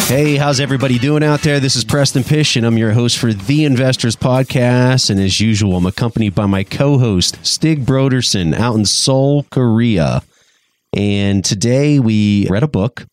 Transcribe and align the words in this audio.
Hey, 0.00 0.36
how's 0.36 0.60
everybody 0.60 0.98
doing 0.98 1.22
out 1.22 1.40
there? 1.40 1.60
This 1.60 1.76
is 1.76 1.84
Preston 1.84 2.24
Pysh, 2.24 2.56
and 2.56 2.66
I'm 2.66 2.78
your 2.78 2.92
host 2.92 3.18
for 3.18 3.32
the 3.32 3.64
Investors 3.64 4.16
Podcast. 4.16 5.10
And 5.10 5.20
as 5.20 5.40
usual, 5.40 5.76
I'm 5.76 5.86
accompanied 5.86 6.34
by 6.34 6.46
my 6.46 6.64
co 6.64 6.98
host, 6.98 7.38
Stig 7.44 7.84
Brodersen, 7.84 8.54
out 8.54 8.74
in 8.74 8.84
Seoul, 8.84 9.44
Korea. 9.50 10.22
And 10.92 11.44
today 11.44 11.98
we 11.98 12.46
read 12.48 12.62
a 12.62 12.68
book, 12.68 13.06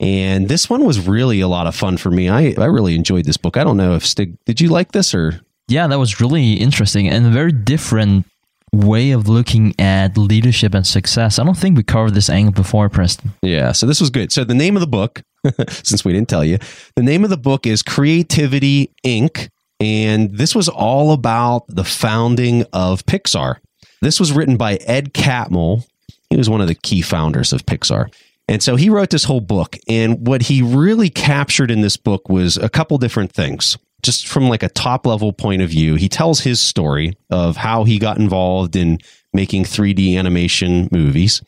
and 0.00 0.48
this 0.48 0.68
one 0.68 0.84
was 0.84 1.06
really 1.06 1.40
a 1.40 1.48
lot 1.48 1.66
of 1.66 1.74
fun 1.74 1.96
for 1.96 2.10
me. 2.10 2.28
I, 2.28 2.54
I 2.58 2.66
really 2.66 2.94
enjoyed 2.96 3.24
this 3.24 3.36
book. 3.36 3.56
I 3.56 3.64
don't 3.64 3.76
know 3.76 3.94
if 3.94 4.04
Stig, 4.06 4.36
did 4.44 4.60
you 4.60 4.68
like 4.68 4.92
this 4.92 5.14
or? 5.14 5.40
Yeah, 5.68 5.86
that 5.86 5.98
was 5.98 6.20
really 6.20 6.54
interesting 6.54 7.08
and 7.08 7.32
very 7.32 7.52
different 7.52 8.26
way 8.72 9.10
of 9.10 9.28
looking 9.28 9.74
at 9.78 10.16
leadership 10.16 10.74
and 10.74 10.86
success. 10.86 11.38
I 11.38 11.44
don't 11.44 11.56
think 11.56 11.76
we 11.76 11.82
covered 11.82 12.14
this 12.14 12.30
angle 12.30 12.52
before, 12.52 12.88
Preston. 12.88 13.32
Yeah, 13.42 13.72
so 13.72 13.86
this 13.86 14.00
was 14.00 14.10
good. 14.10 14.32
So 14.32 14.44
the 14.44 14.54
name 14.54 14.76
of 14.76 14.80
the 14.80 14.86
book, 14.86 15.22
since 15.68 16.04
we 16.04 16.12
didn't 16.12 16.28
tell 16.28 16.44
you, 16.44 16.58
the 16.96 17.02
name 17.02 17.24
of 17.24 17.30
the 17.30 17.36
book 17.36 17.66
is 17.66 17.82
Creativity 17.82 18.90
Inc. 19.04 19.48
And 19.78 20.36
this 20.36 20.54
was 20.54 20.68
all 20.68 21.12
about 21.12 21.64
the 21.68 21.84
founding 21.84 22.64
of 22.72 23.04
Pixar. 23.04 23.56
This 24.00 24.20
was 24.20 24.32
written 24.32 24.56
by 24.56 24.74
Ed 24.76 25.12
Catmull. 25.12 25.84
He 26.30 26.36
was 26.36 26.48
one 26.48 26.60
of 26.60 26.68
the 26.68 26.74
key 26.74 27.02
founders 27.02 27.52
of 27.52 27.66
Pixar. 27.66 28.12
And 28.48 28.62
so 28.62 28.76
he 28.76 28.90
wrote 28.90 29.10
this 29.10 29.24
whole 29.24 29.40
book. 29.40 29.76
And 29.88 30.26
what 30.26 30.42
he 30.42 30.62
really 30.62 31.10
captured 31.10 31.70
in 31.70 31.80
this 31.80 31.96
book 31.96 32.28
was 32.28 32.56
a 32.56 32.68
couple 32.68 32.96
different 32.98 33.32
things 33.32 33.76
just 34.02 34.26
from 34.26 34.48
like 34.48 34.62
a 34.62 34.68
top 34.68 35.06
level 35.06 35.32
point 35.32 35.62
of 35.62 35.70
view, 35.70 35.94
he 35.94 36.08
tells 36.08 36.40
his 36.40 36.60
story 36.60 37.14
of 37.30 37.56
how 37.56 37.84
he 37.84 37.98
got 37.98 38.18
involved 38.18 38.76
in 38.76 38.98
making 39.32 39.64
3D 39.64 40.16
animation 40.18 40.88
movies. 40.90 41.42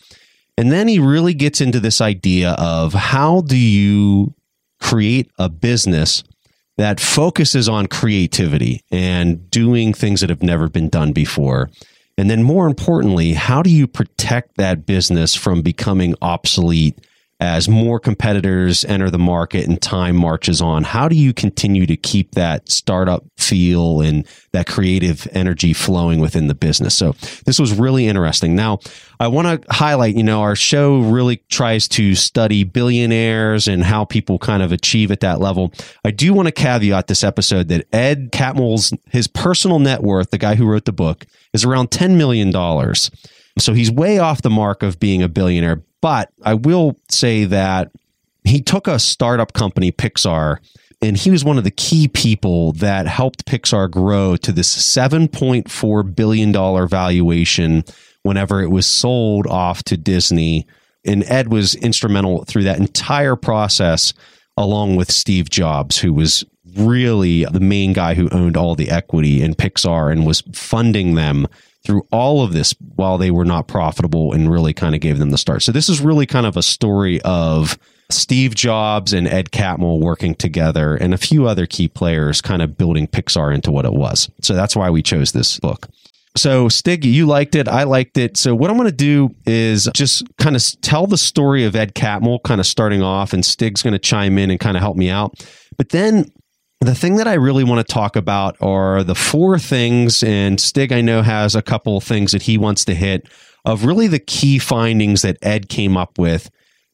And 0.56 0.70
then 0.70 0.86
he 0.86 0.98
really 0.98 1.34
gets 1.34 1.60
into 1.60 1.80
this 1.80 2.00
idea 2.00 2.52
of 2.52 2.92
how 2.92 3.40
do 3.40 3.56
you 3.56 4.34
create 4.80 5.30
a 5.38 5.48
business 5.48 6.22
that 6.76 7.00
focuses 7.00 7.68
on 7.68 7.86
creativity 7.86 8.82
and 8.90 9.50
doing 9.50 9.92
things 9.92 10.20
that 10.20 10.30
have 10.30 10.42
never 10.42 10.68
been 10.68 10.88
done 10.88 11.12
before. 11.12 11.70
And 12.16 12.30
then 12.30 12.42
more 12.42 12.66
importantly, 12.66 13.32
how 13.32 13.62
do 13.62 13.70
you 13.70 13.86
protect 13.86 14.56
that 14.56 14.86
business 14.86 15.34
from 15.34 15.62
becoming 15.62 16.14
obsolete 16.22 16.98
as 17.44 17.68
more 17.68 18.00
competitors 18.00 18.86
enter 18.86 19.10
the 19.10 19.18
market 19.18 19.68
and 19.68 19.80
time 19.80 20.16
marches 20.16 20.62
on, 20.62 20.82
how 20.82 21.08
do 21.08 21.14
you 21.14 21.34
continue 21.34 21.84
to 21.84 21.96
keep 21.96 22.32
that 22.32 22.70
startup 22.70 23.22
feel 23.36 24.00
and 24.00 24.26
that 24.52 24.66
creative 24.66 25.28
energy 25.32 25.74
flowing 25.74 26.20
within 26.20 26.46
the 26.46 26.54
business? 26.54 26.94
So 26.94 27.14
this 27.44 27.58
was 27.58 27.74
really 27.74 28.06
interesting. 28.06 28.56
Now, 28.56 28.78
I 29.20 29.28
want 29.28 29.62
to 29.62 29.72
highlight, 29.72 30.16
you 30.16 30.22
know, 30.22 30.40
our 30.40 30.56
show 30.56 31.00
really 31.00 31.36
tries 31.50 31.86
to 31.88 32.14
study 32.14 32.64
billionaires 32.64 33.68
and 33.68 33.84
how 33.84 34.06
people 34.06 34.38
kind 34.38 34.62
of 34.62 34.72
achieve 34.72 35.10
at 35.10 35.20
that 35.20 35.38
level. 35.38 35.70
I 36.02 36.12
do 36.12 36.32
want 36.32 36.46
to 36.46 36.52
caveat 36.52 37.08
this 37.08 37.22
episode 37.22 37.68
that 37.68 37.86
Ed 37.94 38.30
Catmull's 38.32 38.94
his 39.10 39.28
personal 39.28 39.78
net 39.78 40.02
worth, 40.02 40.30
the 40.30 40.38
guy 40.38 40.54
who 40.54 40.66
wrote 40.66 40.86
the 40.86 40.92
book, 40.92 41.26
is 41.52 41.62
around 41.64 41.90
$10 41.90 42.16
million. 42.16 42.50
So 43.58 43.74
he's 43.74 43.90
way 43.90 44.18
off 44.18 44.42
the 44.42 44.50
mark 44.50 44.82
of 44.82 44.98
being 44.98 45.22
a 45.22 45.28
billionaire. 45.28 45.82
But 46.04 46.30
I 46.42 46.52
will 46.52 46.98
say 47.08 47.46
that 47.46 47.90
he 48.44 48.60
took 48.60 48.86
a 48.86 48.98
startup 48.98 49.54
company, 49.54 49.90
Pixar, 49.90 50.58
and 51.00 51.16
he 51.16 51.30
was 51.30 51.46
one 51.46 51.56
of 51.56 51.64
the 51.64 51.70
key 51.70 52.08
people 52.08 52.72
that 52.72 53.06
helped 53.06 53.46
Pixar 53.46 53.90
grow 53.90 54.36
to 54.36 54.52
this 54.52 54.68
$7.4 54.68 56.14
billion 56.14 56.88
valuation 56.88 57.84
whenever 58.22 58.60
it 58.60 58.70
was 58.70 58.84
sold 58.84 59.46
off 59.46 59.82
to 59.84 59.96
Disney. 59.96 60.66
And 61.06 61.24
Ed 61.24 61.48
was 61.48 61.74
instrumental 61.74 62.44
through 62.44 62.64
that 62.64 62.80
entire 62.80 63.34
process, 63.34 64.12
along 64.58 64.96
with 64.96 65.10
Steve 65.10 65.48
Jobs, 65.48 65.98
who 65.98 66.12
was 66.12 66.44
really 66.76 67.46
the 67.46 67.60
main 67.60 67.94
guy 67.94 68.12
who 68.12 68.28
owned 68.28 68.58
all 68.58 68.74
the 68.74 68.90
equity 68.90 69.40
in 69.40 69.54
Pixar 69.54 70.12
and 70.12 70.26
was 70.26 70.42
funding 70.52 71.14
them 71.14 71.46
through 71.84 72.06
all 72.10 72.42
of 72.42 72.52
this 72.52 72.74
while 72.96 73.18
they 73.18 73.30
were 73.30 73.44
not 73.44 73.68
profitable 73.68 74.32
and 74.32 74.50
really 74.50 74.72
kind 74.72 74.94
of 74.94 75.00
gave 75.00 75.18
them 75.18 75.30
the 75.30 75.38
start. 75.38 75.62
So 75.62 75.72
this 75.72 75.88
is 75.88 76.00
really 76.00 76.26
kind 76.26 76.46
of 76.46 76.56
a 76.56 76.62
story 76.62 77.20
of 77.22 77.78
Steve 78.10 78.54
Jobs 78.54 79.12
and 79.12 79.26
Ed 79.26 79.50
Catmull 79.50 80.00
working 80.00 80.34
together 80.34 80.94
and 80.94 81.14
a 81.14 81.18
few 81.18 81.46
other 81.46 81.66
key 81.66 81.88
players 81.88 82.40
kind 82.40 82.62
of 82.62 82.76
building 82.76 83.06
Pixar 83.06 83.54
into 83.54 83.70
what 83.70 83.84
it 83.84 83.92
was. 83.92 84.30
So 84.40 84.54
that's 84.54 84.76
why 84.76 84.90
we 84.90 85.02
chose 85.02 85.32
this 85.32 85.58
book. 85.60 85.88
So, 86.36 86.68
Stig, 86.68 87.04
you 87.04 87.26
liked 87.26 87.54
it. 87.54 87.68
I 87.68 87.84
liked 87.84 88.18
it. 88.18 88.36
So, 88.36 88.56
what 88.56 88.68
I'm 88.68 88.76
going 88.76 88.90
to 88.90 88.96
do 88.96 89.30
is 89.46 89.88
just 89.94 90.24
kind 90.36 90.56
of 90.56 90.62
tell 90.80 91.06
the 91.06 91.16
story 91.16 91.64
of 91.64 91.76
Ed 91.76 91.94
Catmull, 91.94 92.42
kind 92.42 92.60
of 92.60 92.66
starting 92.66 93.02
off, 93.02 93.32
and 93.32 93.44
Stig's 93.44 93.82
going 93.82 93.92
to 93.92 94.00
chime 94.00 94.36
in 94.36 94.50
and 94.50 94.58
kind 94.58 94.76
of 94.76 94.82
help 94.82 94.96
me 94.96 95.10
out. 95.10 95.46
But 95.78 95.90
then 95.90 96.26
the 96.86 96.94
thing 96.94 97.16
that 97.16 97.28
I 97.28 97.34
really 97.34 97.64
want 97.64 97.86
to 97.86 97.92
talk 97.92 98.16
about 98.16 98.56
are 98.60 99.04
the 99.04 99.14
four 99.14 99.58
things, 99.58 100.22
and 100.22 100.60
Stig, 100.60 100.92
I 100.92 101.00
know, 101.00 101.22
has 101.22 101.54
a 101.54 101.62
couple 101.62 102.00
things 102.00 102.32
that 102.32 102.42
he 102.42 102.58
wants 102.58 102.84
to 102.86 102.94
hit 102.94 103.28
of 103.64 103.84
really 103.84 104.06
the 104.06 104.18
key 104.18 104.58
findings 104.58 105.22
that 105.22 105.38
Ed 105.42 105.68
came 105.68 105.96
up 105.96 106.18
with 106.18 106.50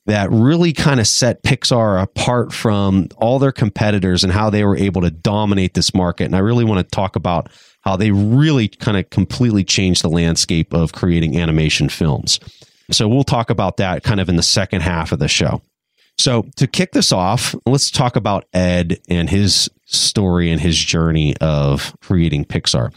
that 0.06 0.30
really 0.30 0.72
kind 0.72 0.98
of 0.98 1.06
set 1.06 1.42
Pixar 1.42 2.02
apart 2.02 2.52
from 2.52 3.08
all 3.16 3.38
their 3.38 3.52
competitors 3.52 4.24
and 4.24 4.32
how 4.32 4.50
they 4.50 4.64
were 4.64 4.76
able 4.76 5.02
to 5.02 5.10
dominate 5.10 5.74
this 5.74 5.94
market. 5.94 6.24
And 6.24 6.36
I 6.36 6.40
really 6.40 6.64
want 6.64 6.78
to 6.78 6.90
talk 6.90 7.16
about 7.16 7.50
how 7.82 7.96
they 7.96 8.10
really 8.10 8.68
kind 8.68 8.96
of 8.96 9.10
completely 9.10 9.64
changed 9.64 10.02
the 10.02 10.08
landscape 10.08 10.72
of 10.72 10.92
creating 10.92 11.38
animation 11.38 11.88
films. 11.88 12.40
So 12.90 13.08
we'll 13.08 13.24
talk 13.24 13.50
about 13.50 13.76
that 13.76 14.02
kind 14.02 14.20
of 14.20 14.28
in 14.28 14.36
the 14.36 14.42
second 14.42 14.80
half 14.80 15.12
of 15.12 15.18
the 15.18 15.28
show. 15.28 15.62
So, 16.20 16.44
to 16.56 16.66
kick 16.66 16.92
this 16.92 17.12
off, 17.12 17.54
let's 17.64 17.90
talk 17.90 18.14
about 18.14 18.44
Ed 18.52 19.00
and 19.08 19.30
his 19.30 19.70
story 19.86 20.52
and 20.52 20.60
his 20.60 20.78
journey 20.78 21.34
of 21.38 21.96
creating 22.02 22.44
Pixar. 22.44 22.94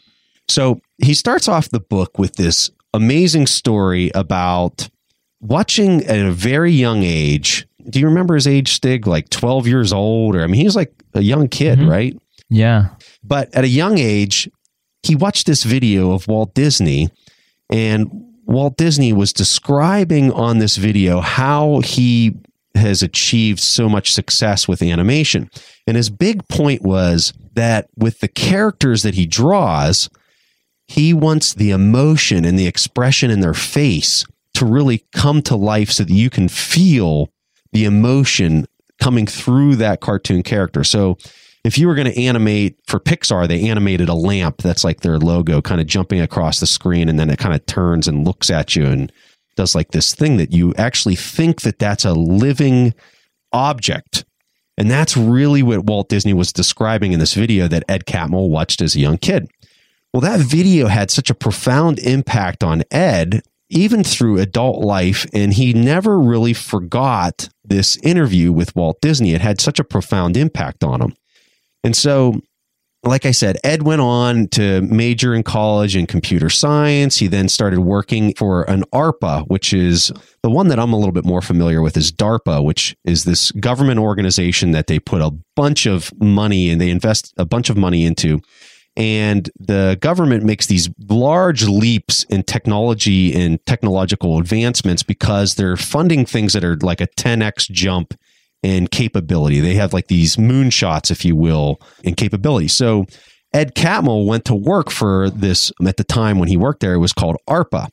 So, 0.49 0.81
he 0.97 1.13
starts 1.13 1.47
off 1.47 1.69
the 1.69 1.79
book 1.79 2.19
with 2.19 2.35
this 2.35 2.69
amazing 2.93 3.47
story 3.47 4.11
about 4.13 4.89
watching 5.39 6.03
at 6.03 6.19
a 6.19 6.33
very 6.33 6.73
young 6.73 7.03
age. 7.03 7.65
Do 7.89 8.01
you 8.01 8.07
remember 8.07 8.35
his 8.35 8.45
age, 8.45 8.73
Stig? 8.73 9.07
Like 9.07 9.29
12 9.29 9.67
years 9.67 9.93
old? 9.93 10.35
Or, 10.35 10.43
I 10.43 10.47
mean, 10.47 10.59
he's 10.59 10.75
like 10.75 10.91
a 11.13 11.21
young 11.21 11.47
kid, 11.47 11.79
mm-hmm. 11.79 11.89
right? 11.89 12.17
Yeah. 12.49 12.89
But 13.23 13.55
at 13.55 13.63
a 13.63 13.69
young 13.69 13.99
age, 13.99 14.49
he 15.01 15.15
watched 15.15 15.47
this 15.47 15.63
video 15.63 16.11
of 16.11 16.27
Walt 16.27 16.53
Disney 16.53 17.07
and 17.69 18.09
Walt 18.45 18.75
Disney 18.75 19.13
was 19.13 19.31
describing 19.31 20.29
on 20.33 20.57
this 20.57 20.75
video 20.75 21.21
how 21.21 21.79
he 21.79 22.35
has 22.75 23.03
achieved 23.03 23.59
so 23.59 23.87
much 23.87 24.11
success 24.11 24.67
with 24.67 24.81
animation. 24.81 25.49
And 25.87 25.97
his 25.97 26.09
big 26.09 26.47
point 26.47 26.81
was 26.81 27.33
that 27.53 27.89
with 27.95 28.19
the 28.19 28.27
characters 28.27 29.03
that 29.03 29.13
he 29.13 29.25
draws, 29.25 30.09
he 30.87 31.13
wants 31.13 31.53
the 31.53 31.71
emotion 31.71 32.45
and 32.45 32.57
the 32.57 32.67
expression 32.67 33.31
in 33.31 33.39
their 33.39 33.53
face 33.53 34.25
to 34.55 34.65
really 34.65 35.05
come 35.13 35.41
to 35.43 35.55
life 35.55 35.91
so 35.91 36.03
that 36.03 36.13
you 36.13 36.29
can 36.29 36.47
feel 36.47 37.29
the 37.71 37.85
emotion 37.85 38.67
coming 38.99 39.25
through 39.25 39.75
that 39.77 39.99
cartoon 39.99 40.43
character. 40.43 40.83
So 40.83 41.17
if 41.63 41.77
you 41.77 41.87
were 41.87 41.95
going 41.95 42.11
to 42.11 42.21
animate 42.21 42.77
for 42.87 42.99
Pixar, 42.99 43.47
they 43.47 43.69
animated 43.69 44.09
a 44.09 44.13
lamp 44.13 44.57
that's 44.57 44.83
like 44.83 45.01
their 45.01 45.17
logo 45.17 45.61
kind 45.61 45.81
of 45.81 45.87
jumping 45.87 46.21
across 46.21 46.59
the 46.59 46.67
screen 46.67 47.09
and 47.09 47.17
then 47.17 47.29
it 47.29 47.39
kind 47.39 47.55
of 47.55 47.65
turns 47.65 48.07
and 48.07 48.25
looks 48.25 48.49
at 48.49 48.75
you 48.75 48.85
and 48.85 49.11
does 49.55 49.75
like 49.75 49.91
this 49.91 50.13
thing 50.13 50.37
that 50.37 50.51
you 50.51 50.73
actually 50.77 51.15
think 51.15 51.61
that 51.61 51.79
that's 51.79 52.05
a 52.05 52.13
living 52.13 52.93
object. 53.51 54.25
And 54.77 54.89
that's 54.89 55.15
really 55.15 55.61
what 55.61 55.85
Walt 55.85 56.09
Disney 56.09 56.33
was 56.33 56.51
describing 56.51 57.13
in 57.13 57.19
this 57.19 57.35
video 57.35 57.67
that 57.67 57.83
Ed 57.87 58.05
Catmull 58.05 58.49
watched 58.49 58.81
as 58.81 58.95
a 58.95 58.99
young 58.99 59.17
kid. 59.17 59.49
Well, 60.11 60.21
that 60.21 60.39
video 60.39 60.87
had 60.87 61.11
such 61.11 61.29
a 61.29 61.35
profound 61.35 61.99
impact 61.99 62.63
on 62.63 62.83
Ed, 62.91 63.41
even 63.69 64.03
through 64.03 64.39
adult 64.39 64.83
life, 64.83 65.25
and 65.33 65.53
he 65.53 65.73
never 65.73 66.19
really 66.19 66.53
forgot 66.53 67.49
this 67.63 67.97
interview 67.97 68.51
with 68.51 68.75
Walt 68.75 68.99
Disney. 69.01 69.33
It 69.33 69.41
had 69.41 69.61
such 69.61 69.79
a 69.79 69.83
profound 69.83 70.37
impact 70.37 70.83
on 70.83 71.01
him. 71.01 71.15
And 71.83 71.95
so 71.95 72.41
like 73.05 73.25
I 73.25 73.31
said, 73.31 73.57
Ed 73.63 73.83
went 73.83 74.01
on 74.01 74.47
to 74.49 74.81
major 74.81 75.33
in 75.33 75.43
college 75.43 75.95
in 75.95 76.07
computer 76.07 76.49
science. 76.49 77.17
He 77.17 77.27
then 77.27 77.49
started 77.49 77.81
working 77.81 78.33
for 78.35 78.63
an 78.63 78.83
ARPA, 78.93 79.45
which 79.47 79.73
is 79.73 80.11
the 80.41 80.49
one 80.49 80.69
that 80.69 80.79
I'm 80.79 80.93
a 80.93 80.97
little 80.97 81.11
bit 81.11 81.25
more 81.25 81.41
familiar 81.41 81.81
with 81.81 81.97
is 81.97 82.11
DARPA, 82.13 82.63
which 82.63 82.95
is 83.03 83.25
this 83.25 83.51
government 83.51 83.99
organization 83.99 84.71
that 84.71 84.87
they 84.87 84.99
put 84.99 85.21
a 85.21 85.31
bunch 85.55 85.85
of 85.85 86.13
money 86.21 86.69
and 86.69 86.79
they 86.79 86.89
invest 86.89 87.33
a 87.37 87.45
bunch 87.45 87.69
of 87.69 87.75
money 87.75 88.05
into. 88.05 88.41
And 88.95 89.49
the 89.59 89.97
government 89.99 90.43
makes 90.43 90.67
these 90.67 90.89
large 91.09 91.67
leaps 91.67 92.23
in 92.25 92.43
technology 92.43 93.33
and 93.33 93.63
technological 93.65 94.37
advancements 94.37 95.03
because 95.03 95.55
they're 95.55 95.77
funding 95.77 96.25
things 96.25 96.53
that 96.53 96.63
are 96.63 96.77
like 96.77 97.01
a 97.01 97.07
10x 97.07 97.69
jump 97.71 98.13
in 98.63 98.87
capability. 98.87 99.59
They 99.59 99.75
have 99.75 99.93
like 99.93 100.07
these 100.07 100.37
moonshots, 100.37 101.11
if 101.11 101.23
you 101.23 101.35
will, 101.35 101.79
in 102.03 102.15
capability. 102.15 102.69
So 102.69 103.05
Ed 103.53 103.75
Catmull 103.75 104.25
went 104.25 104.45
to 104.45 104.55
work 104.55 104.89
for 104.89 105.29
this 105.29 105.71
at 105.85 105.97
the 105.97 106.03
time 106.03 106.39
when 106.39 106.47
he 106.47 106.57
worked 106.57 106.79
there. 106.79 106.93
It 106.93 106.99
was 106.99 107.13
called 107.13 107.37
ARPA. 107.47 107.89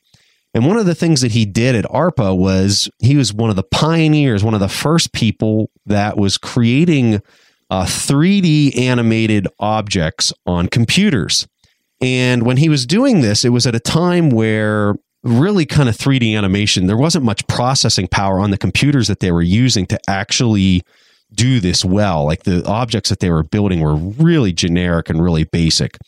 And 0.54 0.66
one 0.66 0.78
of 0.78 0.86
the 0.86 0.94
things 0.94 1.20
that 1.20 1.32
he 1.32 1.44
did 1.44 1.76
at 1.76 1.84
ARPA 1.84 2.36
was 2.36 2.88
he 2.98 3.16
was 3.16 3.32
one 3.32 3.50
of 3.50 3.56
the 3.56 3.62
pioneers, 3.62 4.42
one 4.42 4.54
of 4.54 4.60
the 4.60 4.68
first 4.68 5.12
people 5.12 5.70
that 5.86 6.16
was 6.16 6.38
creating 6.38 7.20
uh, 7.68 7.84
3D 7.84 8.76
animated 8.76 9.46
objects 9.60 10.32
on 10.46 10.68
computers. 10.68 11.46
And 12.00 12.44
when 12.44 12.56
he 12.56 12.68
was 12.68 12.86
doing 12.86 13.20
this, 13.20 13.44
it 13.44 13.50
was 13.50 13.66
at 13.66 13.74
a 13.74 13.80
time 13.80 14.30
where 14.30 14.94
really 15.22 15.66
kind 15.66 15.88
of 15.88 15.96
3D 15.96 16.36
animation, 16.36 16.86
there 16.86 16.96
wasn't 16.96 17.24
much 17.24 17.46
processing 17.46 18.08
power 18.08 18.38
on 18.40 18.50
the 18.50 18.58
computers 18.58 19.08
that 19.08 19.20
they 19.20 19.32
were 19.32 19.42
using 19.42 19.86
to 19.86 19.98
actually 20.08 20.82
do 21.32 21.60
this 21.60 21.84
well. 21.84 22.24
Like 22.24 22.44
the 22.44 22.66
objects 22.66 23.10
that 23.10 23.20
they 23.20 23.30
were 23.30 23.42
building 23.42 23.80
were 23.80 23.94
really 23.94 24.52
generic 24.52 25.08
and 25.08 25.22
really 25.22 25.44
basic. 25.44 25.98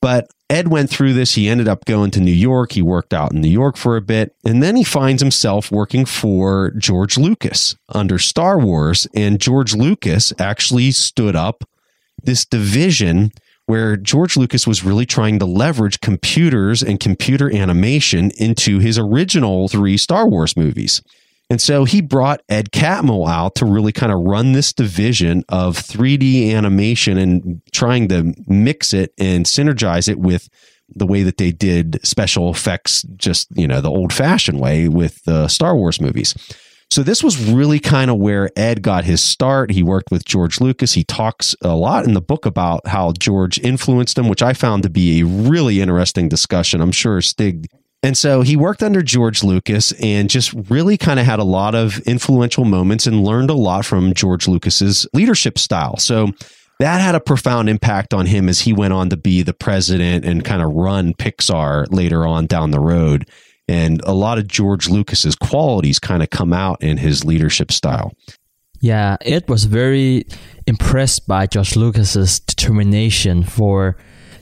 But 0.00 0.28
Ed 0.50 0.68
went 0.68 0.90
through 0.90 1.14
this. 1.14 1.34
He 1.34 1.48
ended 1.48 1.66
up 1.66 1.86
going 1.86 2.10
to 2.12 2.20
New 2.20 2.30
York. 2.30 2.72
He 2.72 2.82
worked 2.82 3.14
out 3.14 3.32
in 3.32 3.40
New 3.40 3.48
York 3.48 3.76
for 3.76 3.96
a 3.96 4.02
bit. 4.02 4.34
And 4.44 4.62
then 4.62 4.76
he 4.76 4.84
finds 4.84 5.22
himself 5.22 5.72
working 5.72 6.04
for 6.04 6.72
George 6.72 7.16
Lucas 7.16 7.74
under 7.88 8.18
Star 8.18 8.58
Wars. 8.58 9.08
And 9.14 9.40
George 9.40 9.74
Lucas 9.74 10.32
actually 10.38 10.90
stood 10.90 11.34
up 11.34 11.64
this 12.22 12.44
division 12.44 13.32
where 13.66 13.96
George 13.96 14.36
Lucas 14.36 14.66
was 14.66 14.84
really 14.84 15.06
trying 15.06 15.38
to 15.38 15.46
leverage 15.46 16.00
computers 16.00 16.82
and 16.82 17.00
computer 17.00 17.54
animation 17.54 18.30
into 18.38 18.78
his 18.78 18.98
original 18.98 19.68
three 19.68 19.96
Star 19.96 20.28
Wars 20.28 20.56
movies. 20.56 21.02
And 21.50 21.60
so 21.60 21.84
he 21.84 22.00
brought 22.00 22.42
Ed 22.48 22.70
Catmull 22.72 23.28
out 23.28 23.56
to 23.56 23.66
really 23.66 23.92
kind 23.92 24.12
of 24.12 24.20
run 24.20 24.52
this 24.52 24.72
division 24.72 25.44
of 25.48 25.76
3D 25.76 26.52
animation 26.52 27.18
and 27.18 27.60
trying 27.70 28.08
to 28.08 28.34
mix 28.46 28.94
it 28.94 29.12
and 29.18 29.44
synergize 29.44 30.08
it 30.08 30.18
with 30.18 30.48
the 30.94 31.06
way 31.06 31.22
that 31.22 31.36
they 31.36 31.50
did 31.50 32.00
special 32.04 32.50
effects, 32.50 33.02
just, 33.16 33.48
you 33.56 33.66
know, 33.66 33.80
the 33.80 33.90
old 33.90 34.12
fashioned 34.12 34.60
way 34.60 34.88
with 34.88 35.22
the 35.24 35.48
Star 35.48 35.74
Wars 35.76 36.00
movies. 36.00 36.34
So 36.94 37.02
this 37.02 37.24
was 37.24 37.50
really 37.50 37.80
kind 37.80 38.08
of 38.08 38.18
where 38.18 38.50
Ed 38.54 38.80
got 38.80 39.02
his 39.02 39.20
start. 39.20 39.72
He 39.72 39.82
worked 39.82 40.12
with 40.12 40.24
George 40.24 40.60
Lucas. 40.60 40.92
He 40.92 41.02
talks 41.02 41.56
a 41.60 41.74
lot 41.74 42.04
in 42.04 42.14
the 42.14 42.20
book 42.20 42.46
about 42.46 42.86
how 42.86 43.10
George 43.18 43.58
influenced 43.58 44.16
him, 44.16 44.28
which 44.28 44.44
I 44.44 44.52
found 44.52 44.84
to 44.84 44.88
be 44.88 45.18
a 45.18 45.26
really 45.26 45.80
interesting 45.80 46.28
discussion. 46.28 46.80
I'm 46.80 46.92
sure 46.92 47.20
Stig. 47.20 47.66
And 48.04 48.16
so 48.16 48.42
he 48.42 48.54
worked 48.54 48.80
under 48.80 49.02
George 49.02 49.42
Lucas 49.42 49.90
and 50.00 50.30
just 50.30 50.52
really 50.70 50.96
kind 50.96 51.18
of 51.18 51.26
had 51.26 51.40
a 51.40 51.44
lot 51.44 51.74
of 51.74 51.98
influential 52.02 52.64
moments 52.64 53.08
and 53.08 53.24
learned 53.24 53.50
a 53.50 53.54
lot 53.54 53.84
from 53.84 54.14
George 54.14 54.46
Lucas's 54.46 55.04
leadership 55.12 55.58
style. 55.58 55.96
So 55.96 56.28
that 56.78 57.00
had 57.00 57.16
a 57.16 57.20
profound 57.20 57.68
impact 57.68 58.14
on 58.14 58.26
him 58.26 58.48
as 58.48 58.60
he 58.60 58.72
went 58.72 58.92
on 58.92 59.10
to 59.10 59.16
be 59.16 59.42
the 59.42 59.52
president 59.52 60.24
and 60.24 60.44
kind 60.44 60.62
of 60.62 60.70
run 60.70 61.12
Pixar 61.14 61.92
later 61.92 62.24
on 62.24 62.46
down 62.46 62.70
the 62.70 62.78
road 62.78 63.28
and 63.68 64.00
a 64.04 64.12
lot 64.12 64.38
of 64.38 64.46
George 64.46 64.88
Lucas's 64.88 65.36
qualities 65.36 65.98
kind 65.98 66.22
of 66.22 66.30
come 66.30 66.52
out 66.52 66.82
in 66.82 66.98
his 66.98 67.24
leadership 67.24 67.72
style. 67.72 68.12
Yeah, 68.80 69.16
Ed 69.22 69.48
was 69.48 69.64
very 69.64 70.26
impressed 70.66 71.26
by 71.26 71.46
George 71.46 71.74
Lucas's 71.74 72.40
determination 72.40 73.42
for 73.42 73.96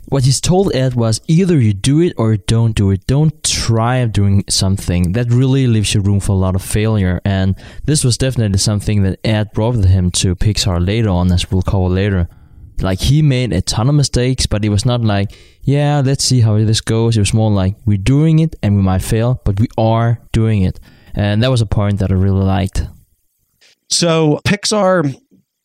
what 0.08 0.24
he's 0.24 0.40
told 0.40 0.74
Ed 0.74 0.94
was 0.94 1.20
either 1.28 1.58
you 1.58 1.72
do 1.72 2.00
it 2.00 2.12
or 2.16 2.36
don't 2.36 2.74
do 2.74 2.90
it. 2.90 3.06
Don't 3.06 3.42
try 3.44 4.04
doing 4.06 4.44
something. 4.48 5.12
That 5.12 5.30
really 5.30 5.66
leaves 5.66 5.94
you 5.94 6.00
room 6.00 6.20
for 6.20 6.32
a 6.32 6.36
lot 6.36 6.56
of 6.56 6.62
failure. 6.62 7.20
And 7.24 7.56
this 7.84 8.04
was 8.04 8.18
definitely 8.18 8.58
something 8.58 9.04
that 9.04 9.20
Ed 9.24 9.52
brought 9.52 9.76
with 9.76 9.86
him 9.88 10.10
to 10.12 10.34
Pixar 10.34 10.84
later 10.84 11.08
on, 11.08 11.30
as 11.32 11.50
we'll 11.50 11.62
cover 11.62 11.88
later. 11.88 12.28
Like 12.82 13.00
he 13.00 13.22
made 13.22 13.52
a 13.52 13.62
ton 13.62 13.88
of 13.88 13.94
mistakes, 13.94 14.46
but 14.46 14.64
it 14.64 14.68
was 14.68 14.84
not 14.84 15.02
like, 15.02 15.32
yeah, 15.62 16.02
let's 16.04 16.24
see 16.24 16.40
how 16.40 16.56
this 16.58 16.80
goes. 16.80 17.16
It 17.16 17.20
was 17.20 17.34
more 17.34 17.50
like 17.50 17.76
we're 17.86 17.98
doing 17.98 18.40
it 18.40 18.56
and 18.62 18.76
we 18.76 18.82
might 18.82 19.02
fail, 19.02 19.40
but 19.44 19.60
we 19.60 19.68
are 19.78 20.20
doing 20.32 20.62
it. 20.62 20.80
And 21.14 21.42
that 21.42 21.50
was 21.50 21.60
a 21.60 21.66
point 21.66 21.98
that 22.00 22.10
I 22.10 22.14
really 22.14 22.44
liked. 22.44 22.86
So 23.90 24.40
Pixar 24.44 25.14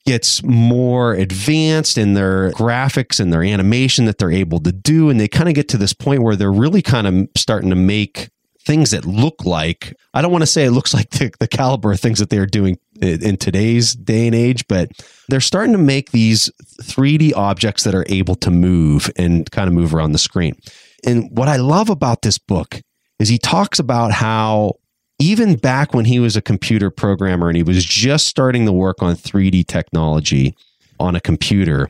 gets 0.06 0.44
more 0.44 1.14
advanced 1.14 1.98
in 1.98 2.14
their 2.14 2.52
graphics 2.52 3.19
and 3.19 3.31
their 3.31 3.44
animation 3.44 4.06
that 4.06 4.18
they're 4.18 4.31
able 4.31 4.60
to 4.60 4.72
do. 4.72 5.10
And 5.10 5.19
they 5.19 5.28
kind 5.28 5.50
of 5.50 5.56
get 5.56 5.68
to 5.69 5.78
this 5.78 5.94
point 5.94 6.24
where 6.24 6.36
they're 6.36 6.52
really 6.52 6.81
kind 6.81 7.08
of 7.08 7.28
starting 7.36 7.69
to 7.72 7.75
make 7.75 8.30
things 8.68 8.92
that 8.92 9.06
look 9.06 9.46
like 9.46 9.96
I 10.14 10.22
don't 10.22 10.31
want 10.31 10.42
to 10.42 10.48
say 10.48 10.66
it 10.66 10.72
looks 10.72 10.94
like 10.94 11.10
the, 11.12 11.31
the 11.40 11.48
caliber 11.48 11.92
of 11.92 12.00
things 12.00 12.19
that 12.19 12.30
they're 12.30 12.46
doing 12.46 12.78
in 13.02 13.38
today's 13.38 13.94
day 13.94 14.28
and 14.28 14.36
age, 14.36 14.68
but 14.68 14.92
they're 15.30 15.40
starting 15.40 15.72
to 15.72 15.78
make 15.78 16.12
these 16.12 16.52
3D 16.81 17.34
objects 17.36 17.84
that 17.84 17.96
are 17.96 18.06
able 18.10 18.36
to 18.36 18.52
move 18.52 19.10
and 19.16 19.50
kind 19.52 19.68
of 19.68 19.74
move 19.74 19.96
around 19.96 20.12
the 20.12 20.18
screen. 20.18 20.56
And 21.06 21.30
what 21.31 21.48
I 21.48 21.58
love 21.58 21.90
about 21.90 22.24
this 22.24 22.38
book 22.38 22.81
is 23.19 23.30
he 23.30 23.38
talks 23.38 23.80
about 23.80 24.12
how 24.12 24.74
even 25.19 25.56
back 25.56 25.94
when 25.94 26.06
he 26.06 26.19
was 26.19 26.36
a 26.36 26.42
computer 26.42 26.90
programmer 26.90 27.48
and 27.48 27.56
he 27.56 27.64
was 27.64 27.86
just 27.86 28.28
starting 28.28 28.66
to 28.66 28.74
work 28.74 29.02
on 29.02 29.16
3D 29.16 29.66
technology 29.68 30.56
on 31.00 31.16
a 31.16 31.22
computer, 31.22 31.90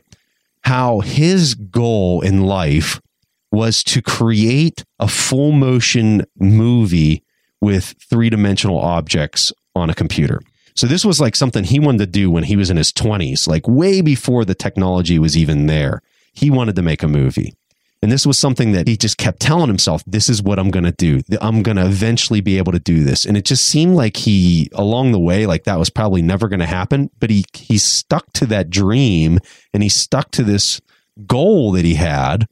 how 0.62 1.00
his 1.00 1.54
goal 1.54 2.20
in 2.20 2.42
life 2.42 3.00
was 3.50 3.82
to 3.82 4.02
create 4.02 4.84
a 4.98 5.08
full 5.08 5.52
motion 5.52 6.24
movie 6.38 7.22
with 7.60 7.94
three 8.10 8.30
dimensional 8.30 8.78
objects 8.78 9.52
on 9.74 9.90
a 9.90 9.94
computer. 9.94 10.40
So 10.74 10.86
this 10.86 11.04
was 11.04 11.20
like 11.20 11.34
something 11.34 11.64
he 11.64 11.80
wanted 11.80 11.98
to 11.98 12.06
do 12.06 12.30
when 12.30 12.44
he 12.44 12.56
was 12.56 12.70
in 12.70 12.76
his 12.76 12.92
20s, 12.92 13.48
like 13.48 13.66
way 13.66 14.00
before 14.00 14.44
the 14.44 14.54
technology 14.54 15.18
was 15.18 15.36
even 15.36 15.66
there. 15.66 16.02
He 16.32 16.50
wanted 16.50 16.76
to 16.76 16.82
make 16.82 17.02
a 17.02 17.08
movie. 17.08 17.54
And 18.00 18.12
this 18.12 18.24
was 18.24 18.38
something 18.38 18.72
that 18.72 18.86
he 18.86 18.96
just 18.96 19.18
kept 19.18 19.40
telling 19.40 19.66
himself, 19.66 20.04
this 20.06 20.28
is 20.28 20.40
what 20.40 20.58
I'm 20.58 20.70
going 20.70 20.84
to 20.84 20.92
do. 20.92 21.20
I'm 21.40 21.64
going 21.64 21.78
to 21.78 21.86
eventually 21.86 22.40
be 22.40 22.58
able 22.58 22.70
to 22.70 22.78
do 22.78 23.02
this. 23.02 23.24
And 23.24 23.36
it 23.36 23.44
just 23.44 23.64
seemed 23.64 23.96
like 23.96 24.16
he, 24.16 24.70
along 24.72 25.10
the 25.10 25.18
way, 25.18 25.46
like 25.46 25.64
that 25.64 25.80
was 25.80 25.90
probably 25.90 26.22
never 26.22 26.46
going 26.46 26.60
to 26.60 26.66
happen. 26.66 27.10
But 27.18 27.30
he, 27.30 27.44
he 27.54 27.76
stuck 27.76 28.32
to 28.34 28.46
that 28.46 28.70
dream 28.70 29.40
and 29.74 29.82
he 29.82 29.88
stuck 29.88 30.30
to 30.32 30.44
this 30.44 30.80
goal 31.26 31.72
that 31.72 31.84
he 31.84 31.94
had 31.94 32.46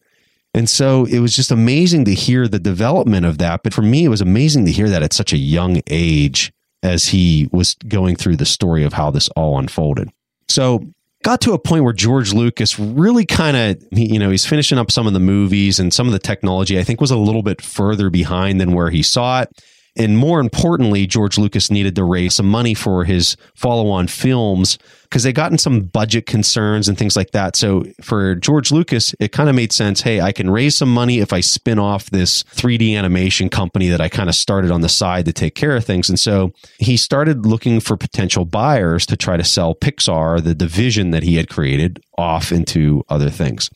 and 0.56 0.68
so 0.68 1.04
it 1.04 1.20
was 1.20 1.36
just 1.36 1.50
amazing 1.50 2.06
to 2.06 2.14
hear 2.14 2.48
the 2.48 2.58
development 2.58 3.26
of 3.26 3.38
that. 3.38 3.62
But 3.62 3.74
for 3.74 3.82
me, 3.82 4.06
it 4.06 4.08
was 4.08 4.22
amazing 4.22 4.64
to 4.64 4.72
hear 4.72 4.88
that 4.88 5.02
at 5.02 5.12
such 5.12 5.32
a 5.32 5.36
young 5.36 5.82
age 5.88 6.52
as 6.82 7.08
he 7.08 7.48
was 7.52 7.74
going 7.74 8.16
through 8.16 8.36
the 8.36 8.46
story 8.46 8.82
of 8.82 8.94
how 8.94 9.10
this 9.10 9.28
all 9.30 9.58
unfolded. 9.58 10.10
So 10.48 10.82
got 11.22 11.40
to 11.42 11.52
a 11.52 11.58
point 11.58 11.84
where 11.84 11.92
George 11.92 12.32
Lucas 12.32 12.78
really 12.78 13.26
kind 13.26 13.56
of, 13.56 13.84
you 13.90 14.18
know, 14.18 14.30
he's 14.30 14.46
finishing 14.46 14.78
up 14.78 14.90
some 14.90 15.06
of 15.06 15.12
the 15.12 15.20
movies 15.20 15.78
and 15.78 15.92
some 15.92 16.06
of 16.06 16.12
the 16.12 16.18
technology, 16.18 16.78
I 16.78 16.84
think 16.84 17.00
was 17.00 17.10
a 17.10 17.18
little 17.18 17.42
bit 17.42 17.60
further 17.60 18.08
behind 18.08 18.60
than 18.60 18.72
where 18.72 18.90
he 18.90 19.02
saw 19.02 19.42
it. 19.42 19.62
And 19.96 20.18
more 20.18 20.40
importantly, 20.40 21.06
George 21.06 21.38
Lucas 21.38 21.70
needed 21.70 21.96
to 21.96 22.04
raise 22.04 22.34
some 22.34 22.46
money 22.46 22.74
for 22.74 23.04
his 23.04 23.36
follow 23.54 23.88
on 23.88 24.08
films 24.08 24.78
because 25.04 25.22
they 25.22 25.32
got 25.32 25.52
in 25.52 25.58
some 25.58 25.82
budget 25.82 26.26
concerns 26.26 26.88
and 26.88 26.98
things 26.98 27.16
like 27.16 27.30
that. 27.30 27.56
So 27.56 27.84
for 28.02 28.34
George 28.34 28.70
Lucas, 28.70 29.14
it 29.20 29.32
kind 29.32 29.48
of 29.48 29.54
made 29.54 29.72
sense 29.72 30.02
hey, 30.02 30.20
I 30.20 30.32
can 30.32 30.50
raise 30.50 30.76
some 30.76 30.92
money 30.92 31.20
if 31.20 31.32
I 31.32 31.40
spin 31.40 31.78
off 31.78 32.10
this 32.10 32.42
3D 32.42 32.94
animation 32.94 33.48
company 33.48 33.88
that 33.88 34.00
I 34.00 34.08
kind 34.08 34.28
of 34.28 34.34
started 34.34 34.70
on 34.70 34.82
the 34.82 34.88
side 34.88 35.24
to 35.24 35.32
take 35.32 35.54
care 35.54 35.74
of 35.74 35.84
things. 35.84 36.10
And 36.10 36.20
so 36.20 36.52
he 36.78 36.96
started 36.98 37.46
looking 37.46 37.80
for 37.80 37.96
potential 37.96 38.44
buyers 38.44 39.06
to 39.06 39.16
try 39.16 39.38
to 39.38 39.44
sell 39.44 39.74
Pixar, 39.74 40.42
the 40.42 40.54
division 40.54 41.10
that 41.12 41.22
he 41.22 41.36
had 41.36 41.48
created, 41.48 42.02
off 42.18 42.52
into 42.52 43.02
other 43.08 43.30
things. 43.30 43.70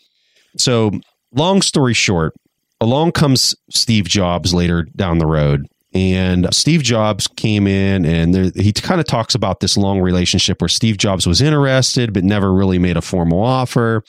So, 0.56 0.90
long 1.32 1.62
story 1.62 1.94
short, 1.94 2.34
along 2.80 3.12
comes 3.12 3.54
Steve 3.70 4.04
Jobs 4.04 4.52
later 4.52 4.82
down 4.82 5.18
the 5.18 5.26
road 5.26 5.66
and 5.92 6.52
Steve 6.54 6.82
Jobs 6.82 7.26
came 7.26 7.66
in 7.66 8.04
and 8.04 8.34
there, 8.34 8.50
he 8.54 8.72
kind 8.72 9.00
of 9.00 9.06
talks 9.06 9.34
about 9.34 9.60
this 9.60 9.76
long 9.76 10.00
relationship 10.00 10.60
where 10.60 10.68
Steve 10.68 10.98
Jobs 10.98 11.26
was 11.26 11.40
interested 11.40 12.12
but 12.12 12.22
never 12.22 12.52
really 12.52 12.78
made 12.78 12.96
a 12.96 13.02
formal 13.02 13.42
offer. 13.42 14.04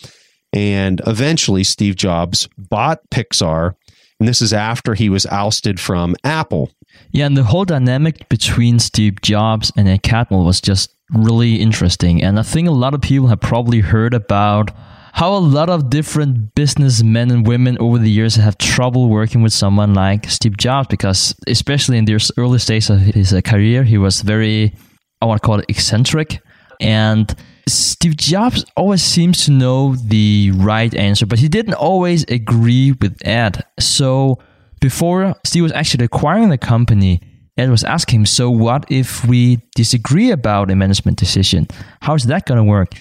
And 0.53 1.01
eventually, 1.07 1.63
Steve 1.63 1.95
Jobs 1.95 2.47
bought 2.57 2.99
Pixar. 3.09 3.73
And 4.19 4.27
this 4.27 4.41
is 4.41 4.53
after 4.53 4.93
he 4.93 5.09
was 5.09 5.25
ousted 5.27 5.79
from 5.79 6.15
Apple. 6.23 6.69
Yeah, 7.11 7.25
and 7.25 7.35
the 7.35 7.43
whole 7.43 7.65
dynamic 7.65 8.29
between 8.29 8.77
Steve 8.77 9.21
Jobs 9.21 9.71
and 9.75 9.87
Ed 9.87 10.03
Catmull 10.03 10.45
was 10.45 10.61
just 10.61 10.93
really 11.13 11.55
interesting. 11.55 12.21
And 12.21 12.37
I 12.37 12.43
think 12.43 12.67
a 12.67 12.71
lot 12.71 12.93
of 12.93 13.01
people 13.01 13.27
have 13.29 13.39
probably 13.39 13.79
heard 13.79 14.13
about 14.13 14.71
how 15.13 15.35
a 15.35 15.39
lot 15.39 15.69
of 15.69 15.89
different 15.89 16.55
businessmen 16.55 17.31
and 17.31 17.45
women 17.45 17.77
over 17.79 17.97
the 17.97 18.09
years 18.09 18.35
have 18.35 18.57
trouble 18.57 19.09
working 19.09 19.41
with 19.41 19.53
someone 19.53 19.93
like 19.93 20.29
Steve 20.29 20.57
Jobs 20.57 20.87
because, 20.87 21.35
especially 21.47 21.97
in 21.97 22.05
the 22.05 22.33
early 22.37 22.59
stages 22.59 22.89
of 22.89 22.99
his 22.99 23.33
uh, 23.33 23.41
career, 23.41 23.83
he 23.83 23.97
was 23.97 24.21
very, 24.21 24.73
I 25.21 25.25
want 25.25 25.41
to 25.41 25.45
call 25.45 25.59
it 25.59 25.65
eccentric. 25.67 26.41
And 26.79 27.33
Steve 27.67 28.17
Jobs 28.17 28.65
always 28.75 29.03
seems 29.03 29.45
to 29.45 29.51
know 29.51 29.95
the 29.95 30.51
right 30.55 30.93
answer, 30.95 31.25
but 31.25 31.39
he 31.39 31.47
didn't 31.47 31.75
always 31.75 32.23
agree 32.23 32.93
with 32.93 33.15
Ed. 33.25 33.63
So 33.79 34.39
before 34.79 35.35
Steve 35.45 35.63
was 35.63 35.71
actually 35.73 36.05
acquiring 36.05 36.49
the 36.49 36.57
company, 36.57 37.21
Ed 37.57 37.69
was 37.69 37.83
asking 37.83 38.21
him, 38.21 38.25
So 38.25 38.49
what 38.49 38.85
if 38.89 39.25
we 39.25 39.61
disagree 39.75 40.31
about 40.31 40.71
a 40.71 40.75
management 40.75 41.17
decision? 41.17 41.67
How's 42.01 42.23
that 42.23 42.45
going 42.45 42.57
to 42.57 42.63
work? 42.63 42.93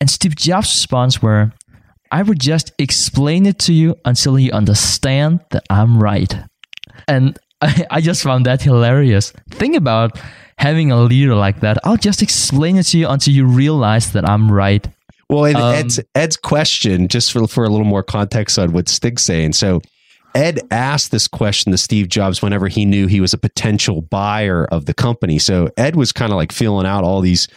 And 0.00 0.08
Steve 0.08 0.36
Jobs' 0.36 0.68
response 0.68 1.20
were, 1.20 1.52
I 2.10 2.22
would 2.22 2.40
just 2.40 2.72
explain 2.78 3.46
it 3.46 3.58
to 3.60 3.72
you 3.72 3.96
until 4.04 4.38
you 4.38 4.52
understand 4.52 5.40
that 5.50 5.64
I'm 5.68 6.02
right. 6.02 6.34
And 7.06 7.38
I, 7.60 7.86
I 7.90 8.00
just 8.00 8.22
found 8.22 8.46
that 8.46 8.62
hilarious. 8.62 9.32
Think 9.50 9.76
about 9.76 10.18
having 10.58 10.90
a 10.90 11.00
leader 11.00 11.34
like 11.34 11.60
that. 11.60 11.78
I'll 11.84 11.96
just 11.96 12.22
explain 12.22 12.76
it 12.76 12.84
to 12.86 12.98
you 12.98 13.08
until 13.08 13.34
you 13.34 13.46
realize 13.46 14.12
that 14.12 14.28
I'm 14.28 14.50
right. 14.50 14.86
Well, 15.28 15.44
and 15.44 15.56
um, 15.56 15.74
Ed's, 15.74 16.00
Ed's 16.14 16.36
question, 16.36 17.08
just 17.08 17.32
for, 17.32 17.46
for 17.46 17.64
a 17.64 17.68
little 17.68 17.86
more 17.86 18.02
context 18.02 18.58
on 18.58 18.72
what 18.72 18.88
Stig's 18.88 19.22
saying. 19.22 19.52
So 19.52 19.82
Ed 20.34 20.60
asked 20.70 21.10
this 21.10 21.28
question 21.28 21.72
to 21.72 21.78
Steve 21.78 22.08
Jobs 22.08 22.40
whenever 22.40 22.68
he 22.68 22.84
knew 22.84 23.06
he 23.06 23.20
was 23.20 23.34
a 23.34 23.38
potential 23.38 24.02
buyer 24.02 24.64
of 24.66 24.86
the 24.86 24.94
company. 24.94 25.38
So 25.38 25.68
Ed 25.76 25.96
was 25.96 26.12
kind 26.12 26.32
of 26.32 26.36
like 26.36 26.52
feeling 26.52 26.86
out 26.86 27.04
all 27.04 27.20
these 27.20 27.48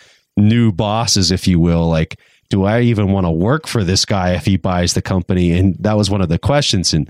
new 0.48 0.72
bosses, 0.72 1.32
if 1.32 1.48
you 1.48 1.60
will, 1.60 1.88
like, 1.88 2.20
do 2.50 2.66
I 2.66 2.82
even 2.82 3.12
want 3.12 3.26
to 3.26 3.32
work 3.32 3.66
for 3.66 3.84
this 3.84 4.04
guy 4.06 4.34
if 4.34 4.46
he 4.46 4.58
buys 4.58 4.94
the 4.94 5.02
company? 5.02 5.52
And 5.54 5.76
that 5.80 5.96
was 5.96 6.10
one 6.10 6.22
of 6.22 6.30
the 6.30 6.40
questions. 6.40 6.94
And 6.94 7.10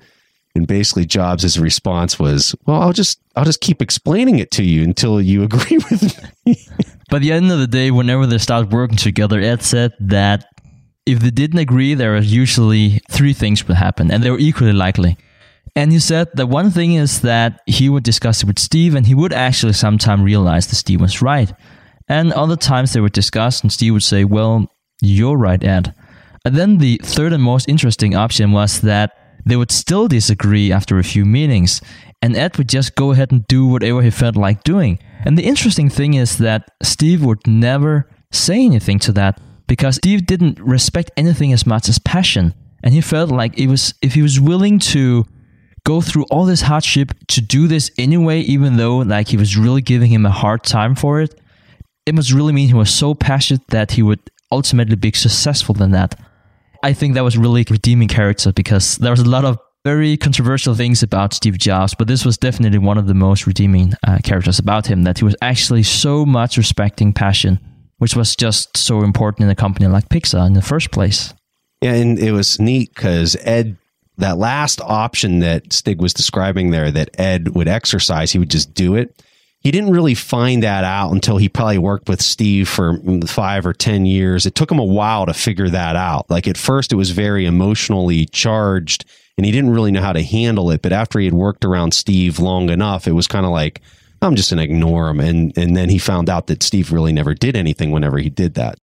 and 0.54 0.68
basically 0.68 1.06
Jobs' 1.06 1.58
response 1.58 2.20
was, 2.20 2.56
Well, 2.66 2.82
I'll 2.82 2.94
just 2.94 3.20
I'll 3.36 3.46
just 3.46 3.62
keep 3.62 3.82
explaining 3.82 4.40
it 4.40 4.52
to 4.52 4.64
you 4.64 4.84
until 4.84 5.22
you 5.22 5.44
agree 5.50 5.78
with 5.90 6.30
me. 6.46 6.58
By 7.10 7.20
the 7.20 7.32
end 7.32 7.52
of 7.52 7.60
the 7.60 7.68
day, 7.68 7.92
whenever 7.92 8.26
they 8.26 8.38
start 8.38 8.70
working 8.70 8.98
together, 8.98 9.40
Ed 9.40 9.64
said 9.64 9.94
that 10.00 10.46
if 11.06 11.20
they 11.20 11.32
didn't 11.32 11.60
agree, 11.60 11.94
there 11.94 12.16
are 12.16 12.22
usually 12.22 13.02
three 13.10 13.34
things 13.34 13.68
would 13.68 13.78
happen, 13.78 14.12
and 14.12 14.24
they 14.24 14.30
were 14.30 14.40
equally 14.40 14.74
likely. 14.74 15.18
And 15.76 15.92
he 15.92 16.00
said 16.00 16.30
that 16.36 16.48
one 16.48 16.70
thing 16.70 16.94
is 16.94 17.22
that 17.22 17.62
he 17.66 17.90
would 17.90 18.04
discuss 18.04 18.44
it 18.44 18.46
with 18.46 18.60
Steve, 18.60 18.94
and 18.96 19.06
he 19.06 19.16
would 19.16 19.34
actually 19.34 19.74
sometime 19.74 20.22
realize 20.22 20.68
that 20.68 20.76
Steve 20.76 21.02
was 21.02 21.22
right. 21.22 21.52
And 22.12 22.34
other 22.34 22.58
times 22.58 22.91
they 22.91 23.00
would 23.00 23.13
discuss, 23.13 23.62
and 23.62 23.72
Steve 23.72 23.94
would 23.94 24.03
say, 24.03 24.25
Well, 24.25 24.70
you're 25.01 25.38
right, 25.38 25.63
Ed. 25.63 25.96
And 26.44 26.56
then 26.58 26.77
the 26.77 27.00
third 27.01 27.32
and 27.32 27.41
most 27.41 27.70
interesting 27.70 28.15
option 28.15 28.51
was 28.51 28.82
that 28.82 29.12
they 29.46 29.56
would 29.56 29.72
still 29.72 30.10
disagree 30.10 30.74
after 30.74 31.00
a 31.00 31.06
few 31.06 31.24
meetings, 31.24 31.80
and 32.22 32.36
Ed 32.36 32.58
would 32.58 32.68
just 32.68 32.96
go 32.96 33.12
ahead 33.12 33.32
and 33.32 33.48
do 33.48 33.65
whatever 33.65 34.01
he 34.01 34.10
felt 34.10 34.36
like 34.36 34.65
doing. 34.65 35.00
And 35.24 35.38
the 35.38 35.46
interesting 35.46 35.89
thing 35.89 36.15
is 36.15 36.38
that 36.39 36.70
Steve 36.84 37.24
would 37.24 37.48
never 37.48 38.10
say 38.30 38.65
anything 38.65 39.00
to 39.00 39.13
that 39.13 39.39
because 39.68 39.96
Steve 39.96 40.25
didn't 40.25 40.60
respect 40.60 41.12
anything 41.15 41.53
as 41.53 41.65
much 41.65 41.88
as 41.88 41.98
passion. 41.98 42.53
And 42.84 42.94
he 42.94 43.00
felt 43.00 43.30
like 43.30 43.58
it 43.58 43.68
was 43.68 43.94
if 44.01 44.15
he 44.15 44.22
was 44.22 44.38
willing 44.38 44.80
to 44.80 45.25
go 45.86 46.01
through 46.01 46.25
all 46.25 46.44
this 46.44 46.62
hardship 46.63 47.13
to 47.30 47.39
do 47.39 47.68
this 47.68 47.89
anyway, 47.98 48.41
even 48.41 48.75
though 48.75 48.98
like 48.98 49.30
he 49.30 49.38
was 49.38 49.56
really 49.56 49.82
giving 49.82 50.12
him 50.12 50.25
a 50.25 50.32
hard 50.32 50.63
time 50.63 50.94
for 50.94 51.22
it, 51.22 51.41
it 52.05 52.15
must 52.15 52.31
really 52.31 52.53
mean 52.53 52.67
he 52.67 52.74
was 52.74 52.93
so 52.93 53.13
passionate 53.13 53.65
that 53.67 53.91
he 53.91 54.01
would 54.01 54.20
ultimately 54.51 54.96
be 54.96 55.12
successful 55.12 55.74
than 55.74 55.91
that. 55.91 56.20
I 56.84 56.93
think 56.93 57.13
that 57.13 57.24
was 57.24 57.38
really 57.38 57.65
redeeming 57.70 58.08
character 58.08 58.51
because 58.51 58.98
there 58.98 59.12
was 59.12 59.20
a 59.20 59.29
lot 59.29 59.46
of 59.46 59.60
very 59.84 60.17
controversial 60.17 60.75
things 60.75 61.01
about 61.01 61.34
Steve 61.34 61.58
Jobs, 61.58 61.96
but 61.96 62.08
this 62.08 62.25
was 62.25 62.38
definitely 62.38 62.79
one 62.79 62.98
of 62.98 63.08
the 63.08 63.13
most 63.13 63.48
redeeming 63.48 63.93
uh, 64.08 64.20
characters 64.24 64.60
about 64.60 64.88
him 64.88 65.03
that 65.03 65.20
he 65.20 65.25
was 65.25 65.36
actually 65.41 65.84
so 65.84 66.25
much 66.25 66.58
respecting 66.58 67.13
passion, 67.13 67.60
which 67.98 68.15
was 68.15 68.36
just 68.36 68.77
so 68.77 69.01
important 69.01 69.46
in 69.46 69.50
a 69.50 69.55
company 69.55 69.88
like 69.88 70.10
Pixar 70.10 70.46
in 70.46 70.53
the 70.53 70.62
first 70.62 70.91
place. 70.91 71.34
Yeah, 71.81 71.93
and 71.93 72.20
it 72.20 72.31
was 72.31 72.60
neat 72.60 72.93
because 72.93 73.36
Ed, 73.41 73.77
that 74.17 74.38
last 74.38 74.81
option 74.81 75.39
that 75.39 75.74
Stig 75.74 76.00
was 76.00 76.13
describing 76.13 76.70
there, 76.70 76.91
that 76.91 77.20
Ed 77.20 77.50
would 77.55 77.67
exercise, 77.67 78.31
he 78.31 78.39
would 78.39 78.51
just 78.51 78.74
do 78.75 78.96
it 78.96 79.24
he 79.62 79.70
didn't 79.70 79.91
really 79.91 80.15
find 80.15 80.63
that 80.63 80.84
out 80.84 81.12
until 81.12 81.38
he 81.38 81.48
probably 81.48 81.77
worked 81.77 82.10
with 82.10 82.20
Steve 82.20 82.68
for 82.68 82.98
five 83.27 83.65
or 83.65 83.74
10 83.74 84.08
years. 84.08 84.48
It 84.48 84.56
took 84.56 84.72
him 84.72 84.80
a 84.80 84.84
while 84.84 85.27
to 85.27 85.36
figure 85.36 85.70
that 85.70 85.96
out. 85.96 86.30
Like 86.32 86.48
at 86.48 86.58
first, 86.58 86.91
it 86.91 86.96
was 86.96 87.12
very 87.12 87.46
emotionally 87.46 88.25
charged 88.25 89.06
and 89.38 89.46
he 89.46 89.51
didn't 89.51 89.70
really 89.70 89.91
know 89.91 90.01
how 90.01 90.13
to 90.13 90.24
handle 90.24 90.72
it. 90.72 90.82
But 90.82 90.94
after 90.94 91.20
he 91.20 91.25
had 91.25 91.36
worked 91.36 91.63
around 91.63 91.94
Steve 91.94 92.39
long 92.39 92.70
enough, 92.70 93.08
it 93.08 93.12
was 93.12 93.27
kind 93.27 93.46
of 93.46 93.51
like, 93.51 93.82
I'm 94.24 94.36
just 94.36 94.50
going 94.50 94.58
to 94.58 94.63
ignore 94.63 95.10
him. 95.10 95.20
And, 95.20 95.56
and 95.56 95.77
then 95.77 95.89
he 95.89 96.00
found 96.00 96.27
out 96.27 96.48
that 96.48 96.63
Steve 96.63 96.91
really 96.91 97.13
never 97.13 97.36
did 97.36 97.56
anything 97.56 97.91
whenever 97.91 98.18
he 98.18 98.30
did 98.30 98.56
that. 98.56 98.80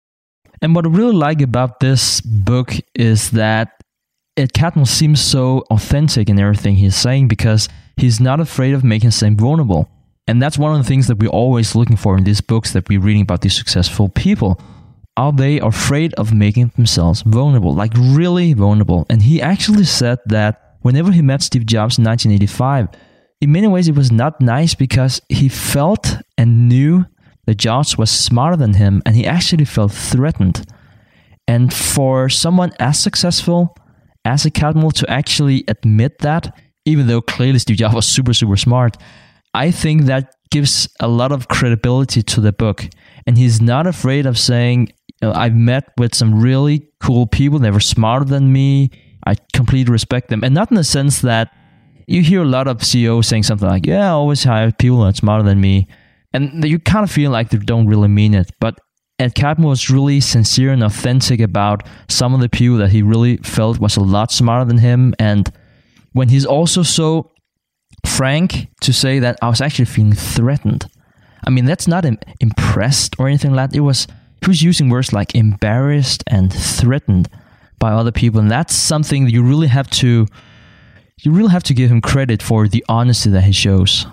And 0.63 0.77
what 0.77 0.87
I 0.87 0.91
really 0.91 1.15
like 1.15 1.41
about 1.41 1.81
this 1.81 2.21
book 2.21 2.75
is 2.95 3.33
that 3.33 3.81
Ed 4.37 4.53
Catmull 4.53 4.87
seems 4.87 5.21
so 5.21 5.65
authentic 5.71 6.29
in 6.29 6.39
everything 6.39 6.77
he's 6.77 6.97
saying 6.97 7.27
because 7.27 7.69
he's 7.97 8.21
not 8.21 8.39
afraid 8.39 8.75
of 8.75 8.85
making 8.85 9.07
himself 9.07 9.35
vulnerable 9.35 9.89
and 10.29 10.43
that's 10.43 10.59
one 10.59 10.73
of 10.73 10.79
the 10.79 10.87
things 10.87 11.07
that 11.07 11.19
we're 11.19 11.31
always 11.31 11.75
looking 11.75 11.97
for 11.97 12.19
in 12.19 12.25
these 12.25 12.43
books 12.43 12.75
that 12.75 12.87
we're 12.89 13.01
reading 13.01 13.23
about 13.23 13.41
these 13.41 13.57
successful 13.57 14.11
people. 14.11 14.61
Are 15.17 15.33
they 15.33 15.59
afraid 15.59 16.13
of 16.15 16.35
making 16.35 16.73
themselves 16.77 17.23
vulnerable, 17.23 17.75
like 17.75 17.93
really 17.97 18.53
vulnerable? 18.53 19.07
And 19.09 19.23
he 19.23 19.41
actually 19.41 19.85
said 19.85 20.19
that 20.27 20.77
whenever 20.83 21.13
he 21.13 21.23
met 21.23 21.43
Steve 21.43 21.65
Jobs 21.65 21.97
in 21.97 22.05
1985, 22.05 22.89
in 23.41 23.53
many 23.53 23.67
ways 23.69 23.89
it 23.89 23.97
was 23.97 24.13
not 24.13 24.39
nice 24.39 24.75
because 24.75 25.23
he 25.31 25.49
felt 25.49 26.17
and 26.37 26.69
knew 26.69 27.07
that 27.47 27.57
Jobs 27.57 27.97
was 27.97 28.11
smarter 28.11 28.57
than 28.57 28.75
him 28.75 29.03
and 29.07 29.17
he 29.17 29.27
actually 29.27 29.65
felt 29.65 29.93
threatened. 29.93 30.67
And 31.49 31.73
for 31.73 32.29
someone 32.29 32.73
as 32.79 33.01
successful 33.01 33.75
as 34.27 34.45
a 34.45 34.51
Catmull 34.51 34.93
to 34.93 35.11
actually 35.11 35.65
admit 35.69 36.19
that, 36.19 36.55
even 36.85 37.07
though 37.07 37.23
clearly 37.23 37.59
Steve 37.59 37.79
Jobs 37.79 37.95
was 37.95 38.07
super, 38.07 38.35
super 38.35 38.59
smart, 38.59 38.99
I 39.55 39.71
think 39.71 40.03
that 40.05 40.35
gives 40.51 40.89
a 41.01 41.09
lot 41.09 41.33
of 41.33 41.49
credibility 41.49 42.23
to 42.23 42.41
the 42.41 42.53
book. 42.53 42.89
And 43.27 43.37
he's 43.37 43.61
not 43.61 43.87
afraid 43.87 44.27
of 44.27 44.39
saying, 44.39 44.93
you 45.21 45.29
know, 45.29 45.33
I've 45.35 45.55
met 45.55 45.93
with 45.99 46.15
some 46.15 46.41
really 46.41 46.89
cool 47.01 47.27
people. 47.27 47.59
They 47.59 47.71
were 47.71 47.81
smarter 47.81 48.25
than 48.25 48.53
me. 48.53 48.91
I 49.27 49.37
completely 49.53 49.93
respect 49.93 50.29
them. 50.29 50.43
And 50.43 50.55
not 50.55 50.71
in 50.71 50.77
the 50.77 50.85
sense 50.85 51.21
that 51.23 51.53
you 52.07 52.23
hear 52.23 52.43
a 52.43 52.47
lot 52.47 52.69
of 52.69 52.83
CEOs 52.83 53.27
saying 53.27 53.43
something 53.43 53.69
like, 53.69 53.85
yeah, 53.85 54.07
I 54.07 54.11
always 54.11 54.45
hire 54.45 54.73
people 54.73 55.01
that 55.01 55.15
are 55.15 55.17
smarter 55.17 55.43
than 55.43 55.61
me. 55.61 55.87
And 56.33 56.65
you 56.65 56.79
kind 56.79 57.05
of 57.05 57.11
feel 57.11 57.31
like 57.31 57.51
they 57.51 57.59
don't 57.59 57.87
really 57.87 58.09
mean 58.09 58.35
it. 58.35 58.51
But 58.61 58.79
Ed 59.19 59.35
Catmull 59.35 59.71
was 59.71 59.91
really 59.91 60.21
sincere 60.21 60.73
and 60.73 60.83
authentic 60.83 61.41
about 61.41 61.87
some 62.09 62.35
of 62.35 62.41
the 62.41 62.49
people 62.49 62.79
that 62.79 62.91
he 62.91 63.03
really 63.03 63.39
felt 63.39 63.79
was 63.79 63.97
a 63.97 64.01
lot 64.01 64.31
smarter 64.31 64.65
than 64.65 64.79
him. 64.79 65.15
And 65.19 65.51
when 66.13 66.29
he's 66.29 66.47
also 66.47 66.83
so 66.83 67.33
frank 68.07 68.69
to 68.81 68.93
say 68.93 69.19
that 69.19 69.39
I 69.43 69.49
was 69.49 69.61
actually 69.61 69.87
feeling 69.87 70.13
threatened. 70.13 70.87
I 71.47 71.51
mean, 71.51 71.65
that's 71.65 71.89
not 71.89 72.05
Im- 72.05 72.19
impressed 72.41 73.17
or 73.19 73.29
anything 73.29 73.53
like 73.53 73.71
that. 73.71 73.77
It 73.77 73.81
was 73.81 74.07
he 74.41 74.49
was 74.49 74.63
using 74.63 74.89
words 74.89 75.13
like 75.13 75.35
embarrassed 75.35 76.23
and 76.27 76.53
threatened 76.53 77.29
by 77.79 77.93
other 77.93 78.13
people, 78.13 78.41
and 78.41 78.51
that's 78.51 78.75
something 78.75 79.25
that 79.25 79.33
you 79.33 79.43
really 79.43 79.69
have 79.69 79.89
to 79.91 80.27
you 81.23 81.33
really 81.33 81.51
have 81.51 81.65
to 81.65 81.75
give 81.75 81.91
him 81.91 82.01
credit 82.01 82.43
for 82.43 82.69
the 82.69 82.85
honesty 82.89 83.31
that 83.31 83.45
he 83.45 83.53
shows. 83.53 84.07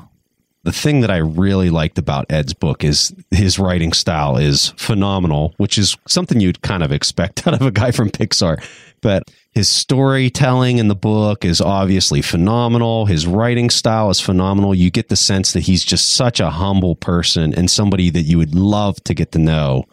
The 0.64 0.72
thing 0.72 1.02
that 1.02 1.12
I 1.12 1.18
really 1.18 1.70
liked 1.70 2.00
about 2.00 2.26
Ed's 2.30 2.56
book 2.56 2.84
is 2.84 3.14
his 3.30 3.60
writing 3.60 3.94
style 3.94 4.38
is 4.38 4.70
phenomenal, 4.78 5.54
which 5.58 5.78
is 5.78 5.96
something 6.08 6.40
you'd 6.40 6.64
kind 6.64 6.82
of 6.82 6.92
expect 6.92 7.46
out 7.48 7.54
of 7.54 7.62
a 7.62 7.72
guy 7.72 7.92
from 7.92 8.10
Pixar. 8.10 8.64
But 9.02 9.30
his 9.56 9.70
storytelling 9.70 10.80
in 10.80 10.90
the 10.90 10.96
book 10.96 11.46
is 11.46 11.62
obviously 11.62 12.22
phenomenal. 12.22 13.06
His 13.06 13.26
writing 13.26 13.70
style 13.70 14.10
is 14.10 14.20
phenomenal. 14.20 14.76
You 14.76 14.92
get 14.92 15.08
the 15.08 15.16
sense 15.16 15.54
that 15.54 15.62
he's 15.62 15.86
just 15.86 16.12
such 16.12 16.42
a 16.42 16.50
humble 16.50 16.98
person 16.98 17.54
and 17.54 17.72
somebody 17.72 18.10
that 18.10 18.24
you 18.24 18.38
would 18.38 18.54
love 18.54 19.02
to 19.06 19.14
get 19.14 19.32
to 19.32 19.40
know. 19.40 19.86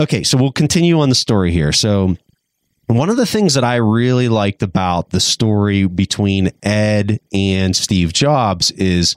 Okay, 0.00 0.22
so 0.22 0.38
we'll 0.38 0.50
continue 0.50 0.98
on 1.00 1.10
the 1.10 1.14
story 1.14 1.52
here. 1.52 1.72
So, 1.72 2.16
one 2.86 3.10
of 3.10 3.18
the 3.18 3.26
things 3.26 3.52
that 3.54 3.64
I 3.64 3.76
really 3.76 4.30
liked 4.30 4.62
about 4.62 5.10
the 5.10 5.20
story 5.20 5.86
between 5.86 6.50
Ed 6.62 7.20
and 7.34 7.76
Steve 7.76 8.14
Jobs 8.14 8.70
is 8.72 9.16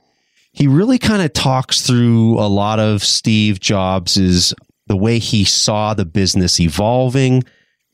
he 0.51 0.67
really 0.67 0.99
kind 0.99 1.21
of 1.21 1.31
talks 1.31 1.81
through 1.87 2.37
a 2.37 2.47
lot 2.47 2.79
of 2.79 3.01
Steve 3.01 3.61
Jobs's 3.61 4.53
the 4.87 4.97
way 4.97 5.19
he 5.19 5.45
saw 5.45 5.93
the 5.93 6.05
business 6.05 6.59
evolving, 6.59 7.43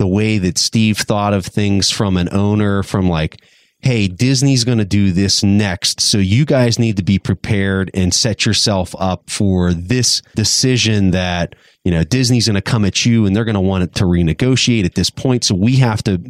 the 0.01 0.07
way 0.07 0.39
that 0.39 0.57
Steve 0.57 0.97
thought 0.97 1.31
of 1.31 1.45
things 1.45 1.91
from 1.91 2.17
an 2.17 2.27
owner, 2.33 2.81
from 2.81 3.07
like 3.07 3.39
hey, 3.83 4.07
Disney's 4.07 4.63
going 4.63 4.77
to 4.77 4.85
do 4.85 5.11
this 5.11 5.43
next. 5.43 5.99
So 6.01 6.19
you 6.19 6.45
guys 6.45 6.77
need 6.77 6.97
to 6.97 7.03
be 7.03 7.17
prepared 7.17 7.89
and 7.95 8.13
set 8.13 8.45
yourself 8.45 8.95
up 8.99 9.27
for 9.27 9.73
this 9.73 10.21
decision 10.35 11.09
that, 11.11 11.55
you 11.83 11.89
know, 11.89 12.03
Disney's 12.03 12.45
going 12.45 12.55
to 12.55 12.61
come 12.61 12.85
at 12.85 13.07
you 13.07 13.25
and 13.25 13.35
they're 13.35 13.43
going 13.43 13.55
to 13.55 13.59
want 13.59 13.83
it 13.83 13.95
to 13.95 14.03
renegotiate 14.03 14.85
at 14.85 14.93
this 14.93 15.09
point. 15.09 15.43
So 15.43 15.55
we 15.55 15.77
have 15.77 16.03
to 16.03 16.21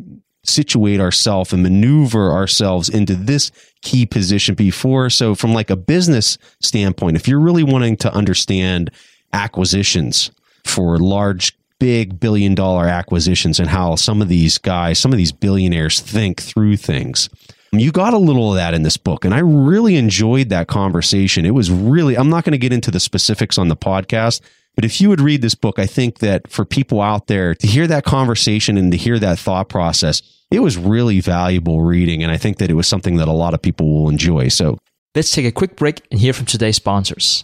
situate 0.45 1.01
ourselves 1.01 1.51
and 1.51 1.61
maneuver 1.61 2.31
ourselves 2.31 2.87
into 2.87 3.15
this 3.15 3.51
key 3.81 4.05
position 4.05 4.55
before. 4.55 5.09
So 5.09 5.35
from 5.35 5.53
like 5.53 5.69
a 5.69 5.75
business 5.75 6.37
standpoint, 6.61 7.17
if 7.17 7.27
you're 7.27 7.37
really 7.37 7.63
wanting 7.63 7.97
to 7.97 8.13
understand 8.13 8.91
acquisitions 9.33 10.31
for 10.63 10.97
large 10.97 11.53
big 11.81 12.19
billion 12.19 12.53
dollar 12.53 12.87
acquisitions 12.87 13.59
and 13.59 13.67
how 13.67 13.95
some 13.95 14.21
of 14.21 14.29
these 14.29 14.59
guys, 14.59 14.99
some 14.99 15.11
of 15.11 15.17
these 15.17 15.31
billionaires 15.31 15.99
think 15.99 16.39
through 16.39 16.77
things. 16.77 17.27
You 17.71 17.91
got 17.91 18.13
a 18.13 18.19
little 18.19 18.51
of 18.51 18.57
that 18.57 18.75
in 18.75 18.83
this 18.83 18.97
book, 18.97 19.25
and 19.25 19.33
I 19.33 19.39
really 19.39 19.95
enjoyed 19.95 20.49
that 20.49 20.67
conversation. 20.67 21.43
It 21.43 21.55
was 21.55 21.71
really, 21.71 22.15
I'm 22.15 22.29
not 22.29 22.43
going 22.43 22.51
to 22.51 22.59
get 22.59 22.71
into 22.71 22.91
the 22.91 22.99
specifics 22.99 23.57
on 23.57 23.67
the 23.67 23.75
podcast, 23.75 24.41
but 24.75 24.85
if 24.85 25.01
you 25.01 25.09
would 25.09 25.21
read 25.21 25.41
this 25.41 25.55
book, 25.55 25.79
I 25.79 25.87
think 25.87 26.19
that 26.19 26.47
for 26.51 26.65
people 26.65 27.01
out 27.01 27.25
there 27.25 27.55
to 27.55 27.65
hear 27.65 27.87
that 27.87 28.05
conversation 28.05 28.77
and 28.77 28.91
to 28.91 28.97
hear 28.97 29.17
that 29.17 29.39
thought 29.39 29.67
process, 29.67 30.21
it 30.51 30.59
was 30.59 30.77
really 30.77 31.19
valuable 31.19 31.81
reading. 31.81 32.21
And 32.21 32.31
I 32.31 32.37
think 32.37 32.57
that 32.57 32.69
it 32.69 32.75
was 32.75 32.87
something 32.87 33.15
that 33.15 33.27
a 33.27 33.33
lot 33.33 33.55
of 33.55 33.61
people 33.61 33.91
will 33.91 34.09
enjoy. 34.09 34.49
So 34.49 34.77
let's 35.15 35.31
take 35.31 35.45
a 35.47 35.51
quick 35.51 35.75
break 35.75 36.05
and 36.11 36.19
hear 36.19 36.33
from 36.33 36.45
today's 36.45 36.75
sponsors. 36.75 37.43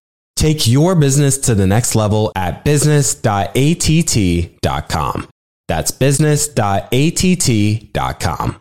Take 0.41 0.65
your 0.65 0.95
business 0.95 1.37
to 1.37 1.53
the 1.53 1.67
next 1.67 1.93
level 1.93 2.31
at 2.35 2.65
business.att.com. 2.65 5.27
That's 5.67 5.91
business.att.com. 5.91 8.59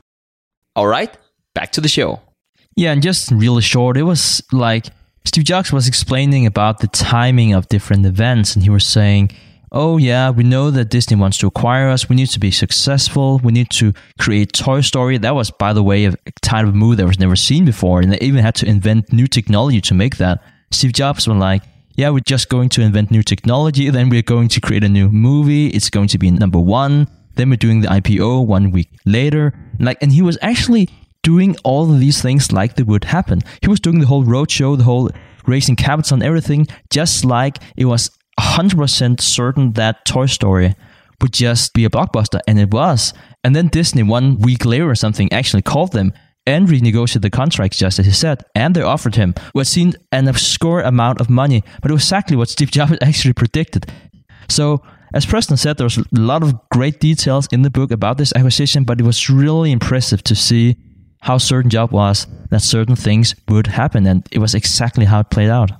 All 0.76 0.86
right, 0.86 1.16
back 1.54 1.72
to 1.72 1.80
the 1.80 1.88
show. 1.88 2.20
Yeah, 2.76 2.92
and 2.92 3.02
just 3.02 3.30
really 3.30 3.62
short, 3.62 3.96
it 3.96 4.02
was 4.02 4.42
like 4.52 4.88
Steve 5.24 5.44
Jobs 5.44 5.72
was 5.72 5.88
explaining 5.88 6.44
about 6.44 6.80
the 6.80 6.88
timing 6.88 7.54
of 7.54 7.66
different 7.70 8.04
events, 8.04 8.54
and 8.54 8.62
he 8.62 8.68
was 8.68 8.86
saying, 8.86 9.30
Oh, 9.72 9.96
yeah, 9.96 10.28
we 10.28 10.42
know 10.42 10.70
that 10.70 10.90
Disney 10.90 11.16
wants 11.16 11.38
to 11.38 11.46
acquire 11.46 11.88
us. 11.88 12.10
We 12.10 12.16
need 12.16 12.28
to 12.28 12.40
be 12.40 12.50
successful. 12.50 13.40
We 13.42 13.52
need 13.52 13.70
to 13.70 13.94
create 14.18 14.52
Toy 14.52 14.82
Story. 14.82 15.16
That 15.16 15.34
was, 15.34 15.50
by 15.50 15.72
the 15.72 15.82
way, 15.82 16.04
a 16.04 16.12
type 16.42 16.66
of 16.66 16.74
move 16.74 16.98
that 16.98 17.06
was 17.06 17.18
never 17.18 17.36
seen 17.36 17.64
before. 17.64 18.02
And 18.02 18.12
they 18.12 18.18
even 18.18 18.42
had 18.42 18.54
to 18.56 18.66
invent 18.66 19.14
new 19.14 19.26
technology 19.26 19.80
to 19.80 19.94
make 19.94 20.18
that. 20.18 20.42
Steve 20.72 20.92
Jobs 20.92 21.26
was 21.26 21.36
like, 21.36 21.62
yeah, 21.96 22.10
we're 22.10 22.20
just 22.20 22.48
going 22.48 22.68
to 22.70 22.82
invent 22.82 23.10
new 23.10 23.22
technology. 23.22 23.90
Then 23.90 24.08
we're 24.08 24.22
going 24.22 24.48
to 24.48 24.60
create 24.60 24.84
a 24.84 24.88
new 24.88 25.08
movie. 25.08 25.66
It's 25.68 25.90
going 25.90 26.08
to 26.08 26.18
be 26.18 26.30
number 26.30 26.58
one. 26.58 27.08
Then 27.34 27.50
we're 27.50 27.56
doing 27.56 27.80
the 27.80 27.88
IPO 27.88 28.46
one 28.46 28.70
week 28.70 28.88
later. 29.04 29.52
Like, 29.78 29.98
and 30.00 30.12
he 30.12 30.22
was 30.22 30.38
actually 30.40 30.88
doing 31.22 31.56
all 31.64 31.86
these 31.86 32.22
things 32.22 32.52
like 32.52 32.76
they 32.76 32.84
would 32.84 33.04
happen. 33.04 33.40
He 33.60 33.68
was 33.68 33.80
doing 33.80 33.98
the 33.98 34.06
whole 34.06 34.24
roadshow, 34.24 34.78
the 34.78 34.84
whole 34.84 35.10
raising 35.46 35.76
capital 35.76 36.14
and 36.14 36.22
everything, 36.22 36.68
just 36.90 37.24
like 37.24 37.58
it 37.76 37.86
was 37.86 38.10
100% 38.38 39.20
certain 39.20 39.72
that 39.72 40.04
Toy 40.06 40.26
Story 40.26 40.74
would 41.20 41.32
just 41.32 41.74
be 41.74 41.84
a 41.84 41.90
blockbuster. 41.90 42.40
And 42.46 42.58
it 42.58 42.70
was. 42.70 43.12
And 43.42 43.56
then 43.56 43.68
Disney, 43.68 44.02
one 44.02 44.38
week 44.38 44.64
later 44.64 44.88
or 44.88 44.94
something, 44.94 45.32
actually 45.32 45.62
called 45.62 45.92
them 45.92 46.12
and 46.46 46.68
renegotiated 46.68 47.22
the 47.22 47.30
contract 47.30 47.78
just 47.78 47.98
as 47.98 48.06
he 48.06 48.12
said. 48.12 48.44
And 48.54 48.74
they 48.74 48.82
offered 48.82 49.14
him 49.14 49.34
what 49.52 49.66
seemed 49.66 49.96
an 50.12 50.28
obscure 50.28 50.80
amount 50.80 51.20
of 51.20 51.30
money, 51.30 51.62
but 51.82 51.90
it 51.90 51.94
was 51.94 52.02
exactly 52.02 52.36
what 52.36 52.48
Steve 52.48 52.70
Jobs 52.70 52.96
actually 53.02 53.34
predicted. 53.34 53.90
So, 54.48 54.82
as 55.12 55.26
Preston 55.26 55.56
said, 55.56 55.76
there 55.76 55.84
was 55.84 55.98
a 55.98 56.04
lot 56.12 56.42
of 56.42 56.54
great 56.70 57.00
details 57.00 57.48
in 57.50 57.62
the 57.62 57.70
book 57.70 57.90
about 57.90 58.16
this 58.16 58.32
acquisition, 58.34 58.84
but 58.84 59.00
it 59.00 59.04
was 59.04 59.28
really 59.28 59.72
impressive 59.72 60.22
to 60.24 60.36
see 60.36 60.76
how 61.20 61.36
certain 61.38 61.70
Jobs 61.70 61.92
was 61.92 62.26
that 62.50 62.62
certain 62.62 62.96
things 62.96 63.34
would 63.48 63.66
happen, 63.66 64.06
and 64.06 64.26
it 64.30 64.38
was 64.38 64.54
exactly 64.54 65.04
how 65.04 65.20
it 65.20 65.30
played 65.30 65.50
out. 65.50 65.70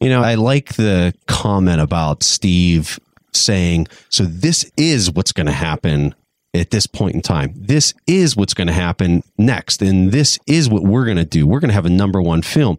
You 0.00 0.08
know, 0.08 0.22
I 0.22 0.34
like 0.34 0.74
the 0.74 1.14
comment 1.26 1.80
about 1.80 2.22
Steve 2.22 2.98
saying, 3.32 3.86
so 4.08 4.24
this 4.24 4.70
is 4.76 5.10
what's 5.12 5.32
going 5.32 5.46
to 5.46 5.52
happen 5.52 6.14
at 6.54 6.70
this 6.70 6.86
point 6.86 7.14
in 7.14 7.20
time. 7.20 7.52
This 7.56 7.94
is 8.06 8.36
what's 8.36 8.54
going 8.54 8.66
to 8.66 8.72
happen 8.72 9.22
next. 9.38 9.82
And 9.82 10.12
this 10.12 10.38
is 10.46 10.68
what 10.68 10.82
we're 10.82 11.04
going 11.04 11.16
to 11.16 11.24
do. 11.24 11.46
We're 11.46 11.60
going 11.60 11.68
to 11.68 11.74
have 11.74 11.86
a 11.86 11.90
number 11.90 12.20
one 12.20 12.42
film. 12.42 12.78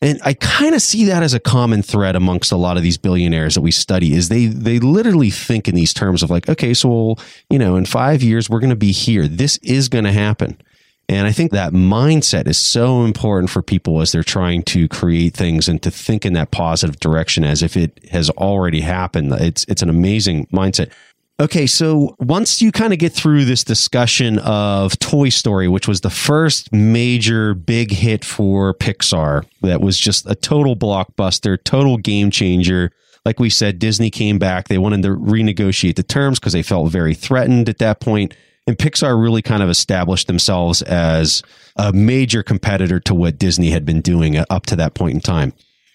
And 0.00 0.20
I 0.24 0.34
kind 0.34 0.74
of 0.74 0.82
see 0.82 1.04
that 1.04 1.22
as 1.22 1.32
a 1.32 1.38
common 1.38 1.80
thread 1.80 2.16
amongst 2.16 2.50
a 2.50 2.56
lot 2.56 2.76
of 2.76 2.82
these 2.82 2.98
billionaires 2.98 3.54
that 3.54 3.60
we 3.60 3.70
study 3.70 4.14
is 4.14 4.28
they 4.28 4.46
they 4.46 4.80
literally 4.80 5.30
think 5.30 5.68
in 5.68 5.76
these 5.76 5.94
terms 5.94 6.24
of 6.24 6.30
like, 6.30 6.48
okay, 6.48 6.74
so 6.74 6.88
we'll, 6.88 7.18
you 7.48 7.58
know, 7.58 7.76
in 7.76 7.86
five 7.86 8.20
years 8.20 8.50
we're 8.50 8.58
going 8.58 8.70
to 8.70 8.76
be 8.76 8.90
here. 8.90 9.28
This 9.28 9.58
is 9.58 9.88
going 9.88 10.04
to 10.04 10.12
happen. 10.12 10.60
And 11.08 11.26
I 11.26 11.32
think 11.32 11.52
that 11.52 11.72
mindset 11.72 12.48
is 12.48 12.58
so 12.58 13.04
important 13.04 13.50
for 13.50 13.62
people 13.62 14.00
as 14.00 14.12
they're 14.12 14.22
trying 14.22 14.62
to 14.64 14.88
create 14.88 15.34
things 15.34 15.68
and 15.68 15.80
to 15.82 15.90
think 15.90 16.24
in 16.24 16.32
that 16.32 16.50
positive 16.50 16.98
direction 16.98 17.44
as 17.44 17.62
if 17.62 17.76
it 17.76 18.00
has 18.10 18.30
already 18.30 18.80
happened. 18.80 19.32
It's 19.34 19.64
it's 19.68 19.82
an 19.82 19.90
amazing 19.90 20.46
mindset. 20.46 20.90
Okay, 21.40 21.66
so 21.66 22.14
once 22.20 22.62
you 22.62 22.70
kind 22.70 22.92
of 22.92 22.98
get 22.98 23.12
through 23.12 23.46
this 23.46 23.64
discussion 23.64 24.38
of 24.40 24.98
Toy 24.98 25.28
Story, 25.28 25.66
which 25.66 25.88
was 25.88 26.02
the 26.02 26.10
first 26.10 26.72
major 26.72 27.54
big 27.54 27.90
hit 27.90 28.24
for 28.24 28.74
Pixar, 28.74 29.44
that 29.62 29.80
was 29.80 29.98
just 29.98 30.28
a 30.28 30.34
total 30.34 30.76
blockbuster, 30.76 31.58
total 31.64 31.96
game 31.96 32.30
changer. 32.30 32.92
Like 33.24 33.40
we 33.40 33.50
said, 33.50 33.78
Disney 33.78 34.10
came 34.10 34.38
back. 34.38 34.68
They 34.68 34.78
wanted 34.78 35.02
to 35.02 35.08
renegotiate 35.08 35.96
the 35.96 36.02
terms 36.02 36.38
because 36.38 36.52
they 36.52 36.62
felt 36.62 36.92
very 36.92 37.14
threatened 37.14 37.68
at 37.68 37.78
that 37.78 38.00
point. 38.00 38.36
And 38.66 38.78
Pixar 38.78 39.20
really 39.20 39.42
kind 39.42 39.62
of 39.62 39.70
established 39.70 40.28
themselves 40.28 40.82
as 40.82 41.42
a 41.76 41.92
major 41.92 42.42
competitor 42.42 43.00
to 43.00 43.14
what 43.14 43.38
Disney 43.38 43.70
had 43.70 43.84
been 43.84 44.00
doing 44.00 44.36
up 44.36 44.66
to 44.66 44.76
that 44.76 44.94
point 44.94 45.14
in 45.14 45.20
time. 45.20 45.52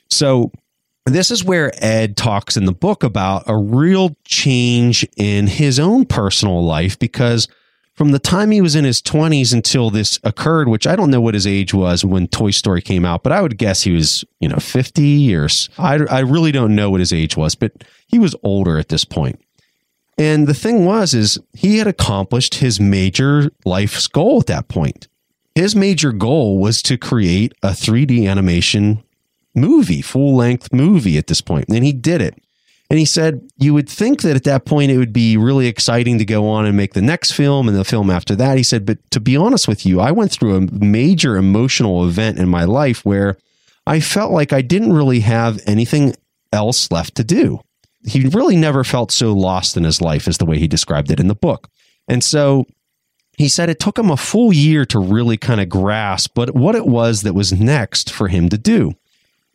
So 0.10 0.52
this 1.14 1.32
is 1.32 1.44
where 1.44 1.72
Ed 1.84 2.18
talks 2.18 2.58
in 2.58 2.66
the 2.66 2.74
book 2.74 3.04
about 3.04 3.44
a 3.48 3.58
real 3.58 4.16
change 4.26 5.08
in 5.16 5.48
his 5.48 5.80
own 5.80 6.06
personal 6.06 6.64
life 6.64 6.98
because 7.00 7.48
from 7.94 8.12
the 8.12 8.20
time 8.20 8.52
he 8.52 8.62
was 8.62 8.76
in 8.76 8.86
his 8.86 9.02
20s 9.02 9.54
until 9.54 9.90
this 9.90 10.20
occurred, 10.24 10.68
which 10.68 10.86
I 10.86 10.96
don't 10.96 11.10
know 11.10 11.22
what 11.22 11.34
his 11.34 11.48
age 11.48 11.74
was 11.74 12.06
when 12.06 12.28
Toy 12.28 12.52
Story 12.52 12.82
came 12.82 13.06
out, 13.06 13.24
but 13.24 13.32
I 13.32 13.42
would 13.42 13.58
guess 13.58 13.84
he 13.84 13.92
was, 13.92 14.24
you 14.40 14.48
know, 14.48 14.58
50 14.58 15.02
years. 15.02 15.70
I, 15.80 16.00
I 16.10 16.20
really 16.20 16.52
don't 16.52 16.76
know 16.76 16.92
what 16.92 17.00
his 17.00 17.12
age 17.12 17.36
was, 17.36 17.56
but 17.56 17.72
he 18.06 18.20
was 18.20 18.36
older 18.44 18.78
at 18.78 18.90
this 18.90 19.04
point. 19.04 19.42
And 20.18 20.48
the 20.48 20.54
thing 20.54 20.86
was, 20.86 21.14
is 21.14 21.40
he 21.54 21.78
had 21.78 21.88
accomplished 21.88 22.56
his 22.56 22.80
major 22.80 23.52
life's 23.66 24.08
goal 24.08 24.40
at 24.42 24.48
that 24.48 24.68
point. 24.68 25.08
His 25.56 25.76
major 25.76 26.12
goal 26.12 26.60
was 26.60 26.84
to 26.84 26.98
create 26.98 27.54
a 27.64 27.70
3D 27.70 28.30
animation 28.30 29.04
movie, 29.58 30.02
full 30.02 30.36
length 30.36 30.72
movie 30.72 31.18
at 31.18 31.28
this 31.28 31.42
point, 31.42 31.66
and 31.70 31.84
he 31.84 31.92
did 31.92 32.22
it. 32.22 32.42
And 32.90 32.98
he 32.98 33.06
said, 33.06 33.42
you 33.58 33.74
would 33.74 33.90
think 33.90 34.22
that 34.22 34.38
at 34.38 34.46
that 34.46 34.66
point 34.66 34.92
it 34.92 34.98
would 34.98 35.12
be 35.12 35.36
really 35.36 35.68
exciting 35.68 36.18
to 36.20 36.26
go 36.26 36.48
on 36.48 36.66
and 36.66 36.78
make 36.78 36.94
the 36.94 37.02
next 37.02 37.34
film 37.34 37.68
and 37.68 37.76
the 37.76 37.84
film 37.84 38.10
after 38.10 38.34
that. 38.36 38.56
He 38.56 38.64
said, 38.64 38.86
but 38.86 39.00
to 39.12 39.20
be 39.20 39.36
honest 39.36 39.68
with 39.68 39.86
you, 39.86 40.00
I 40.00 40.12
went 40.12 40.32
through 40.32 40.56
a 40.56 40.62
major 40.62 41.36
emotional 41.36 42.06
event 42.06 42.40
in 42.40 42.48
my 42.48 42.64
life 42.64 43.04
where 43.04 43.38
I 43.86 44.00
felt 44.00 44.32
like 44.32 44.54
I 44.54 44.62
didn't 44.62 44.94
really 44.94 45.20
have 45.22 45.60
anything 45.66 46.16
else 46.54 46.90
left 46.90 47.16
to 47.16 47.26
do. 47.26 47.60
He 48.06 48.28
really 48.28 48.56
never 48.56 48.86
felt 48.86 49.12
so 49.12 49.34
lost 49.34 49.76
in 49.76 49.84
his 49.84 50.02
life 50.02 50.26
as 50.28 50.38
the 50.38 50.46
way 50.46 50.58
he 50.58 50.68
described 50.68 51.12
it 51.12 51.20
in 51.20 51.28
the 51.28 51.36
book. 51.36 51.70
And 52.08 52.24
so 52.24 52.66
he 53.38 53.50
said 53.50 53.70
it 53.70 53.80
took 53.80 54.00
him 54.00 54.10
a 54.10 54.18
full 54.18 54.54
year 54.54 54.86
to 54.86 55.00
really 55.00 55.38
kind 55.38 55.60
of 55.60 55.70
grasp 55.70 56.32
but 56.34 56.56
what 56.56 56.76
it 56.76 56.88
was 56.88 57.22
that 57.24 57.34
was 57.34 57.52
next 57.52 58.10
for 58.12 58.30
him 58.30 58.48
to 58.50 58.58
do. 58.58 58.94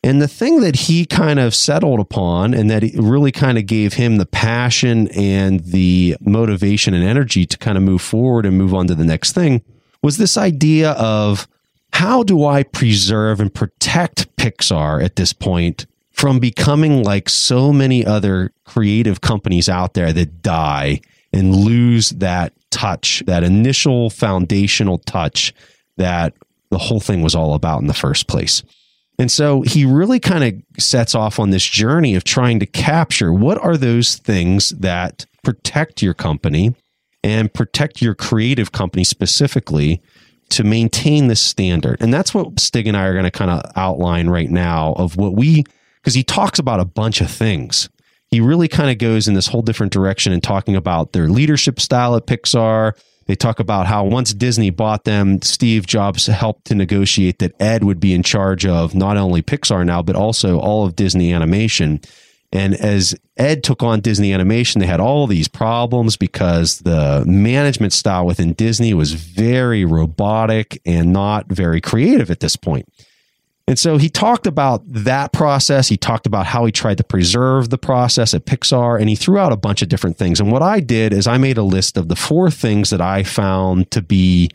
And 0.04 0.20
the 0.20 0.28
thing 0.28 0.60
that 0.60 0.74
he 0.74 1.06
kind 1.06 1.38
of 1.38 1.54
settled 1.54 2.00
upon 2.00 2.54
and 2.54 2.68
that 2.70 2.82
really 2.96 3.30
kind 3.30 3.56
of 3.56 3.66
gave 3.66 3.94
him 3.94 4.16
the 4.16 4.26
passion 4.26 5.06
and 5.08 5.60
the 5.60 6.16
motivation 6.20 6.92
and 6.92 7.04
energy 7.04 7.46
to 7.46 7.56
kind 7.56 7.76
of 7.76 7.84
move 7.84 8.02
forward 8.02 8.44
and 8.44 8.58
move 8.58 8.74
on 8.74 8.88
to 8.88 8.96
the 8.96 9.04
next 9.04 9.32
thing 9.32 9.62
was 10.02 10.16
this 10.18 10.36
idea 10.36 10.92
of 10.92 11.46
how 11.92 12.24
do 12.24 12.44
I 12.44 12.64
preserve 12.64 13.38
and 13.38 13.54
protect 13.54 14.34
Pixar 14.36 15.04
at 15.04 15.14
this 15.14 15.32
point 15.32 15.86
from 16.10 16.40
becoming 16.40 17.04
like 17.04 17.28
so 17.28 17.72
many 17.72 18.04
other 18.04 18.52
creative 18.64 19.20
companies 19.20 19.68
out 19.68 19.94
there 19.94 20.12
that 20.12 20.42
die 20.42 21.00
and 21.32 21.54
lose 21.54 22.10
that 22.10 22.52
touch, 22.70 23.22
that 23.26 23.44
initial 23.44 24.10
foundational 24.10 24.98
touch 24.98 25.54
that 25.96 26.34
the 26.70 26.78
whole 26.78 27.00
thing 27.00 27.22
was 27.22 27.34
all 27.34 27.54
about 27.54 27.80
in 27.80 27.86
the 27.86 27.94
first 27.94 28.26
place. 28.26 28.62
And 29.22 29.30
so 29.30 29.62
he 29.62 29.84
really 29.84 30.18
kind 30.18 30.42
of 30.42 30.82
sets 30.82 31.14
off 31.14 31.38
on 31.38 31.50
this 31.50 31.64
journey 31.64 32.16
of 32.16 32.24
trying 32.24 32.58
to 32.58 32.66
capture 32.66 33.32
what 33.32 33.56
are 33.62 33.76
those 33.76 34.16
things 34.16 34.70
that 34.70 35.26
protect 35.44 36.02
your 36.02 36.12
company 36.12 36.74
and 37.22 37.54
protect 37.54 38.02
your 38.02 38.16
creative 38.16 38.72
company 38.72 39.04
specifically 39.04 40.02
to 40.48 40.64
maintain 40.64 41.28
this 41.28 41.40
standard. 41.40 41.98
And 42.00 42.12
that's 42.12 42.34
what 42.34 42.58
Stig 42.58 42.88
and 42.88 42.96
I 42.96 43.04
are 43.04 43.12
going 43.12 43.22
to 43.22 43.30
kind 43.30 43.52
of 43.52 43.62
outline 43.76 44.28
right 44.28 44.50
now 44.50 44.94
of 44.94 45.16
what 45.16 45.34
we, 45.34 45.66
because 46.00 46.14
he 46.14 46.24
talks 46.24 46.58
about 46.58 46.80
a 46.80 46.84
bunch 46.84 47.20
of 47.20 47.30
things. 47.30 47.88
He 48.26 48.40
really 48.40 48.66
kind 48.66 48.90
of 48.90 48.98
goes 48.98 49.28
in 49.28 49.34
this 49.34 49.46
whole 49.46 49.62
different 49.62 49.92
direction 49.92 50.32
and 50.32 50.42
talking 50.42 50.74
about 50.74 51.12
their 51.12 51.28
leadership 51.28 51.78
style 51.78 52.16
at 52.16 52.26
Pixar, 52.26 53.00
they 53.26 53.34
talk 53.34 53.60
about 53.60 53.86
how 53.86 54.04
once 54.04 54.34
Disney 54.34 54.70
bought 54.70 55.04
them, 55.04 55.40
Steve 55.42 55.86
Jobs 55.86 56.26
helped 56.26 56.66
to 56.66 56.74
negotiate 56.74 57.38
that 57.38 57.60
Ed 57.60 57.84
would 57.84 58.00
be 58.00 58.14
in 58.14 58.22
charge 58.22 58.66
of 58.66 58.94
not 58.94 59.16
only 59.16 59.42
Pixar 59.42 59.84
now, 59.86 60.02
but 60.02 60.16
also 60.16 60.58
all 60.58 60.84
of 60.84 60.96
Disney 60.96 61.32
animation. 61.32 62.00
And 62.52 62.74
as 62.74 63.14
Ed 63.38 63.64
took 63.64 63.82
on 63.82 64.00
Disney 64.00 64.32
animation, 64.32 64.80
they 64.80 64.86
had 64.86 65.00
all 65.00 65.26
these 65.26 65.48
problems 65.48 66.16
because 66.16 66.80
the 66.80 67.24
management 67.26 67.94
style 67.94 68.26
within 68.26 68.52
Disney 68.52 68.92
was 68.92 69.14
very 69.14 69.84
robotic 69.84 70.80
and 70.84 71.12
not 71.12 71.46
very 71.46 71.80
creative 71.80 72.30
at 72.30 72.40
this 72.40 72.56
point. 72.56 72.86
And 73.68 73.78
so 73.78 73.96
he 73.96 74.08
talked 74.08 74.46
about 74.46 74.82
that 74.86 75.32
process. 75.32 75.88
He 75.88 75.96
talked 75.96 76.26
about 76.26 76.46
how 76.46 76.64
he 76.64 76.72
tried 76.72 76.98
to 76.98 77.04
preserve 77.04 77.70
the 77.70 77.78
process 77.78 78.34
at 78.34 78.44
Pixar, 78.44 79.00
and 79.00 79.08
he 79.08 79.14
threw 79.14 79.38
out 79.38 79.52
a 79.52 79.56
bunch 79.56 79.82
of 79.82 79.88
different 79.88 80.16
things. 80.16 80.40
And 80.40 80.50
what 80.50 80.62
I 80.62 80.80
did 80.80 81.12
is 81.12 81.26
I 81.26 81.38
made 81.38 81.58
a 81.58 81.62
list 81.62 81.96
of 81.96 82.08
the 82.08 82.16
four 82.16 82.50
things 82.50 82.90
that 82.90 83.00
I 83.00 83.22
found 83.22 83.90
to 83.92 84.02
be 84.02 84.50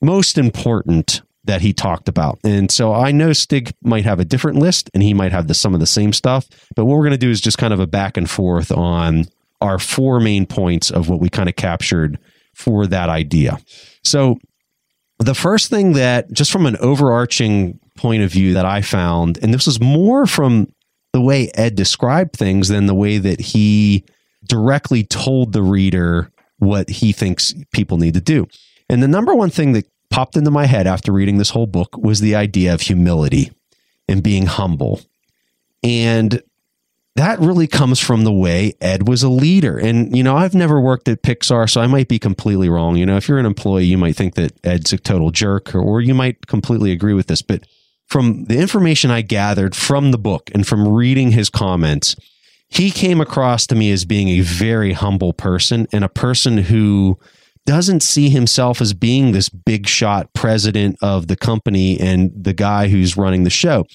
most 0.00 0.38
important 0.38 1.22
that 1.44 1.60
he 1.60 1.72
talked 1.72 2.08
about. 2.08 2.38
And 2.42 2.70
so 2.70 2.94
I 2.94 3.12
know 3.12 3.32
Stig 3.32 3.74
might 3.82 4.04
have 4.04 4.18
a 4.18 4.24
different 4.24 4.58
list 4.58 4.90
and 4.94 5.02
he 5.02 5.12
might 5.12 5.32
have 5.32 5.46
the, 5.46 5.54
some 5.54 5.74
of 5.74 5.80
the 5.80 5.86
same 5.86 6.12
stuff. 6.12 6.48
But 6.74 6.86
what 6.86 6.96
we're 6.96 7.02
going 7.02 7.10
to 7.12 7.18
do 7.18 7.30
is 7.30 7.40
just 7.40 7.58
kind 7.58 7.74
of 7.74 7.80
a 7.80 7.86
back 7.86 8.16
and 8.16 8.28
forth 8.28 8.72
on 8.72 9.26
our 9.60 9.78
four 9.78 10.20
main 10.20 10.46
points 10.46 10.90
of 10.90 11.08
what 11.08 11.20
we 11.20 11.28
kind 11.28 11.48
of 11.48 11.56
captured 11.56 12.18
for 12.54 12.86
that 12.86 13.08
idea. 13.08 13.58
So 14.02 14.38
the 15.18 15.34
first 15.34 15.68
thing 15.68 15.92
that 15.92 16.32
just 16.32 16.50
from 16.50 16.66
an 16.66 16.76
overarching 16.78 17.78
point 17.96 18.22
of 18.22 18.30
view 18.30 18.54
that 18.54 18.64
I 18.64 18.82
found, 18.82 19.38
and 19.42 19.52
this 19.52 19.66
was 19.66 19.80
more 19.80 20.26
from 20.26 20.68
the 21.12 21.20
way 21.20 21.50
Ed 21.54 21.76
described 21.76 22.34
things 22.34 22.68
than 22.68 22.86
the 22.86 22.94
way 22.94 23.18
that 23.18 23.40
he 23.40 24.04
directly 24.48 25.04
told 25.04 25.52
the 25.52 25.62
reader 25.62 26.30
what 26.58 26.88
he 26.88 27.12
thinks 27.12 27.54
people 27.72 27.98
need 27.98 28.14
to 28.14 28.20
do. 28.20 28.46
And 28.88 29.02
the 29.02 29.08
number 29.08 29.34
one 29.34 29.50
thing 29.50 29.72
that 29.72 29.86
popped 30.10 30.36
into 30.36 30.50
my 30.50 30.66
head 30.66 30.86
after 30.86 31.12
reading 31.12 31.38
this 31.38 31.50
whole 31.50 31.66
book 31.66 31.96
was 31.96 32.20
the 32.20 32.34
idea 32.34 32.74
of 32.74 32.82
humility 32.82 33.52
and 34.08 34.22
being 34.22 34.46
humble. 34.46 35.00
And 35.82 36.42
that 37.16 37.38
really 37.38 37.66
comes 37.66 38.00
from 38.00 38.24
the 38.24 38.32
way 38.32 38.74
Ed 38.80 39.06
was 39.08 39.22
a 39.22 39.28
leader. 39.28 39.78
And, 39.78 40.16
you 40.16 40.22
know, 40.22 40.36
I've 40.36 40.54
never 40.54 40.80
worked 40.80 41.08
at 41.08 41.22
Pixar, 41.22 41.70
so 41.70 41.80
I 41.80 41.86
might 41.86 42.08
be 42.08 42.18
completely 42.18 42.68
wrong. 42.68 42.96
You 42.96 43.06
know, 43.06 43.16
if 43.16 43.28
you're 43.28 43.38
an 43.38 43.46
employee, 43.46 43.84
you 43.84 43.98
might 43.98 44.16
think 44.16 44.34
that 44.34 44.52
Ed's 44.64 44.92
a 44.92 44.98
total 44.98 45.30
jerk, 45.30 45.74
or, 45.74 45.80
or 45.80 46.00
you 46.00 46.14
might 46.14 46.46
completely 46.48 46.90
agree 46.90 47.14
with 47.14 47.28
this. 47.28 47.40
But 47.40 47.64
from 48.08 48.44
the 48.44 48.58
information 48.58 49.10
I 49.10 49.22
gathered 49.22 49.74
from 49.74 50.10
the 50.10 50.18
book 50.18 50.50
and 50.54 50.66
from 50.66 50.86
reading 50.86 51.32
his 51.32 51.50
comments, 51.50 52.16
he 52.68 52.90
came 52.90 53.20
across 53.20 53.66
to 53.68 53.74
me 53.74 53.90
as 53.92 54.04
being 54.04 54.28
a 54.28 54.40
very 54.40 54.92
humble 54.92 55.32
person 55.32 55.86
and 55.92 56.04
a 56.04 56.08
person 56.08 56.58
who 56.58 57.18
doesn't 57.66 58.02
see 58.02 58.28
himself 58.28 58.80
as 58.80 58.92
being 58.92 59.32
this 59.32 59.48
big 59.48 59.86
shot 59.86 60.32
president 60.34 60.96
of 61.00 61.28
the 61.28 61.36
company 61.36 61.98
and 61.98 62.30
the 62.34 62.52
guy 62.52 62.88
who's 62.88 63.16
running 63.16 63.44
the 63.44 63.50
show. 63.50 63.86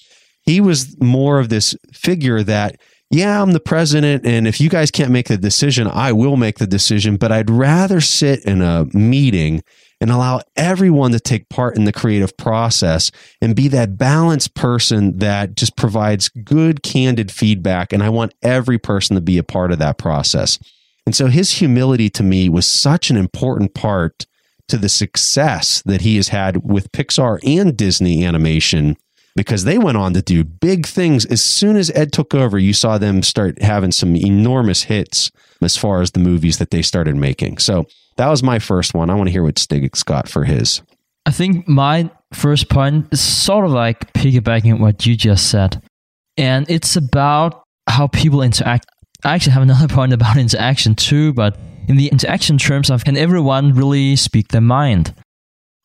He 0.42 0.60
was 0.60 1.00
more 1.00 1.38
of 1.38 1.48
this 1.48 1.74
figure 1.92 2.42
that, 2.42 2.80
yeah, 3.10 3.40
I'm 3.40 3.52
the 3.52 3.60
president. 3.60 4.26
And 4.26 4.48
if 4.48 4.60
you 4.60 4.68
guys 4.68 4.90
can't 4.90 5.10
make 5.12 5.28
the 5.28 5.36
decision, 5.36 5.86
I 5.86 6.12
will 6.12 6.36
make 6.36 6.58
the 6.58 6.66
decision. 6.66 7.16
But 7.16 7.30
I'd 7.30 7.50
rather 7.50 8.00
sit 8.00 8.44
in 8.44 8.62
a 8.62 8.86
meeting 8.92 9.62
and 10.00 10.10
allow 10.10 10.40
everyone 10.56 11.12
to 11.12 11.20
take 11.20 11.48
part 11.48 11.76
in 11.76 11.84
the 11.84 11.92
creative 11.92 12.36
process 12.36 13.10
and 13.40 13.54
be 13.54 13.68
that 13.68 13.98
balanced 13.98 14.54
person 14.54 15.18
that 15.18 15.54
just 15.54 15.76
provides 15.76 16.28
good, 16.28 16.82
candid 16.82 17.30
feedback. 17.30 17.92
And 17.92 18.02
I 18.02 18.08
want 18.08 18.34
every 18.42 18.78
person 18.78 19.14
to 19.16 19.20
be 19.20 19.36
a 19.38 19.42
part 19.42 19.72
of 19.72 19.78
that 19.78 19.98
process. 19.98 20.58
And 21.06 21.14
so 21.14 21.26
his 21.26 21.52
humility 21.52 22.08
to 22.10 22.22
me 22.22 22.48
was 22.48 22.66
such 22.66 23.10
an 23.10 23.16
important 23.16 23.74
part 23.74 24.26
to 24.68 24.78
the 24.78 24.88
success 24.88 25.82
that 25.84 26.02
he 26.02 26.16
has 26.16 26.28
had 26.28 26.64
with 26.64 26.92
Pixar 26.92 27.40
and 27.44 27.76
Disney 27.76 28.24
animation 28.24 28.96
because 29.36 29.64
they 29.64 29.78
went 29.78 29.96
on 29.96 30.14
to 30.14 30.22
do 30.22 30.44
big 30.44 30.86
things. 30.86 31.24
As 31.26 31.42
soon 31.42 31.76
as 31.76 31.90
Ed 31.90 32.12
took 32.12 32.34
over, 32.34 32.58
you 32.58 32.72
saw 32.72 32.96
them 32.96 33.22
start 33.22 33.60
having 33.62 33.92
some 33.92 34.16
enormous 34.16 34.84
hits 34.84 35.30
as 35.62 35.76
far 35.76 36.00
as 36.00 36.12
the 36.12 36.20
movies 36.20 36.58
that 36.58 36.70
they 36.70 36.82
started 36.82 37.16
making. 37.16 37.58
So 37.58 37.86
that 38.16 38.28
was 38.28 38.42
my 38.42 38.58
first 38.58 38.94
one. 38.94 39.10
I 39.10 39.14
want 39.14 39.28
to 39.28 39.32
hear 39.32 39.42
what 39.42 39.58
Stig 39.58 39.90
got 40.04 40.28
for 40.28 40.44
his. 40.44 40.82
I 41.26 41.30
think 41.30 41.68
my 41.68 42.10
first 42.32 42.68
point 42.68 43.08
is 43.12 43.20
sort 43.20 43.64
of 43.64 43.72
like 43.72 44.12
piggybacking 44.14 44.80
what 44.80 45.06
you 45.06 45.16
just 45.16 45.50
said. 45.50 45.82
And 46.36 46.68
it's 46.70 46.96
about 46.96 47.62
how 47.88 48.06
people 48.06 48.42
interact. 48.42 48.86
I 49.24 49.34
actually 49.34 49.52
have 49.52 49.62
another 49.62 49.88
point 49.94 50.12
about 50.12 50.36
interaction 50.36 50.94
too, 50.94 51.32
but 51.32 51.58
in 51.88 51.96
the 51.96 52.08
interaction 52.08 52.56
terms 52.56 52.90
of 52.90 53.04
can 53.04 53.16
everyone 53.16 53.74
really 53.74 54.16
speak 54.16 54.48
their 54.48 54.60
mind? 54.60 55.14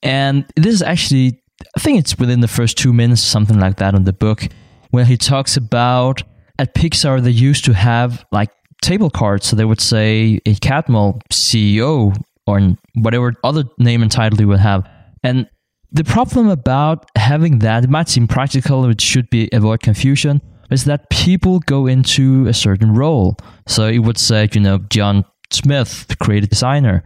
And 0.01 0.45
this 0.55 0.73
is 0.73 0.81
actually, 0.81 1.41
I 1.75 1.79
think 1.79 1.99
it's 1.99 2.17
within 2.17 2.41
the 2.41 2.47
first 2.47 2.77
two 2.77 2.93
minutes, 2.93 3.21
something 3.21 3.59
like 3.59 3.77
that 3.77 3.95
in 3.95 4.03
the 4.03 4.13
book, 4.13 4.47
where 4.91 5.05
he 5.05 5.17
talks 5.17 5.57
about 5.57 6.21
at 6.59 6.73
Pixar, 6.75 7.21
they 7.21 7.31
used 7.31 7.65
to 7.65 7.73
have 7.73 8.23
like 8.31 8.49
table 8.81 9.09
cards. 9.09 9.47
So 9.47 9.55
they 9.55 9.65
would 9.65 9.81
say 9.81 10.39
a 10.45 10.53
Catmull 10.55 11.21
CEO 11.31 12.15
or 12.47 12.75
whatever 12.93 13.33
other 13.43 13.63
name 13.79 14.01
and 14.01 14.11
title 14.11 14.39
you 14.39 14.47
would 14.47 14.59
have. 14.59 14.87
And 15.23 15.49
the 15.91 16.03
problem 16.03 16.49
about 16.49 17.09
having 17.15 17.59
that, 17.59 17.83
it 17.83 17.89
might 17.89 18.09
seem 18.09 18.27
practical, 18.27 18.85
it 18.89 19.01
should 19.01 19.29
be 19.29 19.49
avoid 19.53 19.81
confusion, 19.81 20.41
is 20.69 20.85
that 20.85 21.09
people 21.09 21.59
go 21.59 21.87
into 21.87 22.47
a 22.47 22.53
certain 22.53 22.93
role. 22.93 23.37
So 23.67 23.87
it 23.87 23.99
would 23.99 24.17
say, 24.17 24.49
you 24.53 24.61
know, 24.61 24.79
John 24.89 25.25
Smith, 25.51 26.15
creative 26.19 26.49
designer. 26.49 27.03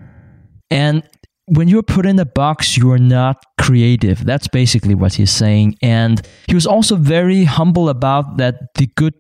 And 0.72 1.04
when 1.46 1.68
you're 1.68 1.84
put 1.84 2.06
in 2.06 2.20
a 2.20 2.26
box, 2.26 2.78
you 2.78 2.92
are 2.92 3.00
not 3.00 3.44
creative. 3.60 4.24
That's 4.26 4.48
basically 4.48 4.96
what 4.96 5.14
he's 5.14 5.32
saying. 5.32 5.78
And 5.82 6.22
he 6.48 6.56
was 6.56 6.68
also 6.68 6.96
very 6.96 7.44
humble 7.44 7.90
about 7.90 8.38
that 8.38 8.74
the 8.76 8.88
good 8.96 9.14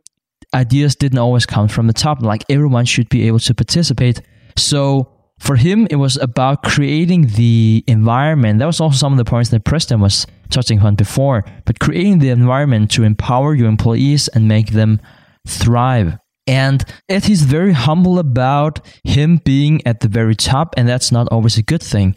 ideas 0.53 0.95
didn't 0.95 1.19
always 1.19 1.45
come 1.45 1.67
from 1.67 1.87
the 1.87 1.93
top. 1.93 2.21
Like 2.21 2.43
everyone 2.49 2.85
should 2.85 3.09
be 3.09 3.27
able 3.27 3.39
to 3.39 3.53
participate. 3.53 4.21
So 4.57 5.11
for 5.39 5.55
him, 5.55 5.87
it 5.89 5.95
was 5.95 6.17
about 6.17 6.63
creating 6.63 7.27
the 7.27 7.83
environment. 7.87 8.59
That 8.59 8.65
was 8.65 8.81
also 8.81 8.97
some 8.97 9.13
of 9.13 9.17
the 9.17 9.25
points 9.25 9.49
that 9.51 9.63
Preston 9.63 10.01
was 10.01 10.27
touching 10.49 10.79
on 10.81 10.95
before, 10.95 11.45
but 11.65 11.79
creating 11.79 12.19
the 12.19 12.29
environment 12.29 12.91
to 12.91 13.03
empower 13.03 13.53
your 13.55 13.67
employees 13.67 14.27
and 14.29 14.47
make 14.47 14.71
them 14.71 14.99
thrive. 15.47 16.17
And 16.45 16.83
Ed 17.07 17.25
he's 17.25 17.43
very 17.43 17.73
humble 17.73 18.17
about 18.19 18.79
him 19.03 19.37
being 19.45 19.85
at 19.85 19.99
the 19.99 20.07
very 20.07 20.35
top, 20.35 20.73
and 20.75 20.89
that's 20.89 21.11
not 21.11 21.27
always 21.31 21.57
a 21.57 21.63
good 21.63 21.83
thing. 21.83 22.15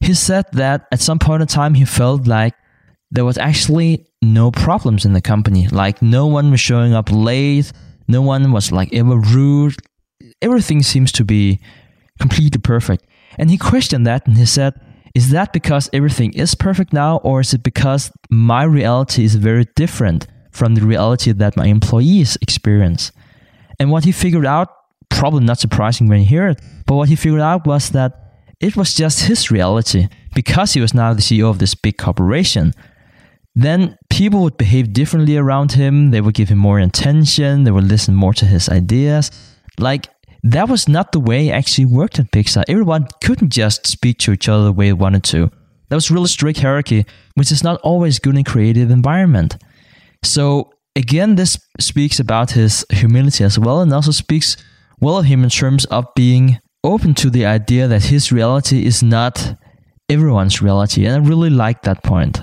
He 0.00 0.14
said 0.14 0.44
that 0.52 0.86
at 0.92 1.00
some 1.00 1.18
point 1.18 1.42
in 1.42 1.48
time, 1.48 1.74
he 1.74 1.84
felt 1.84 2.26
like 2.26 2.54
there 3.10 3.24
was 3.24 3.38
actually 3.38 4.06
no 4.22 4.50
problems 4.50 5.04
in 5.04 5.12
the 5.12 5.20
company. 5.20 5.68
Like 5.68 6.02
no 6.02 6.26
one 6.26 6.50
was 6.50 6.60
showing 6.60 6.92
up 6.92 7.10
late, 7.10 7.72
no 8.08 8.22
one 8.22 8.52
was 8.52 8.72
like 8.72 8.92
ever 8.92 9.16
rude. 9.16 9.76
Everything 10.42 10.82
seems 10.82 11.12
to 11.12 11.24
be 11.24 11.60
completely 12.18 12.60
perfect. 12.60 13.06
And 13.38 13.50
he 13.50 13.58
questioned 13.58 14.06
that 14.06 14.26
and 14.26 14.36
he 14.36 14.46
said, 14.46 14.74
Is 15.14 15.30
that 15.30 15.52
because 15.52 15.88
everything 15.92 16.32
is 16.34 16.54
perfect 16.54 16.92
now, 16.92 17.18
or 17.18 17.40
is 17.40 17.54
it 17.54 17.62
because 17.62 18.12
my 18.30 18.64
reality 18.64 19.24
is 19.24 19.34
very 19.36 19.66
different 19.76 20.26
from 20.50 20.74
the 20.74 20.82
reality 20.82 21.32
that 21.32 21.56
my 21.56 21.66
employees 21.66 22.36
experience? 22.42 23.12
And 23.78 23.90
what 23.90 24.04
he 24.04 24.12
figured 24.12 24.46
out, 24.46 24.68
probably 25.08 25.44
not 25.44 25.58
surprising 25.58 26.08
when 26.08 26.20
you 26.20 26.26
hear 26.26 26.48
it, 26.48 26.60
but 26.86 26.96
what 26.96 27.08
he 27.08 27.16
figured 27.16 27.40
out 27.40 27.66
was 27.66 27.90
that 27.90 28.12
it 28.60 28.76
was 28.76 28.94
just 28.94 29.22
his 29.22 29.50
reality 29.50 30.08
because 30.34 30.74
he 30.74 30.80
was 30.80 30.92
now 30.92 31.14
the 31.14 31.22
CEO 31.22 31.48
of 31.48 31.58
this 31.58 31.74
big 31.74 31.96
corporation. 31.96 32.74
Then 33.60 33.98
people 34.08 34.40
would 34.40 34.56
behave 34.56 34.94
differently 34.94 35.36
around 35.36 35.72
him. 35.72 36.12
They 36.12 36.22
would 36.22 36.34
give 36.34 36.48
him 36.48 36.56
more 36.56 36.78
attention. 36.78 37.64
They 37.64 37.70
would 37.70 37.84
listen 37.84 38.14
more 38.14 38.32
to 38.32 38.46
his 38.46 38.70
ideas. 38.70 39.30
Like, 39.78 40.08
that 40.42 40.70
was 40.70 40.88
not 40.88 41.12
the 41.12 41.20
way 41.20 41.48
it 41.48 41.52
actually 41.52 41.84
worked 41.84 42.18
at 42.18 42.32
Pixar. 42.32 42.64
Everyone 42.68 43.06
couldn't 43.22 43.52
just 43.52 43.86
speak 43.86 44.16
to 44.20 44.32
each 44.32 44.48
other 44.48 44.64
the 44.64 44.72
way 44.72 44.86
they 44.86 44.94
wanted 44.94 45.24
to. 45.24 45.50
That 45.90 45.96
was 45.96 46.10
really 46.10 46.28
strict 46.28 46.60
hierarchy, 46.60 47.04
which 47.34 47.52
is 47.52 47.62
not 47.62 47.78
always 47.82 48.18
good 48.18 48.34
in 48.34 48.44
creative 48.44 48.90
environment. 48.90 49.58
So 50.22 50.72
again, 50.96 51.34
this 51.34 51.58
speaks 51.78 52.18
about 52.18 52.52
his 52.52 52.86
humility 52.88 53.44
as 53.44 53.58
well, 53.58 53.82
and 53.82 53.92
also 53.92 54.10
speaks 54.10 54.56
well 55.02 55.18
of 55.18 55.26
him 55.26 55.44
in 55.44 55.50
terms 55.50 55.84
of 55.86 56.06
being 56.14 56.60
open 56.82 57.12
to 57.16 57.28
the 57.28 57.44
idea 57.44 57.88
that 57.88 58.04
his 58.04 58.32
reality 58.32 58.86
is 58.86 59.02
not 59.02 59.54
everyone's 60.08 60.62
reality. 60.62 61.04
And 61.04 61.14
I 61.14 61.28
really 61.28 61.50
like 61.50 61.82
that 61.82 62.02
point. 62.02 62.40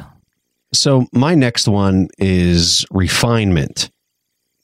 So, 0.77 1.07
my 1.11 1.35
next 1.35 1.67
one 1.67 2.09
is 2.17 2.85
refinement. 2.91 3.89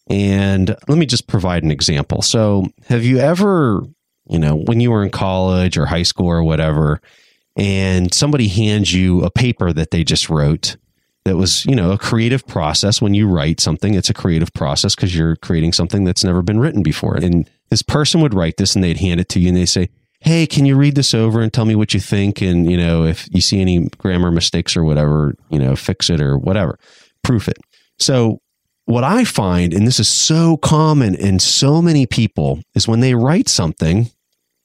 And 0.10 0.76
let 0.88 0.98
me 0.98 1.06
just 1.06 1.28
provide 1.28 1.64
an 1.64 1.72
example. 1.72 2.22
So, 2.22 2.68
have 2.88 3.04
you 3.04 3.20
ever, 3.20 3.84
you 4.30 4.40
know, 4.40 4.56
when 4.56 4.80
you 4.80 4.92
were 4.92 5.04
in 5.04 5.10
college 5.10 5.78
or 5.78 5.86
high 5.86 6.04
school 6.04 6.28
or 6.28 6.44
whatever, 6.44 7.02
and 7.56 8.14
somebody 8.14 8.48
hands 8.48 8.94
you 8.94 9.24
a 9.24 9.30
paper 9.30 9.72
that 9.74 9.92
they 9.92 10.04
just 10.04 10.30
wrote 10.30 10.76
that 11.26 11.38
was, 11.38 11.66
you 11.66 11.76
know, 11.76 11.92
a 11.92 11.98
creative 11.98 12.46
process. 12.48 13.02
When 13.02 13.14
you 13.14 13.28
write 13.28 13.60
something, 13.60 13.94
it's 13.94 14.10
a 14.10 14.14
creative 14.14 14.52
process 14.54 14.96
because 14.96 15.16
you're 15.16 15.36
creating 15.38 15.74
something 15.74 16.04
that's 16.04 16.24
never 16.24 16.42
been 16.42 16.60
written 16.60 16.84
before. 16.84 17.16
And 17.16 17.50
this 17.70 17.82
person 17.82 18.22
would 18.22 18.34
write 18.34 18.58
this 18.58 18.76
and 18.76 18.84
they'd 18.84 18.98
hand 18.98 19.20
it 19.20 19.30
to 19.30 19.40
you 19.40 19.50
and 19.50 19.58
they 19.58 19.66
say, 19.66 19.90
Hey, 20.24 20.48
can 20.48 20.66
you 20.66 20.78
read 20.78 20.96
this 20.96 21.14
over 21.14 21.42
and 21.42 21.52
tell 21.52 21.66
me 21.66 21.76
what 21.76 21.94
you 21.94 22.00
think? 22.00 22.42
And, 22.42 22.72
you 22.72 22.78
know, 22.78 23.06
if 23.06 23.28
you 23.34 23.42
see 23.42 23.60
any 23.60 23.90
grammar 23.98 24.32
mistakes 24.32 24.78
or 24.78 24.84
whatever, 24.84 25.36
you 25.50 25.60
know, 25.60 25.76
fix 25.76 26.10
it 26.10 26.22
or 26.22 26.38
whatever, 26.38 26.80
proof 27.24 27.50
it. 27.50 27.58
So, 28.00 28.40
what 28.86 29.04
I 29.04 29.24
find, 29.24 29.74
and 29.74 29.88
this 29.88 30.00
is 30.00 30.08
so 30.08 30.58
common 30.58 31.16
in 31.16 31.40
so 31.40 31.82
many 31.82 32.06
people, 32.06 32.62
is 32.76 32.88
when 32.88 33.00
they 33.00 33.16
write 33.16 33.48
something, 33.48 34.10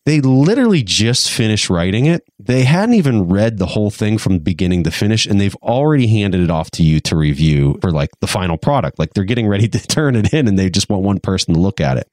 they 0.06 0.20
literally 0.20 0.82
just 0.82 1.30
finished 1.30 1.68
writing 1.68 2.06
it. 2.06 2.22
They 2.38 2.64
hadn't 2.64 2.94
even 2.94 3.28
read 3.28 3.58
the 3.58 3.66
whole 3.66 3.90
thing 3.90 4.16
from 4.16 4.38
beginning 4.38 4.84
to 4.84 4.90
finish, 4.90 5.26
and 5.26 5.40
they've 5.40 5.54
already 5.56 6.06
handed 6.06 6.40
it 6.40 6.50
off 6.50 6.70
to 6.72 6.82
you 6.82 6.98
to 7.00 7.16
review 7.16 7.78
for 7.80 7.90
like 7.90 8.10
the 8.20 8.26
final 8.26 8.56
product. 8.56 8.98
Like 8.98 9.12
they're 9.14 9.24
getting 9.24 9.46
ready 9.46 9.68
to 9.68 9.78
turn 9.78 10.16
it 10.16 10.32
in, 10.32 10.48
and 10.48 10.58
they 10.58 10.70
just 10.70 10.88
want 10.88 11.02
one 11.02 11.20
person 11.20 11.54
to 11.54 11.60
look 11.60 11.80
at 11.80 11.98
it. 11.98 12.08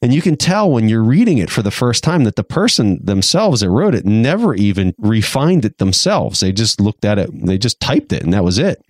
And 0.00 0.14
you 0.14 0.22
can 0.22 0.36
tell 0.36 0.70
when 0.70 0.88
you're 0.88 1.02
reading 1.02 1.38
it 1.38 1.50
for 1.50 1.60
the 1.62 1.72
first 1.72 2.04
time 2.04 2.24
that 2.24 2.36
the 2.36 2.44
person 2.44 3.04
themselves 3.04 3.60
that 3.60 3.70
wrote 3.70 3.96
it 3.96 4.04
never 4.04 4.54
even 4.54 4.94
refined 4.98 5.64
it 5.64 5.78
themselves. 5.78 6.40
They 6.40 6.52
just 6.52 6.80
looked 6.80 7.04
at 7.04 7.18
it, 7.18 7.30
they 7.32 7.58
just 7.58 7.80
typed 7.80 8.12
it, 8.12 8.22
and 8.22 8.32
that 8.32 8.44
was 8.44 8.58
it. 8.58 8.80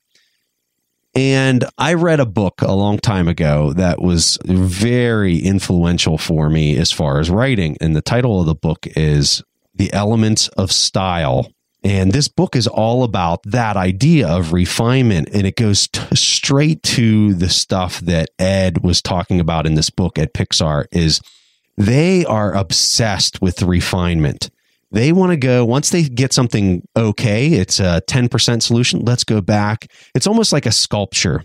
And 1.14 1.64
I 1.78 1.94
read 1.94 2.20
a 2.20 2.26
book 2.26 2.60
a 2.60 2.72
long 2.72 2.98
time 2.98 3.26
ago 3.26 3.72
that 3.72 4.00
was 4.00 4.38
very 4.44 5.38
influential 5.38 6.18
for 6.18 6.50
me 6.50 6.76
as 6.76 6.92
far 6.92 7.18
as 7.18 7.30
writing. 7.30 7.76
And 7.80 7.96
the 7.96 8.02
title 8.02 8.38
of 8.40 8.46
the 8.46 8.54
book 8.54 8.86
is 8.94 9.42
The 9.74 9.92
Elements 9.92 10.48
of 10.48 10.70
Style. 10.70 11.50
And 11.84 12.10
this 12.12 12.26
book 12.26 12.56
is 12.56 12.66
all 12.66 13.04
about 13.04 13.42
that 13.44 13.76
idea 13.76 14.28
of 14.28 14.52
refinement. 14.52 15.28
And 15.32 15.46
it 15.46 15.56
goes 15.56 15.86
t- 15.88 16.02
straight 16.14 16.82
to 16.84 17.34
the 17.34 17.48
stuff 17.48 18.00
that 18.00 18.30
Ed 18.38 18.82
was 18.82 19.00
talking 19.00 19.38
about 19.38 19.66
in 19.66 19.74
this 19.74 19.90
book 19.90 20.18
at 20.18 20.34
Pixar 20.34 20.86
is 20.90 21.20
they 21.76 22.24
are 22.24 22.54
obsessed 22.54 23.40
with 23.40 23.62
refinement. 23.62 24.50
They 24.90 25.12
want 25.12 25.30
to 25.30 25.36
go 25.36 25.64
once 25.64 25.90
they 25.90 26.02
get 26.02 26.32
something 26.32 26.82
okay 26.96 27.48
it's 27.48 27.78
a 27.78 28.02
10% 28.08 28.62
solution 28.62 29.04
let's 29.04 29.22
go 29.22 29.40
back. 29.40 29.86
It's 30.14 30.26
almost 30.26 30.52
like 30.52 30.66
a 30.66 30.72
sculpture. 30.72 31.44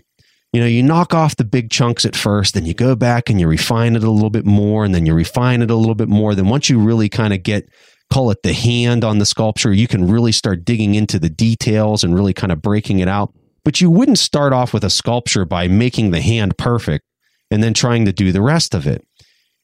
You 0.52 0.60
know 0.60 0.66
you 0.66 0.82
knock 0.82 1.14
off 1.14 1.36
the 1.36 1.44
big 1.44 1.70
chunks 1.70 2.04
at 2.04 2.16
first 2.16 2.54
then 2.54 2.64
you 2.64 2.74
go 2.74 2.96
back 2.96 3.28
and 3.28 3.38
you 3.38 3.46
refine 3.46 3.96
it 3.96 4.02
a 4.02 4.10
little 4.10 4.30
bit 4.30 4.46
more 4.46 4.84
and 4.84 4.94
then 4.94 5.04
you 5.04 5.14
refine 5.14 5.62
it 5.62 5.70
a 5.70 5.76
little 5.76 5.94
bit 5.94 6.08
more. 6.08 6.34
Then 6.34 6.48
once 6.48 6.68
you 6.68 6.80
really 6.80 7.08
kind 7.08 7.32
of 7.32 7.42
get 7.42 7.68
call 8.14 8.30
it 8.30 8.44
the 8.44 8.52
hand 8.52 9.02
on 9.02 9.18
the 9.18 9.26
sculpture. 9.26 9.72
You 9.72 9.88
can 9.88 10.06
really 10.06 10.30
start 10.30 10.64
digging 10.64 10.94
into 10.94 11.18
the 11.18 11.28
details 11.28 12.04
and 12.04 12.14
really 12.14 12.32
kind 12.32 12.52
of 12.52 12.62
breaking 12.62 13.00
it 13.00 13.08
out. 13.08 13.34
But 13.64 13.80
you 13.80 13.90
wouldn't 13.90 14.20
start 14.20 14.52
off 14.52 14.72
with 14.72 14.84
a 14.84 14.90
sculpture 14.90 15.44
by 15.44 15.66
making 15.66 16.12
the 16.12 16.20
hand 16.20 16.56
perfect 16.56 17.04
and 17.50 17.60
then 17.60 17.74
trying 17.74 18.04
to 18.04 18.12
do 18.12 18.30
the 18.30 18.40
rest 18.40 18.72
of 18.72 18.86
it. 18.86 19.04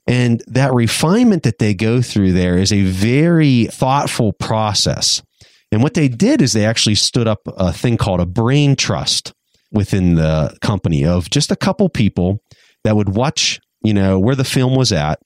And 0.08 0.42
that 0.48 0.74
refinement 0.74 1.44
that 1.44 1.60
they 1.60 1.74
go 1.74 2.02
through 2.02 2.32
there 2.32 2.58
is 2.58 2.72
a 2.72 2.82
very 2.82 3.66
thoughtful 3.66 4.32
process. 4.32 5.22
And 5.70 5.80
what 5.80 5.94
they 5.94 6.08
did 6.08 6.42
is 6.42 6.52
they 6.52 6.66
actually 6.66 6.96
stood 6.96 7.28
up 7.28 7.42
a 7.46 7.72
thing 7.72 7.96
called 7.96 8.18
a 8.18 8.26
brain 8.26 8.74
trust 8.74 9.32
within 9.70 10.16
the 10.16 10.56
company 10.60 11.04
of 11.06 11.30
just 11.30 11.52
a 11.52 11.56
couple 11.56 11.88
people 11.88 12.42
that 12.82 12.96
would 12.96 13.10
watch, 13.10 13.60
you 13.84 13.94
know, 13.94 14.18
where 14.18 14.34
the 14.34 14.42
film 14.42 14.74
was 14.74 14.90
at 14.90 15.20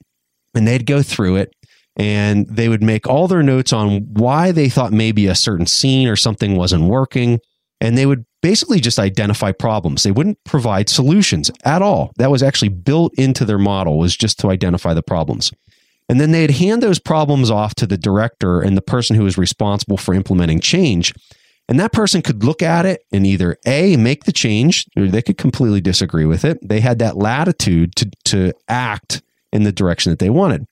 and 0.54 0.68
they'd 0.68 0.84
go 0.84 1.02
through 1.02 1.36
it 1.36 1.54
and 1.96 2.46
they 2.48 2.68
would 2.68 2.82
make 2.82 3.06
all 3.06 3.28
their 3.28 3.42
notes 3.42 3.72
on 3.72 4.00
why 4.14 4.52
they 4.52 4.68
thought 4.68 4.92
maybe 4.92 5.26
a 5.26 5.34
certain 5.34 5.66
scene 5.66 6.08
or 6.08 6.16
something 6.16 6.56
wasn't 6.56 6.84
working 6.84 7.38
and 7.80 7.98
they 7.98 8.06
would 8.06 8.24
basically 8.40 8.80
just 8.80 8.98
identify 8.98 9.52
problems. 9.52 10.02
They 10.02 10.10
wouldn't 10.10 10.42
provide 10.44 10.88
solutions 10.88 11.50
at 11.64 11.82
all. 11.82 12.12
That 12.16 12.30
was 12.30 12.42
actually 12.42 12.70
built 12.70 13.12
into 13.18 13.44
their 13.44 13.58
model 13.58 13.98
was 13.98 14.16
just 14.16 14.38
to 14.40 14.50
identify 14.50 14.94
the 14.94 15.02
problems. 15.02 15.52
And 16.08 16.20
then 16.20 16.32
they'd 16.32 16.50
hand 16.50 16.82
those 16.82 16.98
problems 16.98 17.50
off 17.50 17.74
to 17.76 17.86
the 17.86 17.96
director 17.96 18.60
and 18.60 18.76
the 18.76 18.82
person 18.82 19.16
who 19.16 19.24
was 19.24 19.38
responsible 19.38 19.96
for 19.96 20.14
implementing 20.14 20.60
change. 20.60 21.14
And 21.68 21.80
that 21.80 21.92
person 21.92 22.20
could 22.20 22.44
look 22.44 22.62
at 22.62 22.84
it 22.84 23.02
and 23.10 23.26
either 23.26 23.56
A, 23.66 23.96
make 23.96 24.24
the 24.24 24.32
change, 24.32 24.86
or 24.96 25.06
they 25.06 25.22
could 25.22 25.38
completely 25.38 25.80
disagree 25.80 26.26
with 26.26 26.44
it. 26.44 26.58
They 26.62 26.80
had 26.80 26.98
that 26.98 27.16
latitude 27.16 27.96
to, 27.96 28.10
to 28.26 28.52
act 28.68 29.22
in 29.50 29.64
the 29.64 29.72
direction 29.72 30.10
that 30.10 30.18
they 30.18 30.30
wanted. 30.30 30.66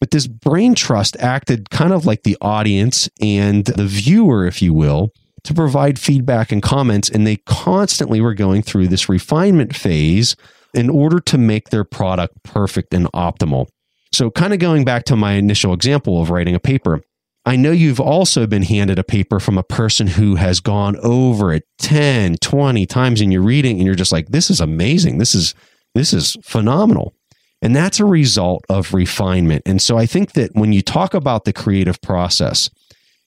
But 0.00 0.10
this 0.10 0.26
brain 0.26 0.74
trust 0.74 1.16
acted 1.18 1.70
kind 1.70 1.92
of 1.92 2.06
like 2.06 2.22
the 2.22 2.36
audience 2.40 3.08
and 3.20 3.64
the 3.64 3.86
viewer, 3.86 4.46
if 4.46 4.60
you 4.60 4.74
will, 4.74 5.12
to 5.44 5.54
provide 5.54 5.98
feedback 5.98 6.52
and 6.52 6.62
comments. 6.62 7.08
And 7.08 7.26
they 7.26 7.36
constantly 7.46 8.20
were 8.20 8.34
going 8.34 8.62
through 8.62 8.88
this 8.88 9.08
refinement 9.08 9.74
phase 9.74 10.36
in 10.74 10.90
order 10.90 11.20
to 11.20 11.38
make 11.38 11.70
their 11.70 11.84
product 11.84 12.42
perfect 12.42 12.92
and 12.92 13.06
optimal. 13.12 13.66
So, 14.12 14.30
kind 14.30 14.52
of 14.52 14.58
going 14.58 14.84
back 14.84 15.04
to 15.04 15.16
my 15.16 15.32
initial 15.32 15.72
example 15.72 16.22
of 16.22 16.30
writing 16.30 16.54
a 16.54 16.60
paper, 16.60 17.02
I 17.44 17.56
know 17.56 17.70
you've 17.70 18.00
also 18.00 18.46
been 18.46 18.62
handed 18.62 18.98
a 18.98 19.04
paper 19.04 19.38
from 19.38 19.56
a 19.56 19.62
person 19.62 20.08
who 20.08 20.34
has 20.34 20.58
gone 20.60 20.96
over 20.96 21.52
it 21.52 21.64
10, 21.78 22.36
20 22.40 22.86
times 22.86 23.20
and 23.20 23.32
you're 23.32 23.42
reading 23.42 23.76
and 23.76 23.86
you're 23.86 23.94
just 23.94 24.12
like, 24.12 24.28
this 24.28 24.50
is 24.50 24.60
amazing. 24.60 25.18
This 25.18 25.34
is, 25.34 25.54
this 25.94 26.12
is 26.12 26.36
phenomenal. 26.42 27.14
And 27.62 27.74
that's 27.74 28.00
a 28.00 28.04
result 28.04 28.64
of 28.68 28.92
refinement. 28.92 29.62
And 29.66 29.80
so 29.80 29.96
I 29.96 30.06
think 30.06 30.32
that 30.32 30.54
when 30.54 30.72
you 30.72 30.82
talk 30.82 31.14
about 31.14 31.44
the 31.44 31.52
creative 31.52 32.00
process, 32.02 32.70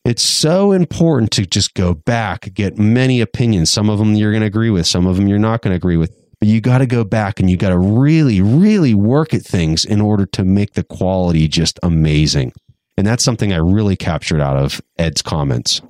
it's 0.06 0.22
so 0.24 0.72
important 0.72 1.32
to 1.32 1.46
just 1.46 1.74
go 1.74 1.94
back, 1.94 2.54
get 2.54 2.78
many 2.78 3.22
opinions. 3.22 3.70
Some 3.70 3.89
of 3.89 4.00
them 4.00 4.13
you're 4.13 4.32
going 4.32 4.42
to 4.42 4.48
agree 4.48 4.70
with, 4.70 4.88
some 4.88 5.08
of 5.08 5.18
them 5.18 5.28
you're 5.28 5.39
not 5.39 5.62
going 5.62 5.72
to 5.72 5.78
agree 5.78 5.98
with. 5.98 6.15
But 6.39 6.48
you 6.48 6.62
got 6.62 6.78
to 6.78 6.86
go 6.86 7.04
back 7.04 7.42
and 7.42 7.50
you 7.50 7.58
got 7.58 7.70
to 7.70 7.78
really, 7.78 8.39
really 8.39 8.94
work 8.94 9.34
at 9.34 9.42
things 9.42 9.84
in 9.84 10.00
order 10.00 10.26
to 10.28 10.46
make 10.46 10.74
the 10.74 10.84
quality 10.84 11.50
just 11.50 11.78
amazing. 11.84 12.54
And 12.98 13.06
that's 13.06 13.26
something 13.26 13.52
I 13.52 13.58
really 13.58 13.98
captured 13.98 14.39
out 14.39 14.56
of 14.56 14.82
Ed's 14.98 15.22
comments. 15.22 15.82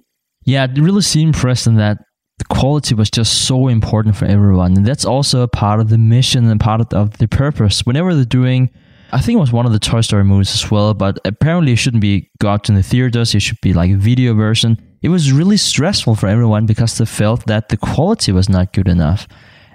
Yeah, 0.46 0.66
really 0.76 1.04
seemed, 1.04 1.36
in 1.68 1.76
that 1.76 2.00
the 2.40 2.46
quality 2.46 2.96
was 2.96 3.12
just 3.12 3.46
so 3.46 3.68
important 3.68 4.16
for 4.16 4.26
everyone. 4.26 4.78
And 4.78 4.86
that's 4.86 5.06
also 5.06 5.42
a 5.42 5.48
part 5.48 5.82
of 5.82 5.90
the 5.90 5.98
mission 5.98 6.50
and 6.50 6.60
part 6.60 6.80
of 6.82 6.90
the, 6.90 6.98
of 6.98 7.18
the 7.18 7.28
purpose. 7.28 7.86
Whenever 7.86 8.16
they're 8.16 8.24
doing, 8.24 8.72
I 9.12 9.20
think 9.20 9.38
it 9.38 9.42
was 9.42 9.52
one 9.52 9.66
of 9.66 9.74
the 9.74 9.80
Toy 9.80 10.02
Story 10.02 10.24
movies 10.24 10.54
as 10.54 10.72
well, 10.72 10.94
but 10.94 11.20
apparently 11.26 11.74
it 11.74 11.76
shouldn't 11.76 12.02
be 12.02 12.32
got 12.40 12.70
in 12.70 12.76
the 12.76 12.84
theaters. 12.84 13.36
It 13.36 13.42
should 13.42 13.60
be 13.62 13.74
like 13.74 13.92
a 13.92 13.98
video 13.98 14.34
version. 14.34 14.82
It 15.02 15.10
was 15.10 15.34
really 15.34 15.58
stressful 15.58 16.16
for 16.16 16.28
everyone 16.28 16.66
because 16.66 16.98
they 16.98 17.06
felt 17.06 17.46
that 17.48 17.70
the 17.70 17.78
quality 17.78 18.32
was 18.32 18.48
not 18.48 18.72
good 18.72 18.88
enough. 18.88 19.28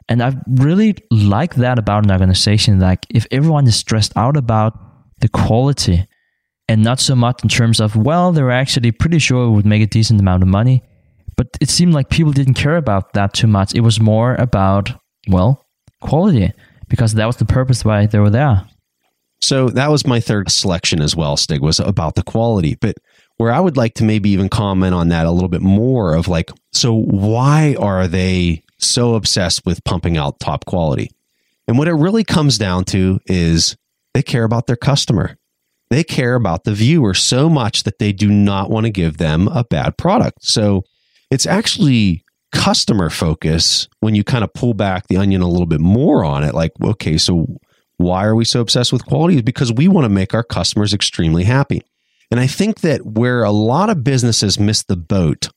And 0.09 0.22
I 0.22 0.35
really 0.48 0.96
like 1.11 1.57
that 1.57 1.79
about 1.79 2.05
an 2.05 2.12
organization. 2.12 2.81
Like 2.81 3.07
if 3.11 3.27
everyone 3.31 3.66
is 3.66 3.77
stressed 3.77 4.16
out 4.16 4.38
about 4.38 4.79
the 5.20 5.29
quality 5.29 6.07
and 6.66 6.83
not 6.83 6.98
so 6.98 7.14
much 7.14 7.42
in 7.42 7.50
terms 7.50 7.79
of, 7.79 7.94
well, 7.94 8.33
they're 8.33 8.50
actually 8.50 8.92
pretty 8.92 9.18
sure 9.18 9.46
it 9.46 9.50
would 9.50 9.66
make 9.66 9.83
a 9.83 9.87
decent 9.87 10.18
amount 10.20 10.42
of 10.42 10.48
money 10.48 10.83
but 11.37 11.49
it 11.61 11.70
seemed 11.70 11.94
like 11.94 12.09
people 12.09 12.33
didn't 12.33 12.55
care 12.55 12.77
about 12.77 13.12
that 13.14 13.35
too 13.35 13.47
much. 13.47 13.75
It 13.75 13.81
was 13.81 14.01
more 14.01 14.35
about, 14.37 14.92
well, 15.29 15.64
quality, 16.01 16.53
because 16.88 17.14
that 17.14 17.27
was 17.27 17.37
the 17.37 17.44
purpose 17.44 17.85
why 17.85 18.07
they 18.07 18.18
were 18.18 18.31
there. 18.31 18.66
So 19.40 19.68
that 19.70 19.90
was 19.90 20.07
my 20.07 20.20
third 20.20 20.51
selection 20.51 21.03
as 21.03 21.14
well, 21.14 21.37
Stig, 21.37 21.61
was 21.61 21.79
about 21.79 22.14
the 22.14 22.23
quality. 22.23 22.77
But 22.81 22.97
where 23.37 23.53
I 23.53 23.61
would 23.61 23.77
like 23.77 23.94
to 23.94 24.05
maybe 24.05 24.31
even 24.31 24.49
comment 24.49 24.94
on 24.94 25.09
that 25.09 25.27
a 25.27 25.31
little 25.31 25.49
bit 25.49 25.61
more 25.61 26.14
of 26.14 26.29
like, 26.29 26.51
so 26.73 26.94
why 26.94 27.77
are 27.79 28.07
they 28.07 28.62
so 28.79 29.14
obsessed 29.14 29.66
with 29.66 29.85
pumping 29.85 30.16
out 30.16 30.40
top 30.40 30.64
quality? 30.64 31.11
And 31.66 31.79
what 31.79 31.88
it 31.88 31.94
really 31.94 32.25
comes 32.25 32.59
down 32.59 32.85
to 32.87 33.20
is 33.27 33.77
they 34.12 34.23
care 34.23 34.44
about 34.44 34.66
their 34.66 34.77
customer. 34.77 35.37
They 35.90 36.05
care 36.05 36.35
about 36.35 36.64
the 36.64 36.75
viewer 36.75 37.14
so 37.14 37.49
much 37.49 37.83
that 37.83 37.99
they 37.99 38.12
do 38.12 38.31
not 38.31 38.70
want 38.70 38.87
to 38.87 38.90
give 38.90 39.18
them 39.18 39.49
a 39.49 39.64
bad 39.64 39.99
product. 39.99 40.38
So 40.44 40.85
it's 41.35 41.47
actually 41.47 42.25
customer 42.53 43.11
focus 43.11 43.88
when 43.99 44.14
you 44.14 44.23
kind 44.23 44.44
of 44.44 44.55
pull 44.55 44.73
back 44.73 45.09
the 45.09 45.16
onion 45.16 45.42
a 45.42 45.49
little 45.49 45.66
bit 45.66 45.81
more 45.81 46.25
on 46.25 46.44
it. 46.44 46.55
Like, 46.55 46.70
okay, 46.81 47.18
so 47.18 47.59
why 47.97 48.25
are 48.25 48.37
we 48.37 48.44
so 48.44 48.61
obsessed 48.61 48.92
with 48.92 49.05
quality? 49.05 49.37
Is 49.37 49.42
because 49.42 49.73
we 49.73 49.88
want 49.88 50.05
to 50.05 50.09
make 50.09 50.33
our 50.33 50.44
customers 50.44 50.94
extremely 50.94 51.42
happy. 51.42 51.83
And 52.31 52.38
I 52.38 52.47
think 52.47 52.81
that 52.83 53.05
where 53.05 53.42
a 53.42 53.51
lot 53.51 53.90
of 53.90 54.05
businesses 54.05 54.59
miss 54.59 54.85
the 54.85 54.97
boat 54.97 55.49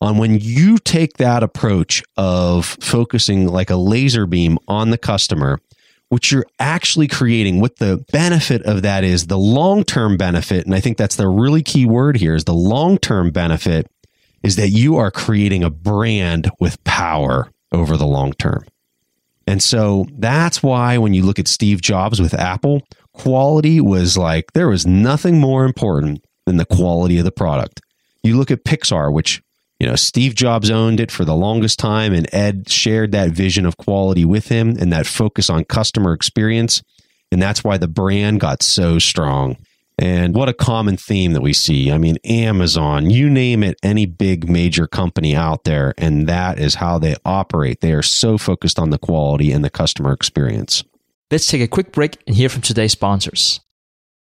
on 0.00 0.18
when 0.18 0.38
you 0.38 0.78
take 0.78 1.14
that 1.14 1.42
approach 1.42 2.04
of 2.16 2.76
focusing 2.80 3.48
like 3.48 3.70
a 3.70 3.76
laser 3.76 4.26
beam 4.26 4.58
on 4.68 4.90
the 4.90 4.98
customer, 4.98 5.60
what 6.08 6.30
you're 6.30 6.46
actually 6.60 7.08
creating, 7.08 7.60
what 7.60 7.76
the 7.76 8.04
benefit 8.12 8.62
of 8.62 8.82
that 8.82 9.02
is, 9.02 9.26
the 9.26 9.38
long 9.38 9.82
term 9.82 10.16
benefit. 10.16 10.64
And 10.64 10.74
I 10.74 10.80
think 10.80 10.96
that's 10.96 11.16
the 11.16 11.28
really 11.28 11.62
key 11.62 11.86
word 11.86 12.16
here 12.16 12.36
is 12.36 12.44
the 12.44 12.54
long 12.54 12.98
term 12.98 13.30
benefit 13.30 13.90
is 14.46 14.54
that 14.54 14.68
you 14.68 14.96
are 14.96 15.10
creating 15.10 15.64
a 15.64 15.70
brand 15.70 16.48
with 16.60 16.82
power 16.84 17.50
over 17.72 17.96
the 17.96 18.06
long 18.06 18.32
term. 18.34 18.64
And 19.48 19.60
so 19.60 20.06
that's 20.12 20.62
why 20.62 20.98
when 20.98 21.14
you 21.14 21.24
look 21.24 21.40
at 21.40 21.48
Steve 21.48 21.80
Jobs 21.80 22.20
with 22.20 22.32
Apple, 22.32 22.82
quality 23.12 23.80
was 23.80 24.16
like 24.16 24.52
there 24.52 24.68
was 24.68 24.86
nothing 24.86 25.40
more 25.40 25.64
important 25.64 26.24
than 26.44 26.58
the 26.58 26.64
quality 26.64 27.18
of 27.18 27.24
the 27.24 27.32
product. 27.32 27.80
You 28.22 28.36
look 28.36 28.52
at 28.52 28.64
Pixar, 28.64 29.12
which, 29.12 29.42
you 29.80 29.86
know, 29.88 29.96
Steve 29.96 30.36
Jobs 30.36 30.70
owned 30.70 31.00
it 31.00 31.10
for 31.10 31.24
the 31.24 31.34
longest 31.34 31.80
time, 31.80 32.12
and 32.12 32.32
Ed 32.32 32.68
shared 32.68 33.10
that 33.12 33.30
vision 33.32 33.66
of 33.66 33.76
quality 33.76 34.24
with 34.24 34.46
him 34.46 34.76
and 34.78 34.92
that 34.92 35.08
focus 35.08 35.50
on 35.50 35.64
customer 35.64 36.12
experience. 36.12 36.84
And 37.32 37.42
that's 37.42 37.64
why 37.64 37.78
the 37.78 37.88
brand 37.88 38.38
got 38.38 38.62
so 38.62 39.00
strong. 39.00 39.56
And 39.98 40.34
what 40.34 40.50
a 40.50 40.54
common 40.54 40.98
theme 40.98 41.32
that 41.32 41.40
we 41.40 41.54
see. 41.54 41.90
I 41.90 41.96
mean, 41.96 42.18
Amazon, 42.24 43.08
you 43.08 43.30
name 43.30 43.62
it, 43.62 43.78
any 43.82 44.04
big 44.04 44.48
major 44.48 44.86
company 44.86 45.34
out 45.34 45.64
there, 45.64 45.94
and 45.96 46.26
that 46.28 46.58
is 46.58 46.74
how 46.74 46.98
they 46.98 47.16
operate. 47.24 47.80
They 47.80 47.92
are 47.92 48.02
so 48.02 48.36
focused 48.36 48.78
on 48.78 48.90
the 48.90 48.98
quality 48.98 49.52
and 49.52 49.64
the 49.64 49.70
customer 49.70 50.12
experience. 50.12 50.84
Let's 51.30 51.46
take 51.46 51.62
a 51.62 51.68
quick 51.68 51.92
break 51.92 52.22
and 52.26 52.36
hear 52.36 52.50
from 52.50 52.62
today's 52.62 52.92
sponsors. 52.92 53.60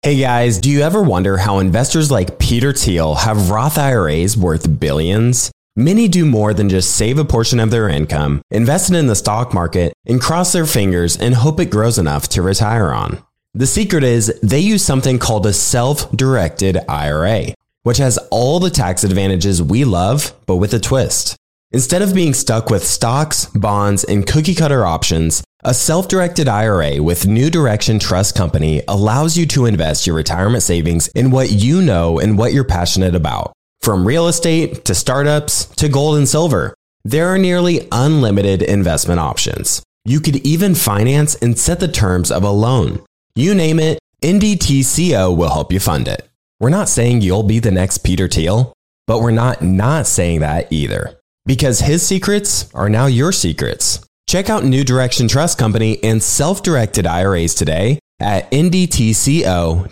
Hey 0.03 0.21
guys, 0.21 0.59
do 0.59 0.71
you 0.71 0.83
ever 0.83 1.03
wonder 1.03 1.39
how 1.39 1.59
investors 1.59 2.11
like 2.11 2.39
Peter 2.39 2.73
Thiel 2.73 3.15
have 3.15 3.51
Roth 3.51 3.79
IRAs 3.79 4.37
worth 4.37 4.79
billions? 4.79 5.51
Many 5.77 6.07
do 6.07 6.25
more 6.25 6.55
than 6.55 6.69
just 6.69 6.95
save 6.95 7.19
a 7.19 7.25
portion 7.25 7.59
of 7.59 7.71
their 7.71 7.89
income, 7.89 8.43
invest 8.51 8.91
it 8.91 8.97
in 8.97 9.09
the 9.09 9.17
stock 9.17 9.53
market, 9.53 9.93
and 10.07 10.21
cross 10.21 10.53
their 10.53 10.67
fingers 10.67 11.17
and 11.17 11.35
hope 11.35 11.59
it 11.59 11.71
grows 11.71 11.99
enough 11.99 12.29
to 12.29 12.43
retire 12.43 12.93
on. 12.93 13.25
The 13.57 13.69
secret 13.69 14.03
is 14.03 14.37
they 14.43 14.59
use 14.59 14.85
something 14.85 15.21
called 15.21 15.47
a 15.47 15.53
self 15.53 16.11
directed 16.11 16.77
IRA, 16.89 17.55
which 17.85 17.99
has 17.99 18.19
all 18.33 18.59
the 18.59 18.69
tax 18.69 19.05
advantages 19.05 19.63
we 19.63 19.85
love, 19.85 20.35
but 20.47 20.57
with 20.57 20.75
a 20.75 20.81
twist. 20.81 21.37
Instead 21.71 22.03
of 22.03 22.17
being 22.17 22.35
stuck 22.35 22.69
with 22.69 22.85
stocks, 22.85 23.47
bonds, 23.47 24.03
and 24.03 24.27
cookie 24.27 24.57
cutter 24.57 24.85
options, 24.85 25.45
a 25.63 25.73
self 25.73 26.09
directed 26.09 26.49
IRA 26.49 27.01
with 27.01 27.29
New 27.29 27.49
Direction 27.49 28.01
Trust 28.01 28.35
Company 28.35 28.83
allows 28.89 29.37
you 29.37 29.47
to 29.47 29.67
invest 29.67 30.05
your 30.05 30.17
retirement 30.17 30.65
savings 30.65 31.07
in 31.15 31.31
what 31.31 31.53
you 31.53 31.81
know 31.81 32.19
and 32.19 32.37
what 32.37 32.53
you're 32.53 32.65
passionate 32.65 33.15
about. 33.15 33.53
From 33.83 34.05
real 34.05 34.27
estate 34.27 34.85
to 34.87 34.97
startups 34.97 35.67
to 35.77 35.89
gold 35.89 36.17
and 36.17 36.29
silver, 36.29 36.75
there 37.05 37.29
are 37.29 37.39
nearly 37.39 37.87
unlimited 37.93 38.63
investment 38.63 39.21
options. 39.21 39.81
You 40.05 40.19
could 40.19 40.37
even 40.45 40.75
finance 40.75 41.37
and 41.37 41.57
set 41.57 41.79
the 41.79 41.87
terms 41.87 42.33
of 42.33 42.43
a 42.43 42.51
loan. 42.51 43.05
You 43.37 43.53
name 43.53 43.81
it, 43.81 43.99
NDTCO 44.23 45.37
will 45.37 45.51
help 45.51 45.73
you 45.73 45.81
fund 45.81 46.07
it. 46.07 46.29
We're 46.61 46.71
not 46.71 46.89
saying 46.89 47.23
you'll 47.23 47.43
be 47.43 47.59
the 47.59 47.73
next 47.73 47.99
Peter 47.99 48.29
Thiel, 48.29 48.73
but 49.09 49.21
we're 49.21 49.33
not 49.33 49.61
not 49.61 50.07
saying 50.07 50.39
that 50.41 50.73
either. 50.73 51.19
Because 51.45 51.81
his 51.81 52.07
secrets 52.07 52.73
are 52.75 52.89
now 52.89 53.07
your 53.07 53.33
secrets. 53.33 54.07
Check 54.29 54.49
out 54.49 54.65
New 54.65 54.85
Direction 54.85 55.27
Trust 55.27 55.59
Company 55.59 56.03
and 56.05 56.23
self 56.23 56.63
directed 56.63 57.09
IRAs 57.09 57.57
today 57.57 57.99
at 58.21 58.49
ndtco.com 58.53 59.89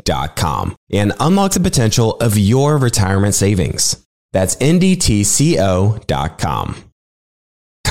and 0.93 1.13
unlock 1.19 1.53
the 1.53 1.61
potential 1.61 2.13
of 2.21 2.39
your 2.39 2.79
retirement 2.79 3.35
savings. 3.35 4.07
That's 4.33 4.55
ndtco.com. 4.57 5.97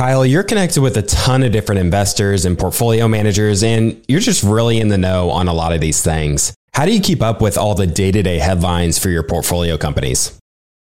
Kyle, 0.01 0.25
you're 0.25 0.41
connected 0.41 0.81
with 0.81 0.97
a 0.97 1.03
ton 1.03 1.43
of 1.43 1.51
different 1.51 1.77
investors 1.77 2.43
and 2.43 2.57
portfolio 2.57 3.07
managers, 3.07 3.61
and 3.61 4.03
you're 4.07 4.19
just 4.19 4.41
really 4.41 4.79
in 4.79 4.87
the 4.87 4.97
know 4.97 5.29
on 5.29 5.47
a 5.47 5.53
lot 5.53 5.73
of 5.73 5.79
these 5.79 6.01
things. 6.01 6.55
How 6.73 6.87
do 6.87 6.91
you 6.91 6.99
keep 6.99 7.21
up 7.21 7.39
with 7.39 7.55
all 7.55 7.75
the 7.75 7.85
day 7.85 8.11
to 8.11 8.23
day 8.23 8.39
headlines 8.39 8.97
for 8.97 9.09
your 9.09 9.21
portfolio 9.21 9.77
companies? 9.77 10.35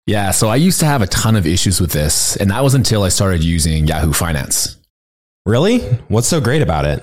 Yeah, 0.07 0.31
so 0.31 0.49
I 0.49 0.57
used 0.57 0.81
to 0.81 0.87
have 0.87 1.03
a 1.03 1.07
ton 1.07 1.37
of 1.37 1.47
issues 1.47 1.83
with 1.83 1.93
this, 1.93 2.37
and 2.37 2.51
that 2.51 2.65
was 2.65 2.73
until 2.75 3.03
I 3.03 3.11
started 3.11 3.45
using 3.45 3.87
Yahoo 3.87 4.15
Finance. 4.15 4.79
Really? 5.45 5.81
What's 6.09 6.29
so 6.29 6.41
great 6.41 6.63
about 6.63 6.87
it? 6.87 7.03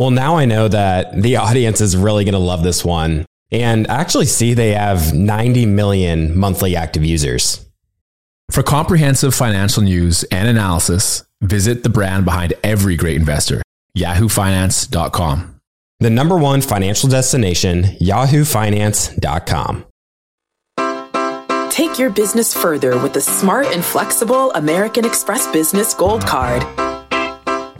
Well, 0.00 0.10
now 0.10 0.38
I 0.38 0.46
know 0.46 0.66
that 0.66 1.20
the 1.20 1.36
audience 1.36 1.82
is 1.82 1.94
really 1.94 2.24
going 2.24 2.32
to 2.32 2.38
love 2.38 2.62
this 2.62 2.82
one. 2.82 3.26
And 3.52 3.86
actually 3.90 4.24
see 4.24 4.54
they 4.54 4.72
have 4.72 5.12
90 5.12 5.66
million 5.66 6.38
monthly 6.38 6.74
active 6.74 7.04
users. 7.04 7.68
For 8.50 8.62
comprehensive 8.62 9.34
financial 9.34 9.82
news 9.82 10.24
and 10.32 10.48
analysis, 10.48 11.22
visit 11.42 11.82
the 11.82 11.90
brand 11.90 12.24
behind 12.24 12.54
every 12.64 12.96
great 12.96 13.16
investor, 13.16 13.60
yahoofinance.com. 13.94 15.60
The 15.98 16.08
number 16.08 16.38
one 16.38 16.62
financial 16.62 17.10
destination, 17.10 17.82
yahoofinance.com. 18.00 19.84
Take 21.70 21.98
your 21.98 22.08
business 22.08 22.54
further 22.54 22.98
with 23.02 23.12
the 23.12 23.20
smart 23.20 23.66
and 23.66 23.84
flexible 23.84 24.50
American 24.52 25.04
Express 25.04 25.46
Business 25.52 25.92
Gold 25.92 26.26
Card 26.26 26.62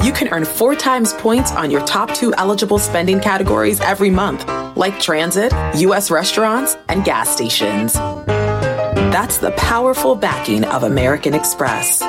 you 0.05 0.13
can 0.13 0.29
earn 0.29 0.45
four 0.45 0.75
times 0.75 1.13
points 1.13 1.53
on 1.53 1.71
your 1.71 1.85
top 1.87 2.15
two 2.15 2.35
eligible 2.35 2.79
spending 2.79 3.21
categories 3.21 3.81
every 3.81 4.11
month, 4.11 4.47
like 4.77 4.99
transit, 5.01 5.53
U.S. 5.77 6.11
restaurants, 6.11 6.77
and 6.88 7.05
gas 7.05 7.29
stations. 7.29 7.94
That's 7.94 9.38
the 9.38 9.51
powerful 9.53 10.15
backing 10.15 10.65
of 10.65 10.85
American 10.85 11.35
Express. 11.35 12.01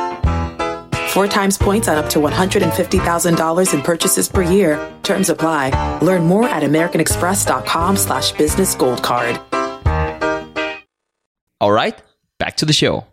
Four 1.14 1.28
times 1.28 1.58
points 1.58 1.88
on 1.90 1.98
up 1.98 2.10
to 2.12 2.20
$150,000 2.20 3.74
in 3.74 3.82
purchases 3.82 4.30
per 4.30 4.44
year. 4.44 4.94
Terms 5.04 5.30
apply. 5.30 6.00
Learn 6.02 6.26
more 6.26 6.48
at 6.48 6.64
americanexpress.com 6.64 7.98
slash 7.98 8.32
business 8.32 8.76
gold 8.76 9.04
card. 9.04 9.40
All 11.60 11.72
right, 11.72 12.02
back 12.40 12.58
to 12.58 12.66
the 12.66 12.74
show. 12.74 13.06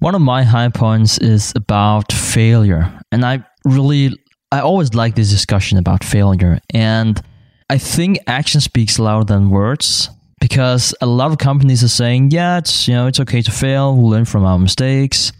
One 0.00 0.14
of 0.14 0.22
my 0.22 0.42
high 0.42 0.70
points 0.70 1.18
is 1.18 1.52
about 1.54 2.10
failure. 2.10 2.92
And 3.12 3.24
I 3.24 3.44
really, 3.64 4.16
I 4.52 4.60
always 4.60 4.94
like 4.94 5.14
this 5.14 5.30
discussion 5.30 5.78
about 5.78 6.04
failure. 6.04 6.60
And 6.72 7.20
I 7.68 7.78
think 7.78 8.18
action 8.26 8.60
speaks 8.60 8.98
louder 8.98 9.24
than 9.24 9.50
words 9.50 10.10
because 10.40 10.94
a 11.00 11.06
lot 11.06 11.30
of 11.30 11.38
companies 11.38 11.84
are 11.84 11.88
saying, 11.88 12.30
yeah, 12.30 12.58
it's, 12.58 12.88
you 12.88 12.94
know, 12.94 13.06
it's 13.06 13.20
okay 13.20 13.42
to 13.42 13.50
fail, 13.50 13.96
we'll 13.96 14.10
learn 14.10 14.24
from 14.24 14.44
our 14.44 14.58
mistakes. 14.58 15.32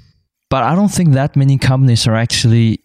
But 0.51 0.65
I 0.65 0.75
don't 0.75 0.91
think 0.91 1.15
that 1.15 1.37
many 1.37 1.59
companies 1.59 2.07
are 2.07 2.15
actually 2.15 2.85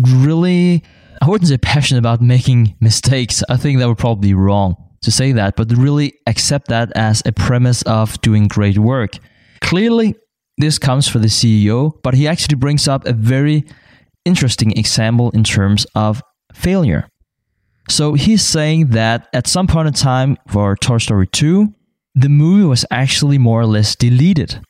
really, 0.00 0.84
I 1.22 1.28
wouldn't 1.28 1.48
say 1.48 1.58
passionate 1.58 2.00
about 2.00 2.20
making 2.20 2.76
mistakes. 2.80 3.42
I 3.48 3.56
think 3.56 3.78
that 3.78 3.88
would 3.88 3.98
probably 3.98 4.28
be 4.28 4.34
wrong 4.34 4.76
to 5.02 5.10
say 5.10 5.32
that, 5.32 5.56
but 5.56 5.72
really 5.72 6.18
accept 6.26 6.68
that 6.68 6.90
as 6.96 7.22
a 7.24 7.32
premise 7.32 7.82
of 7.82 8.20
doing 8.20 8.48
great 8.48 8.78
work. 8.78 9.18
Clearly, 9.60 10.14
this 10.58 10.78
comes 10.78 11.08
from 11.08 11.22
the 11.22 11.28
CEO, 11.28 11.92
but 12.02 12.14
he 12.14 12.26
actually 12.26 12.56
brings 12.56 12.88
up 12.88 13.06
a 13.06 13.12
very 13.12 13.64
interesting 14.24 14.72
example 14.72 15.30
in 15.30 15.44
terms 15.44 15.86
of 15.94 16.22
failure. 16.52 17.08
So 17.88 18.14
he's 18.14 18.44
saying 18.44 18.88
that 18.88 19.28
at 19.32 19.46
some 19.46 19.66
point 19.66 19.88
in 19.88 19.94
time 19.94 20.36
for 20.48 20.76
Toy 20.76 20.98
Story 20.98 21.26
2, 21.26 21.72
the 22.14 22.28
movie 22.28 22.64
was 22.64 22.84
actually 22.90 23.38
more 23.38 23.60
or 23.60 23.66
less 23.66 23.94
deleted, 23.94 24.60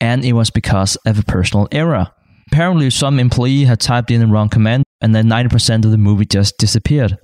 and 0.00 0.24
it 0.24 0.34
was 0.34 0.50
because 0.50 0.96
of 1.06 1.18
a 1.18 1.22
personal 1.22 1.68
error. 1.72 2.08
Apparently, 2.52 2.88
some 2.90 3.18
employee 3.18 3.64
had 3.64 3.80
typed 3.80 4.10
in 4.10 4.20
the 4.20 4.26
wrong 4.26 4.48
command, 4.48 4.84
and 5.00 5.14
then 5.14 5.26
90% 5.26 5.84
of 5.84 5.90
the 5.90 5.98
movie 5.98 6.24
just 6.24 6.56
disappeared. 6.58 7.18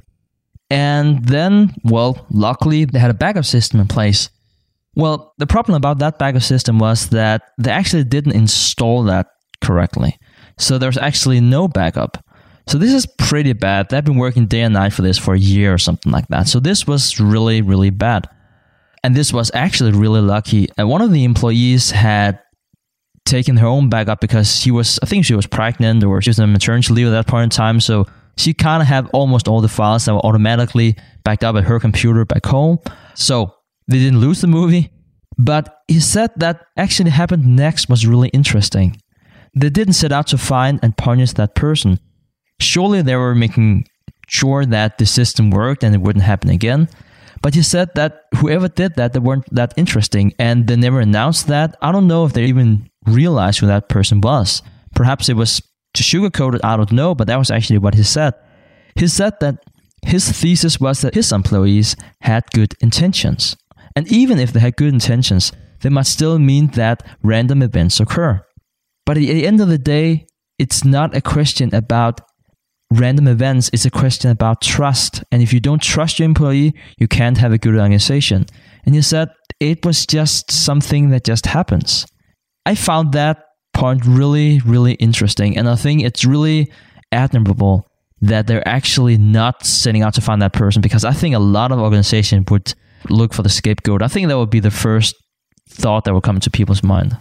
And 0.70 1.24
then, 1.24 1.74
well, 1.84 2.26
luckily, 2.30 2.84
they 2.84 2.98
had 2.98 3.10
a 3.10 3.14
backup 3.14 3.44
system 3.44 3.80
in 3.80 3.86
place. 3.86 4.30
Well, 4.96 5.34
the 5.38 5.46
problem 5.46 5.76
about 5.76 5.98
that 5.98 6.18
backup 6.18 6.42
system 6.42 6.78
was 6.78 7.08
that 7.10 7.42
they 7.58 7.70
actually 7.70 8.04
didn't 8.04 8.32
install 8.32 9.04
that 9.04 9.26
correctly. 9.60 10.18
So 10.58 10.78
there's 10.78 10.98
actually 10.98 11.40
no 11.40 11.68
backup. 11.68 12.24
So 12.66 12.78
this 12.78 12.92
is 12.92 13.06
pretty 13.06 13.52
bad. 13.52 13.90
They've 13.90 14.04
been 14.04 14.16
working 14.16 14.46
day 14.46 14.62
and 14.62 14.74
night 14.74 14.92
for 14.92 15.02
this 15.02 15.18
for 15.18 15.34
a 15.34 15.38
year 15.38 15.74
or 15.74 15.78
something 15.78 16.10
like 16.10 16.28
that. 16.28 16.48
So 16.48 16.60
this 16.60 16.86
was 16.86 17.20
really, 17.20 17.60
really 17.60 17.90
bad. 17.90 18.28
And 19.02 19.14
this 19.14 19.32
was 19.32 19.50
actually 19.52 19.92
really 19.92 20.22
lucky. 20.22 20.68
And 20.78 20.88
one 20.88 21.02
of 21.02 21.12
the 21.12 21.24
employees 21.24 21.90
had 21.90 22.40
taken 23.26 23.58
her 23.58 23.66
own 23.66 23.90
backup 23.90 24.20
because 24.20 24.56
she 24.56 24.70
was, 24.70 24.98
I 25.02 25.06
think 25.06 25.26
she 25.26 25.34
was 25.34 25.46
pregnant 25.46 26.04
or 26.04 26.22
she 26.22 26.30
was 26.30 26.40
on 26.40 26.52
maternity 26.52 26.92
leave 26.94 27.06
at 27.08 27.10
that 27.10 27.26
point 27.26 27.44
in 27.44 27.50
time. 27.50 27.80
So 27.80 28.06
she 28.36 28.54
kind 28.54 28.80
of 28.80 28.88
had 28.88 29.08
almost 29.12 29.46
all 29.46 29.60
the 29.60 29.68
files 29.68 30.06
that 30.06 30.14
were 30.14 30.24
automatically 30.24 30.96
backed 31.22 31.44
up 31.44 31.56
at 31.56 31.64
her 31.64 31.78
computer 31.78 32.24
back 32.24 32.46
home. 32.46 32.78
So 33.14 33.54
they 33.88 33.98
didn't 33.98 34.20
lose 34.20 34.40
the 34.40 34.46
movie. 34.46 34.90
But 35.36 35.80
he 35.88 36.00
said 36.00 36.30
that 36.36 36.64
actually 36.76 37.10
happened 37.10 37.44
next 37.44 37.88
was 37.88 38.06
really 38.06 38.28
interesting. 38.28 39.00
They 39.54 39.70
didn't 39.70 39.94
set 39.94 40.12
out 40.12 40.26
to 40.28 40.38
find 40.38 40.80
and 40.82 40.96
punish 40.96 41.32
that 41.34 41.54
person. 41.54 42.00
Surely 42.60 43.02
they 43.02 43.16
were 43.16 43.34
making 43.34 43.86
sure 44.28 44.64
that 44.66 44.98
the 44.98 45.06
system 45.06 45.50
worked 45.50 45.84
and 45.84 45.94
it 45.94 46.00
wouldn't 46.00 46.24
happen 46.24 46.50
again. 46.50 46.88
But 47.42 47.54
he 47.54 47.62
said 47.62 47.90
that 47.94 48.24
whoever 48.36 48.68
did 48.68 48.94
that, 48.96 49.12
they 49.12 49.18
weren't 49.18 49.52
that 49.54 49.74
interesting 49.76 50.32
and 50.38 50.66
they 50.66 50.76
never 50.76 51.00
announced 51.00 51.46
that. 51.48 51.76
I 51.82 51.92
don't 51.92 52.08
know 52.08 52.24
if 52.24 52.32
they 52.32 52.44
even 52.44 52.88
realized 53.06 53.60
who 53.60 53.66
that 53.66 53.88
person 53.88 54.20
was. 54.20 54.62
Perhaps 54.94 55.28
it 55.28 55.34
was 55.34 55.60
to 55.94 56.02
sugarcoat 56.02 56.54
it, 56.54 56.64
I 56.64 56.76
don't 56.76 56.90
know, 56.90 57.14
but 57.14 57.26
that 57.26 57.38
was 57.38 57.50
actually 57.50 57.78
what 57.78 57.94
he 57.94 58.02
said. 58.02 58.34
He 58.96 59.06
said 59.08 59.34
that 59.40 59.58
his 60.06 60.30
thesis 60.30 60.80
was 60.80 61.00
that 61.02 61.14
his 61.14 61.32
employees 61.32 61.96
had 62.20 62.50
good 62.52 62.74
intentions. 62.80 63.56
And 63.96 64.10
even 64.10 64.38
if 64.38 64.52
they 64.52 64.60
had 64.60 64.76
good 64.76 64.92
intentions, 64.92 65.52
they 65.82 65.88
must 65.88 66.12
still 66.12 66.38
mean 66.38 66.68
that 66.68 67.06
random 67.22 67.62
events 67.62 68.00
occur. 68.00 68.44
But 69.06 69.16
at 69.16 69.20
the 69.20 69.46
end 69.46 69.60
of 69.60 69.68
the 69.68 69.78
day, 69.78 70.26
it's 70.58 70.84
not 70.84 71.16
a 71.16 71.20
question 71.20 71.74
about 71.74 72.20
random 72.92 73.26
events, 73.26 73.70
it's 73.72 73.84
a 73.84 73.90
question 73.90 74.30
about 74.30 74.62
trust. 74.62 75.24
And 75.32 75.42
if 75.42 75.52
you 75.52 75.60
don't 75.60 75.82
trust 75.82 76.18
your 76.18 76.26
employee, 76.26 76.74
you 76.98 77.08
can't 77.08 77.38
have 77.38 77.52
a 77.52 77.58
good 77.58 77.74
organization. 77.74 78.46
And 78.86 78.94
he 78.94 79.02
said 79.02 79.28
it 79.60 79.84
was 79.84 80.06
just 80.06 80.50
something 80.50 81.10
that 81.10 81.24
just 81.24 81.46
happens. 81.46 82.06
I 82.66 82.74
found 82.74 83.12
that 83.12 83.44
point 83.72 84.04
really, 84.06 84.60
really 84.64 84.94
interesting. 84.94 85.56
And 85.56 85.68
I 85.68 85.76
think 85.76 86.02
it's 86.02 86.24
really 86.24 86.70
admirable 87.12 87.86
that 88.20 88.46
they're 88.46 88.66
actually 88.66 89.18
not 89.18 89.66
setting 89.66 90.02
out 90.02 90.14
to 90.14 90.20
find 90.20 90.40
that 90.40 90.52
person 90.52 90.80
because 90.80 91.04
I 91.04 91.12
think 91.12 91.34
a 91.34 91.40
lot 91.40 91.72
of 91.72 91.78
organizations 91.78 92.46
would 92.50 92.74
look 93.10 93.34
for 93.34 93.42
the 93.42 93.48
scapegoat. 93.48 94.02
I 94.02 94.08
think 94.08 94.28
that 94.28 94.38
would 94.38 94.50
be 94.50 94.60
the 94.60 94.70
first 94.70 95.14
thought 95.68 96.04
that 96.04 96.14
would 96.14 96.22
come 96.22 96.36
into 96.36 96.50
people's 96.50 96.82
mind. 96.82 97.18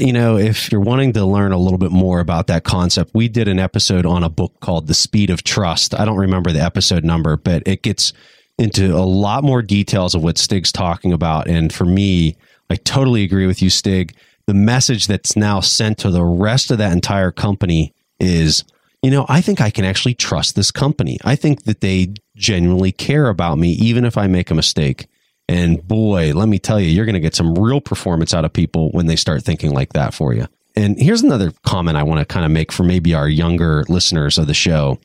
You 0.00 0.14
know, 0.14 0.38
if 0.38 0.72
you're 0.72 0.80
wanting 0.80 1.12
to 1.12 1.26
learn 1.26 1.52
a 1.52 1.58
little 1.58 1.76
bit 1.76 1.90
more 1.90 2.20
about 2.20 2.46
that 2.46 2.64
concept, 2.64 3.10
we 3.12 3.28
did 3.28 3.48
an 3.48 3.58
episode 3.58 4.06
on 4.06 4.24
a 4.24 4.30
book 4.30 4.58
called 4.60 4.86
The 4.86 4.94
Speed 4.94 5.28
of 5.28 5.44
Trust. 5.44 5.94
I 5.94 6.06
don't 6.06 6.16
remember 6.16 6.52
the 6.52 6.62
episode 6.62 7.04
number, 7.04 7.36
but 7.36 7.62
it 7.66 7.82
gets 7.82 8.14
into 8.58 8.96
a 8.96 9.04
lot 9.04 9.44
more 9.44 9.60
details 9.60 10.14
of 10.14 10.22
what 10.22 10.38
Stig's 10.38 10.72
talking 10.72 11.12
about. 11.12 11.48
And 11.48 11.70
for 11.70 11.84
me, 11.84 12.38
I 12.70 12.76
totally 12.76 13.24
agree 13.24 13.46
with 13.46 13.60
you, 13.60 13.68
Stig. 13.68 14.16
The 14.46 14.54
message 14.54 15.06
that's 15.06 15.36
now 15.36 15.60
sent 15.60 15.98
to 15.98 16.10
the 16.10 16.24
rest 16.24 16.70
of 16.70 16.78
that 16.78 16.92
entire 16.92 17.30
company 17.30 17.92
is, 18.18 18.64
you 19.02 19.10
know, 19.10 19.26
I 19.28 19.42
think 19.42 19.60
I 19.60 19.68
can 19.68 19.84
actually 19.84 20.14
trust 20.14 20.56
this 20.56 20.70
company. 20.70 21.18
I 21.24 21.36
think 21.36 21.64
that 21.64 21.82
they 21.82 22.14
genuinely 22.36 22.92
care 22.92 23.28
about 23.28 23.58
me, 23.58 23.72
even 23.72 24.06
if 24.06 24.16
I 24.16 24.28
make 24.28 24.50
a 24.50 24.54
mistake. 24.54 25.08
And 25.50 25.82
boy, 25.88 26.32
let 26.32 26.48
me 26.48 26.60
tell 26.60 26.78
you, 26.78 26.86
you're 26.86 27.04
going 27.04 27.14
to 27.14 27.20
get 27.20 27.34
some 27.34 27.56
real 27.56 27.80
performance 27.80 28.32
out 28.32 28.44
of 28.44 28.52
people 28.52 28.92
when 28.92 29.06
they 29.06 29.16
start 29.16 29.42
thinking 29.42 29.72
like 29.72 29.94
that 29.94 30.14
for 30.14 30.32
you. 30.32 30.46
And 30.76 30.96
here's 30.96 31.22
another 31.22 31.52
comment 31.66 31.96
I 31.96 32.04
want 32.04 32.20
to 32.20 32.24
kind 32.24 32.46
of 32.46 32.52
make 32.52 32.70
for 32.70 32.84
maybe 32.84 33.14
our 33.14 33.28
younger 33.28 33.84
listeners 33.88 34.38
of 34.38 34.46
the 34.46 34.54
show, 34.54 35.00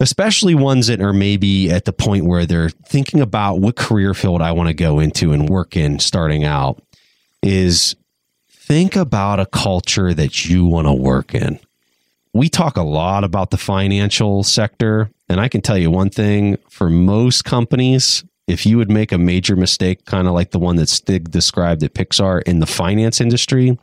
especially 0.00 0.56
ones 0.56 0.88
that 0.88 1.00
are 1.00 1.12
maybe 1.12 1.70
at 1.70 1.84
the 1.84 1.92
point 1.92 2.24
where 2.24 2.44
they're 2.44 2.70
thinking 2.70 3.20
about 3.20 3.60
what 3.60 3.76
career 3.76 4.14
field 4.14 4.42
I 4.42 4.50
want 4.50 4.66
to 4.66 4.74
go 4.74 4.98
into 4.98 5.30
and 5.32 5.48
work 5.48 5.76
in 5.76 6.00
starting 6.00 6.42
out, 6.42 6.82
is 7.40 7.94
think 8.50 8.96
about 8.96 9.38
a 9.38 9.46
culture 9.46 10.12
that 10.12 10.44
you 10.44 10.66
want 10.66 10.88
to 10.88 10.92
work 10.92 11.36
in. 11.36 11.60
We 12.34 12.48
talk 12.48 12.76
a 12.76 12.82
lot 12.82 13.22
about 13.22 13.52
the 13.52 13.58
financial 13.58 14.42
sector. 14.42 15.08
And 15.28 15.40
I 15.40 15.46
can 15.46 15.60
tell 15.60 15.78
you 15.78 15.92
one 15.92 16.10
thing 16.10 16.56
for 16.68 16.90
most 16.90 17.44
companies, 17.44 18.24
if 18.48 18.64
you 18.64 18.78
would 18.78 18.90
make 18.90 19.12
a 19.12 19.18
major 19.18 19.54
mistake, 19.54 20.06
kind 20.06 20.26
of 20.26 20.32
like 20.32 20.50
the 20.50 20.58
one 20.58 20.76
that 20.76 20.88
Stig 20.88 21.30
described 21.30 21.82
at 21.82 21.94
Pixar 21.94 22.42
in 22.42 22.60
the 22.60 22.66
finance 22.66 23.20
industry, 23.20 23.78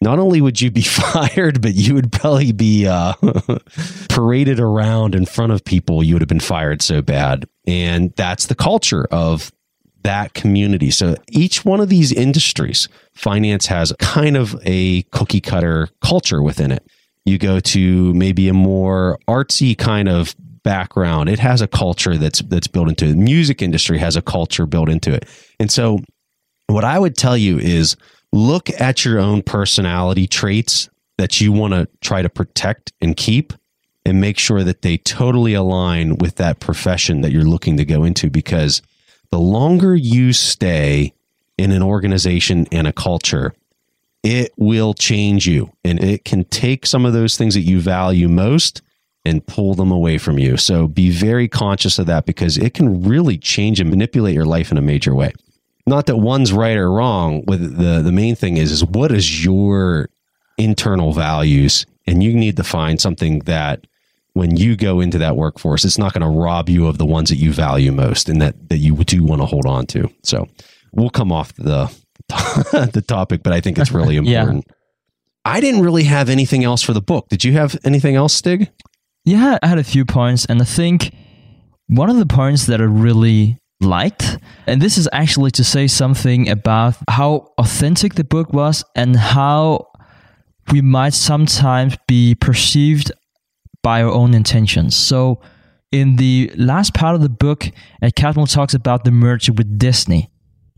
not 0.00 0.18
only 0.18 0.40
would 0.40 0.60
you 0.60 0.70
be 0.70 0.82
fired, 0.82 1.62
but 1.62 1.74
you 1.74 1.94
would 1.94 2.10
probably 2.10 2.52
be 2.52 2.86
uh, 2.86 3.14
paraded 4.08 4.58
around 4.58 5.14
in 5.14 5.24
front 5.24 5.52
of 5.52 5.64
people. 5.64 6.02
You 6.02 6.16
would 6.16 6.22
have 6.22 6.28
been 6.28 6.40
fired 6.40 6.82
so 6.82 7.00
bad. 7.00 7.46
And 7.66 8.12
that's 8.16 8.46
the 8.46 8.56
culture 8.56 9.06
of 9.12 9.52
that 10.02 10.34
community. 10.34 10.90
So 10.90 11.14
each 11.30 11.64
one 11.64 11.78
of 11.78 11.88
these 11.88 12.12
industries, 12.12 12.88
finance 13.14 13.66
has 13.66 13.94
kind 14.00 14.36
of 14.36 14.60
a 14.64 15.02
cookie 15.12 15.40
cutter 15.40 15.88
culture 16.00 16.42
within 16.42 16.72
it. 16.72 16.84
You 17.24 17.38
go 17.38 17.60
to 17.60 18.12
maybe 18.14 18.48
a 18.48 18.52
more 18.52 19.20
artsy 19.28 19.78
kind 19.78 20.08
of 20.08 20.34
background. 20.62 21.28
It 21.28 21.38
has 21.38 21.60
a 21.60 21.66
culture 21.66 22.16
that's 22.16 22.40
that's 22.42 22.66
built 22.66 22.88
into 22.88 23.06
it. 23.06 23.08
The 23.10 23.16
music 23.16 23.62
industry 23.62 23.98
has 23.98 24.16
a 24.16 24.22
culture 24.22 24.66
built 24.66 24.88
into 24.88 25.12
it. 25.12 25.28
And 25.58 25.70
so 25.70 26.00
what 26.66 26.84
I 26.84 26.98
would 26.98 27.16
tell 27.16 27.36
you 27.36 27.58
is 27.58 27.96
look 28.32 28.68
at 28.80 29.04
your 29.04 29.18
own 29.18 29.42
personality 29.42 30.26
traits 30.26 30.88
that 31.18 31.40
you 31.40 31.52
want 31.52 31.74
to 31.74 31.88
try 32.00 32.22
to 32.22 32.28
protect 32.28 32.92
and 33.00 33.16
keep 33.16 33.52
and 34.04 34.20
make 34.20 34.38
sure 34.38 34.64
that 34.64 34.82
they 34.82 34.96
totally 34.98 35.54
align 35.54 36.16
with 36.16 36.36
that 36.36 36.60
profession 36.60 37.20
that 37.20 37.30
you're 37.30 37.44
looking 37.44 37.76
to 37.76 37.84
go 37.84 38.04
into 38.04 38.30
because 38.30 38.82
the 39.30 39.38
longer 39.38 39.94
you 39.94 40.32
stay 40.32 41.12
in 41.58 41.70
an 41.70 41.82
organization 41.82 42.66
and 42.72 42.86
a 42.86 42.92
culture, 42.92 43.54
it 44.22 44.52
will 44.56 44.94
change 44.94 45.46
you 45.46 45.72
and 45.84 46.02
it 46.02 46.24
can 46.24 46.44
take 46.44 46.86
some 46.86 47.04
of 47.04 47.12
those 47.12 47.36
things 47.36 47.54
that 47.54 47.60
you 47.60 47.80
value 47.80 48.28
most 48.28 48.82
and 49.24 49.46
pull 49.46 49.74
them 49.74 49.92
away 49.92 50.18
from 50.18 50.38
you. 50.38 50.56
So 50.56 50.88
be 50.88 51.10
very 51.10 51.48
conscious 51.48 51.98
of 51.98 52.06
that 52.06 52.26
because 52.26 52.58
it 52.58 52.74
can 52.74 53.02
really 53.02 53.38
change 53.38 53.80
and 53.80 53.88
manipulate 53.88 54.34
your 54.34 54.44
life 54.44 54.72
in 54.72 54.78
a 54.78 54.82
major 54.82 55.14
way. 55.14 55.32
Not 55.86 56.06
that 56.06 56.16
one's 56.16 56.52
right 56.52 56.76
or 56.76 56.90
wrong. 56.90 57.44
With 57.46 57.76
the 57.76 58.02
the 58.02 58.12
main 58.12 58.34
thing 58.36 58.56
is 58.56 58.70
is 58.70 58.84
what 58.84 59.10
is 59.10 59.44
your 59.44 60.08
internal 60.58 61.12
values, 61.12 61.86
and 62.06 62.22
you 62.22 62.34
need 62.34 62.56
to 62.56 62.64
find 62.64 63.00
something 63.00 63.40
that 63.40 63.86
when 64.34 64.56
you 64.56 64.76
go 64.76 65.00
into 65.00 65.18
that 65.18 65.36
workforce, 65.36 65.84
it's 65.84 65.98
not 65.98 66.12
going 66.14 66.22
to 66.22 66.40
rob 66.40 66.68
you 66.68 66.86
of 66.86 66.98
the 66.98 67.04
ones 67.04 67.28
that 67.28 67.36
you 67.36 67.52
value 67.52 67.92
most 67.92 68.28
and 68.28 68.40
that 68.40 68.68
that 68.68 68.78
you 68.78 68.94
do 69.04 69.24
want 69.24 69.42
to 69.42 69.46
hold 69.46 69.66
on 69.66 69.86
to. 69.86 70.08
So 70.22 70.48
we'll 70.92 71.10
come 71.10 71.32
off 71.32 71.52
the 71.54 71.92
the 72.28 73.04
topic, 73.06 73.42
but 73.42 73.52
I 73.52 73.60
think 73.60 73.78
it's 73.78 73.92
really 73.92 74.16
important. 74.16 74.64
yeah. 74.68 74.74
I 75.44 75.60
didn't 75.60 75.82
really 75.82 76.04
have 76.04 76.28
anything 76.28 76.62
else 76.62 76.82
for 76.82 76.92
the 76.92 77.00
book. 77.00 77.28
Did 77.28 77.42
you 77.42 77.52
have 77.54 77.76
anything 77.84 78.14
else, 78.14 78.32
Stig? 78.32 78.70
Yeah, 79.24 79.58
I 79.62 79.66
had 79.66 79.78
a 79.78 79.84
few 79.84 80.04
points, 80.04 80.44
and 80.46 80.60
I 80.60 80.64
think 80.64 81.14
one 81.86 82.10
of 82.10 82.16
the 82.16 82.26
points 82.26 82.66
that 82.66 82.80
I 82.80 82.84
really 82.84 83.58
liked. 83.82 84.38
And 84.66 84.80
this 84.80 84.96
is 84.96 85.08
actually 85.12 85.50
to 85.52 85.64
say 85.64 85.86
something 85.86 86.48
about 86.48 86.96
how 87.08 87.52
authentic 87.58 88.14
the 88.14 88.24
book 88.24 88.52
was 88.52 88.84
and 88.94 89.16
how 89.16 89.88
we 90.70 90.80
might 90.80 91.14
sometimes 91.14 91.96
be 92.06 92.34
perceived 92.34 93.12
by 93.82 94.02
our 94.02 94.10
own 94.10 94.34
intentions. 94.34 94.96
So, 94.96 95.40
in 95.90 96.16
the 96.16 96.50
last 96.56 96.94
part 96.94 97.14
of 97.14 97.20
the 97.20 97.28
book, 97.28 97.66
uh, 98.00 98.06
Catmull 98.06 98.50
talks 98.50 98.72
about 98.72 99.04
the 99.04 99.10
merger 99.10 99.52
with 99.52 99.78
Disney, 99.78 100.30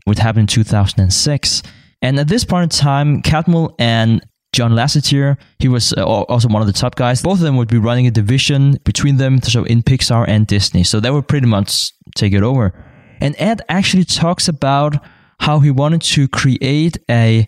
which 0.03 0.19
happened 0.19 0.41
in 0.41 0.47
2006. 0.47 1.63
And 2.01 2.19
at 2.19 2.27
this 2.27 2.43
point 2.43 2.63
in 2.63 2.69
time, 2.69 3.21
Catmull 3.21 3.75
and 3.79 4.21
John 4.55 4.71
Lasseter, 4.71 5.37
he 5.59 5.67
was 5.67 5.93
uh, 5.93 6.05
also 6.05 6.47
one 6.47 6.61
of 6.61 6.67
the 6.67 6.73
top 6.73 6.95
guys. 6.95 7.21
Both 7.21 7.39
of 7.39 7.41
them 7.41 7.57
would 7.57 7.67
be 7.67 7.77
running 7.77 8.07
a 8.07 8.11
division 8.11 8.77
between 8.85 9.17
them, 9.17 9.41
so 9.41 9.65
in 9.65 9.83
Pixar 9.83 10.25
and 10.29 10.47
Disney. 10.47 10.83
So 10.85 11.01
they 11.01 11.11
would 11.11 11.27
pretty 11.27 11.47
much 11.47 11.91
take 12.15 12.31
it 12.31 12.41
over. 12.41 12.73
And 13.19 13.35
Ed 13.37 13.61
actually 13.67 14.05
talks 14.05 14.47
about 14.47 14.95
how 15.39 15.59
he 15.59 15.71
wanted 15.71 16.01
to 16.03 16.29
create 16.29 16.97
a 17.11 17.47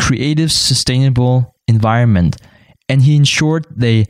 creative, 0.00 0.50
sustainable 0.50 1.54
environment. 1.68 2.38
And 2.88 3.02
he 3.02 3.16
ensured 3.16 3.66
the 3.70 4.06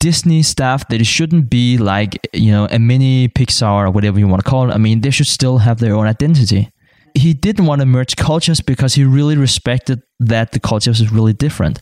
Disney 0.00 0.42
staff 0.42 0.88
that 0.88 1.00
it 1.00 1.06
shouldn't 1.06 1.50
be 1.50 1.78
like, 1.78 2.18
you 2.32 2.50
know, 2.50 2.66
a 2.68 2.80
mini 2.80 3.28
Pixar 3.28 3.86
or 3.86 3.90
whatever 3.92 4.18
you 4.18 4.26
want 4.26 4.42
to 4.42 4.50
call 4.50 4.68
it. 4.68 4.74
I 4.74 4.78
mean, 4.78 5.02
they 5.02 5.10
should 5.10 5.28
still 5.28 5.58
have 5.58 5.78
their 5.78 5.94
own 5.94 6.08
identity. 6.08 6.70
He 7.14 7.34
didn't 7.34 7.66
want 7.66 7.80
to 7.80 7.86
merge 7.86 8.16
cultures 8.16 8.60
because 8.60 8.94
he 8.94 9.04
really 9.04 9.36
respected 9.36 10.02
that 10.18 10.52
the 10.52 10.60
cultures 10.60 11.00
is 11.00 11.12
really 11.12 11.32
different. 11.32 11.80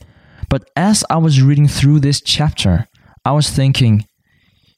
But 0.49 0.71
as 0.77 1.05
I 1.11 1.19
was 1.19 1.43
reading 1.43 1.69
through 1.69 2.01
this 2.01 2.21
chapter, 2.21 2.89
I 3.25 3.33
was 3.33 3.51
thinking, 3.51 4.07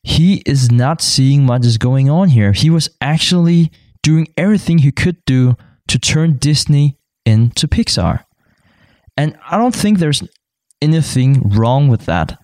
he 0.02 0.42
is 0.46 0.70
not 0.70 1.02
seeing 1.02 1.46
what 1.46 1.64
is 1.64 1.78
going 1.78 2.08
on 2.08 2.30
here. 2.30 2.52
He 2.52 2.70
was 2.70 2.88
actually 3.00 3.70
doing 4.02 4.28
everything 4.36 4.78
he 4.78 4.92
could 4.92 5.24
do 5.26 5.56
to 5.88 5.98
turn 5.98 6.38
Disney 6.38 6.98
into 7.26 7.68
Pixar. 7.68 8.24
And 9.16 9.36
I 9.48 9.58
don't 9.58 9.74
think 9.74 9.98
there's 9.98 10.22
anything 10.80 11.50
wrong 11.50 11.88
with 11.88 12.06
that. 12.06 12.38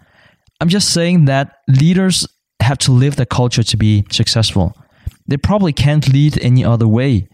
I'm 0.61 0.69
just 0.69 0.93
saying 0.93 1.25
that 1.25 1.57
leaders 1.67 2.27
have 2.61 2.79
to 2.79 2.93
live 2.93 3.17
the 3.17 3.27
culture 3.27 3.63
to 3.63 3.77
be 3.77 4.05
successful. 4.11 4.75
They 5.27 5.37
probably 5.37 5.73
can't 5.73 6.13
lead 6.13 6.39
any 6.43 6.65
other 6.65 6.87
way. 6.89 7.29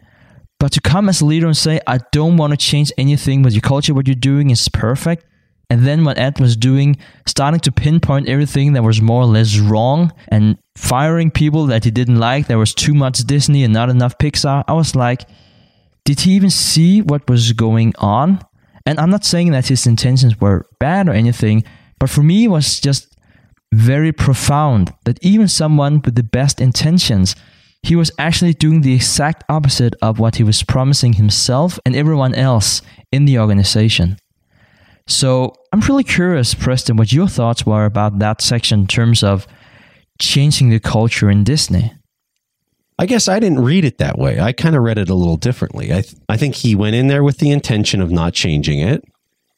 But 0.62 0.70
to 0.74 0.80
come 0.80 1.08
as 1.08 1.20
a 1.20 1.24
leader 1.24 1.48
and 1.48 1.56
say, 1.56 1.80
I 1.88 1.98
don't 2.12 2.36
want 2.36 2.52
to 2.52 2.56
change 2.56 2.92
anything 2.96 3.42
with 3.42 3.52
your 3.52 3.62
culture, 3.62 3.94
what 3.94 4.06
you're 4.06 4.14
doing 4.14 4.50
is 4.50 4.68
perfect. 4.68 5.26
And 5.68 5.84
then 5.84 6.04
what 6.04 6.18
Ed 6.18 6.38
was 6.38 6.56
doing, 6.56 6.98
starting 7.26 7.58
to 7.58 7.72
pinpoint 7.72 8.28
everything 8.28 8.74
that 8.74 8.84
was 8.84 9.02
more 9.02 9.22
or 9.22 9.26
less 9.26 9.58
wrong 9.58 10.12
and 10.28 10.56
firing 10.76 11.32
people 11.32 11.66
that 11.66 11.82
he 11.82 11.90
didn't 11.90 12.20
like. 12.20 12.46
There 12.46 12.60
was 12.60 12.74
too 12.74 12.94
much 12.94 13.24
Disney 13.24 13.64
and 13.64 13.74
not 13.74 13.90
enough 13.90 14.18
Pixar. 14.18 14.62
I 14.68 14.74
was 14.74 14.94
like, 14.94 15.28
did 16.04 16.20
he 16.20 16.30
even 16.36 16.50
see 16.50 17.02
what 17.02 17.28
was 17.28 17.52
going 17.54 17.92
on? 17.98 18.38
And 18.86 19.00
I'm 19.00 19.10
not 19.10 19.24
saying 19.24 19.50
that 19.50 19.66
his 19.66 19.84
intentions 19.84 20.40
were 20.40 20.68
bad 20.78 21.08
or 21.08 21.12
anything, 21.12 21.64
but 21.98 22.08
for 22.08 22.22
me, 22.22 22.44
it 22.44 22.50
was 22.50 22.78
just 22.78 23.16
very 23.72 24.12
profound 24.12 24.94
that 25.06 25.18
even 25.22 25.48
someone 25.48 26.00
with 26.02 26.14
the 26.14 26.22
best 26.22 26.60
intentions, 26.60 27.34
he 27.82 27.96
was 27.96 28.10
actually 28.18 28.54
doing 28.54 28.82
the 28.82 28.94
exact 28.94 29.44
opposite 29.48 29.94
of 30.00 30.18
what 30.18 30.36
he 30.36 30.44
was 30.44 30.62
promising 30.62 31.14
himself 31.14 31.78
and 31.84 31.96
everyone 31.96 32.34
else 32.34 32.80
in 33.10 33.24
the 33.24 33.38
organization. 33.38 34.16
So 35.06 35.54
I'm 35.72 35.80
really 35.80 36.04
curious, 36.04 36.54
Preston, 36.54 36.96
what 36.96 37.12
your 37.12 37.28
thoughts 37.28 37.66
were 37.66 37.84
about 37.84 38.20
that 38.20 38.40
section 38.40 38.80
in 38.80 38.86
terms 38.86 39.22
of 39.22 39.46
changing 40.20 40.70
the 40.70 40.78
culture 40.78 41.28
in 41.28 41.42
Disney. 41.42 41.92
I 42.98 43.06
guess 43.06 43.26
I 43.26 43.40
didn't 43.40 43.64
read 43.64 43.84
it 43.84 43.98
that 43.98 44.16
way. 44.16 44.38
I 44.38 44.52
kind 44.52 44.76
of 44.76 44.82
read 44.82 44.98
it 44.98 45.08
a 45.08 45.14
little 45.14 45.36
differently. 45.36 45.92
I 45.92 46.02
th- 46.02 46.14
I 46.28 46.36
think 46.36 46.54
he 46.54 46.76
went 46.76 46.94
in 46.94 47.08
there 47.08 47.24
with 47.24 47.38
the 47.38 47.50
intention 47.50 48.00
of 48.00 48.12
not 48.12 48.32
changing 48.32 48.78
it, 48.78 49.02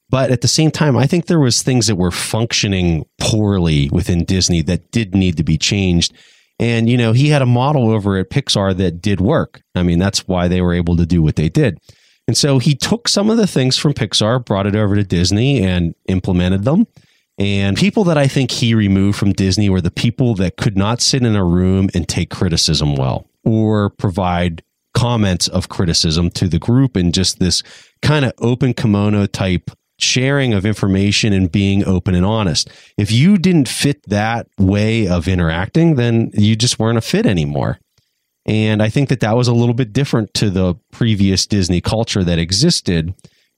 but 0.09 0.31
at 0.31 0.41
the 0.41 0.49
same 0.49 0.70
time, 0.70 0.97
I 0.97 1.07
think 1.07 1.27
there 1.27 1.41
was 1.41 1.62
things 1.62 1.89
that 1.89 1.97
were 1.97 2.11
functioning 2.11 3.05
poorly 3.18 3.91
within 3.91 4.25
Disney 4.25 4.62
that 4.62 4.91
did 4.93 5.14
need 5.14 5.37
to 5.37 5.45
be 5.45 5.59
changed. 5.59 6.14
And 6.59 6.88
you 6.88 6.96
know, 6.96 7.12
he 7.12 7.28
had 7.28 7.42
a 7.42 7.46
model 7.46 7.90
over 7.90 8.16
at 8.16 8.30
Pixar 8.30 8.76
that 8.76 9.02
did 9.02 9.20
work. 9.20 9.62
I 9.74 9.82
mean, 9.82 9.98
that's 9.98 10.28
why 10.28 10.48
they 10.48 10.61
were 10.61 10.74
able 10.74 10.96
to 10.96 11.07
do 11.07 11.22
what 11.22 11.36
they 11.36 11.48
did. 11.48 11.78
And 12.26 12.36
so 12.36 12.59
he 12.59 12.74
took 12.74 13.09
some 13.09 13.28
of 13.28 13.36
the 13.36 13.46
things 13.46 13.76
from 13.76 13.92
Pixar, 13.92 14.44
brought 14.44 14.66
it 14.66 14.76
over 14.76 14.94
to 14.94 15.05
Disney 15.05 15.62
and 15.62 15.94
implemented 16.09 16.64
them. 16.64 16.86
And 17.36 17.76
people 17.76 18.05
that 18.05 18.16
I 18.16 18.28
think 18.28 18.50
he 18.50 18.74
removed 18.74 19.18
from 19.18 19.32
Disney 19.32 19.68
were 19.68 19.80
the 19.80 19.90
people 19.90 20.34
that 20.36 20.57
could 20.57 20.76
not 20.76 21.00
sit 21.00 21.24
in 21.24 21.34
a 21.34 21.44
room 21.44 21.90
and 21.92 22.09
take 22.09 22.30
criticism 22.30 22.94
well 22.94 23.28
or 23.44 23.90
provide 23.90 24.62
comments 24.94 25.48
of 25.48 25.68
criticism 25.68 26.30
to 26.30 26.48
the 26.48 26.61
group 26.61 26.94
and 26.94 27.12
just 27.12 27.40
this 27.40 27.62
kind 28.02 28.24
of 28.24 28.32
open 28.38 28.72
kimono 28.72 29.26
type 29.26 29.70
sharing 30.05 30.52
of 30.52 30.64
information 30.64 31.32
and 31.32 31.50
being 31.50 31.84
open 31.84 32.14
and 32.14 32.24
honest. 32.26 32.70
If 32.96 33.11
you 33.11 33.38
didn't 33.38 33.68
fit 33.68 34.02
that 34.09 34.46
way 34.59 35.09
of 35.09 35.26
interacting, 35.26 35.96
then 35.96 36.30
you 36.34 36.57
just 36.57 36.78
weren't 36.78 36.98
a 36.98 37.02
fit 37.02 37.26
anymore. 37.26 37.78
And 38.46 38.82
I 38.82 38.90
think 38.90 39.09
that 39.09 39.20
that 39.20 39.36
was 39.36 39.48
a 39.48 39.55
little 39.55 39.74
bit 39.74 39.92
different 39.92 40.34
to 40.34 40.50
the 40.50 40.74
previous 40.92 41.46
Disney 41.46 41.80
culture 41.80 42.22
that 42.22 42.38
existed. 42.38 43.14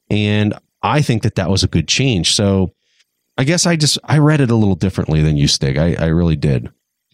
And 0.08 0.54
I 0.82 1.02
think 1.02 1.22
that 1.22 1.34
that 1.34 1.50
was 1.50 1.64
a 1.64 1.68
good 1.68 1.88
change. 1.88 2.34
So 2.34 2.72
I 3.36 3.44
guess 3.44 3.66
I 3.66 3.76
just, 3.76 3.98
I 4.04 4.18
read 4.18 4.40
it 4.40 4.50
a 4.50 4.54
little 4.54 4.76
differently 4.76 5.22
than 5.22 5.36
you, 5.36 5.48
Stig. 5.48 5.76
I, 5.76 5.94
I 5.94 6.06
really 6.06 6.36
did. 6.36 6.70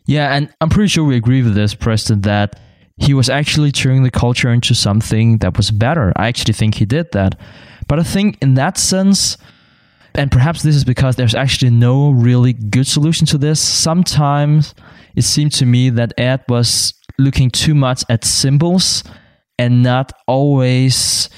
Yeah, 0.06 0.34
and 0.34 0.52
I'm 0.60 0.68
pretty 0.68 0.88
sure 0.88 1.04
we 1.04 1.16
agree 1.16 1.42
with 1.42 1.54
this, 1.54 1.74
Preston, 1.74 2.22
that 2.22 2.60
he 2.98 3.14
was 3.14 3.30
actually 3.30 3.72
turning 3.72 4.02
the 4.02 4.10
culture 4.10 4.50
into 4.50 4.74
something 4.74 5.38
that 5.38 5.56
was 5.56 5.70
better. 5.70 6.12
I 6.16 6.28
actually 6.28 6.54
think 6.54 6.74
he 6.74 6.84
did 6.84 7.10
that. 7.12 7.38
But 7.92 7.98
I 7.98 8.04
think 8.04 8.38
in 8.40 8.54
that 8.54 8.78
sense, 8.78 9.36
and 10.14 10.32
perhaps 10.32 10.62
this 10.62 10.74
is 10.74 10.82
because 10.82 11.16
there's 11.16 11.34
actually 11.34 11.72
no 11.72 12.08
really 12.08 12.54
good 12.54 12.86
solution 12.86 13.26
to 13.26 13.36
this, 13.36 13.60
sometimes 13.60 14.74
it 15.14 15.24
seemed 15.24 15.52
to 15.52 15.66
me 15.66 15.90
that 15.90 16.18
Ed 16.18 16.42
was 16.48 16.94
looking 17.18 17.50
too 17.50 17.74
much 17.74 18.02
at 18.08 18.24
symbols 18.24 19.04
and 19.58 19.82
not 19.82 20.10
always 20.26 21.28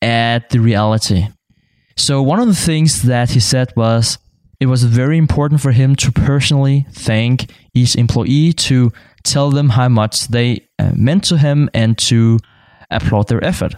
at 0.00 0.48
the 0.48 0.60
reality. 0.60 1.28
So, 1.98 2.22
one 2.22 2.40
of 2.40 2.46
the 2.46 2.54
things 2.54 3.02
that 3.02 3.32
he 3.32 3.40
said 3.40 3.74
was 3.76 4.16
it 4.60 4.66
was 4.66 4.84
very 4.84 5.18
important 5.18 5.60
for 5.60 5.72
him 5.72 5.94
to 5.96 6.10
personally 6.10 6.86
thank 6.90 7.52
each 7.74 7.96
employee, 7.96 8.54
to 8.54 8.92
tell 9.24 9.50
them 9.50 9.68
how 9.68 9.90
much 9.90 10.28
they 10.28 10.68
uh, 10.78 10.92
meant 10.94 11.24
to 11.24 11.36
him, 11.36 11.68
and 11.74 11.98
to 11.98 12.38
applaud 12.90 13.28
their 13.28 13.44
effort. 13.44 13.74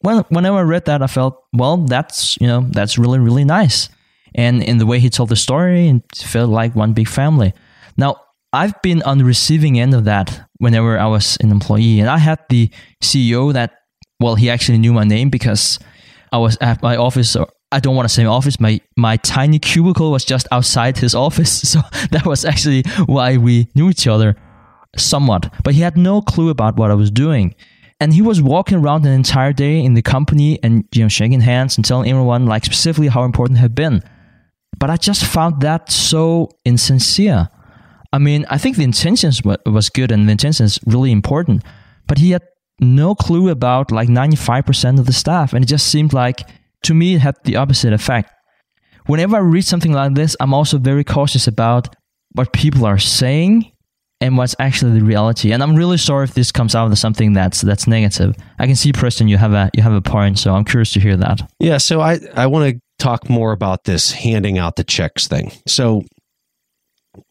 When, 0.00 0.18
whenever 0.28 0.58
I 0.58 0.62
read 0.62 0.84
that, 0.86 1.02
I 1.02 1.06
felt, 1.06 1.42
well, 1.52 1.78
that's 1.78 2.36
you 2.40 2.46
know 2.46 2.60
that's 2.70 2.98
really 2.98 3.18
really 3.18 3.44
nice. 3.44 3.88
And 4.34 4.62
in 4.62 4.78
the 4.78 4.86
way 4.86 4.98
he 4.98 5.08
told 5.08 5.30
the 5.30 5.36
story, 5.36 5.88
it 5.88 6.02
felt 6.16 6.50
like 6.50 6.76
one 6.76 6.92
big 6.92 7.08
family. 7.08 7.54
Now, 7.96 8.16
I've 8.52 8.80
been 8.82 9.02
on 9.02 9.18
the 9.18 9.24
receiving 9.24 9.80
end 9.80 9.94
of 9.94 10.04
that 10.04 10.48
whenever 10.58 10.98
I 10.98 11.06
was 11.06 11.36
an 11.40 11.50
employee, 11.50 12.00
and 12.00 12.08
I 12.08 12.18
had 12.18 12.40
the 12.50 12.70
CEO 13.02 13.52
that, 13.52 13.72
well, 14.20 14.34
he 14.34 14.50
actually 14.50 14.78
knew 14.78 14.92
my 14.92 15.04
name 15.04 15.30
because 15.30 15.78
I 16.32 16.38
was 16.38 16.58
at 16.60 16.82
my 16.82 16.96
office 16.96 17.34
or 17.34 17.48
I 17.72 17.80
don't 17.80 17.96
want 17.96 18.08
to 18.08 18.14
say 18.14 18.24
my 18.24 18.30
office. 18.30 18.60
My 18.60 18.80
my 18.96 19.16
tiny 19.18 19.58
cubicle 19.58 20.10
was 20.12 20.24
just 20.24 20.46
outside 20.52 20.98
his 20.98 21.14
office, 21.26 21.68
so 21.68 21.80
that 22.10 22.26
was 22.26 22.44
actually 22.44 22.84
why 23.06 23.36
we 23.36 23.68
knew 23.74 23.90
each 23.90 24.06
other 24.06 24.36
somewhat. 24.96 25.52
But 25.64 25.74
he 25.74 25.80
had 25.80 25.96
no 25.96 26.22
clue 26.22 26.50
about 26.50 26.76
what 26.76 26.90
I 26.90 26.94
was 26.94 27.10
doing, 27.10 27.54
and 28.00 28.12
he 28.12 28.22
was 28.22 28.42
walking 28.42 28.78
around 28.78 29.06
an 29.06 29.12
entire 29.12 29.52
day 29.52 29.82
in 29.82 29.94
the 29.94 30.02
company 30.02 30.58
and 30.62 30.84
you 30.92 31.02
know 31.02 31.08
shaking 31.08 31.40
hands 31.40 31.76
and 31.76 31.84
telling 31.84 32.10
everyone 32.10 32.46
like 32.46 32.64
specifically 32.64 33.08
how 33.08 33.24
important 33.24 33.58
had 33.58 33.74
been. 33.74 34.02
But 34.78 34.90
I 34.90 34.96
just 34.96 35.24
found 35.24 35.62
that 35.62 35.90
so 35.90 36.50
insincere. 36.64 37.48
I 38.12 38.18
mean, 38.18 38.44
I 38.50 38.58
think 38.58 38.76
the 38.76 38.84
intentions 38.84 39.42
was 39.42 39.90
good 39.90 40.12
and 40.12 40.28
the 40.28 40.32
intention 40.32 40.64
is 40.64 40.78
really 40.86 41.12
important, 41.12 41.64
but 42.06 42.18
he 42.18 42.30
had 42.30 42.42
no 42.78 43.14
clue 43.14 43.48
about 43.48 43.90
like 43.90 44.08
95% 44.08 44.98
of 44.98 45.06
the 45.06 45.12
staff, 45.12 45.52
and 45.52 45.64
it 45.64 45.68
just 45.68 45.86
seemed 45.86 46.12
like 46.12 46.42
to 46.86 46.94
me, 46.94 47.14
it 47.14 47.20
had 47.20 47.36
the 47.44 47.56
opposite 47.56 47.92
effect. 47.92 48.30
Whenever 49.06 49.36
I 49.36 49.40
read 49.40 49.64
something 49.64 49.92
like 49.92 50.14
this, 50.14 50.36
I'm 50.40 50.54
also 50.54 50.78
very 50.78 51.04
cautious 51.04 51.46
about 51.46 51.94
what 52.32 52.52
people 52.52 52.84
are 52.84 52.98
saying 52.98 53.72
and 54.20 54.36
what's 54.36 54.56
actually 54.58 54.98
the 54.98 55.04
reality. 55.04 55.52
And 55.52 55.62
I'm 55.62 55.76
really 55.76 55.98
sorry 55.98 56.24
if 56.24 56.34
this 56.34 56.50
comes 56.50 56.74
out 56.74 56.90
as 56.90 57.00
something 57.00 57.32
that's 57.32 57.60
that's 57.60 57.86
negative. 57.86 58.34
I 58.58 58.66
can 58.66 58.76
see 58.76 58.92
Preston, 58.92 59.28
you 59.28 59.36
have 59.36 59.52
a 59.52 59.70
you 59.74 59.82
have 59.82 59.92
a 59.92 60.02
point, 60.02 60.38
so 60.38 60.54
I'm 60.54 60.64
curious 60.64 60.92
to 60.94 61.00
hear 61.00 61.16
that. 61.16 61.40
Yeah, 61.58 61.78
so 61.78 62.00
I 62.00 62.20
I 62.34 62.46
want 62.46 62.74
to 62.74 62.80
talk 62.98 63.28
more 63.28 63.52
about 63.52 63.84
this 63.84 64.12
handing 64.12 64.58
out 64.58 64.76
the 64.76 64.84
checks 64.84 65.28
thing. 65.28 65.52
So 65.66 66.02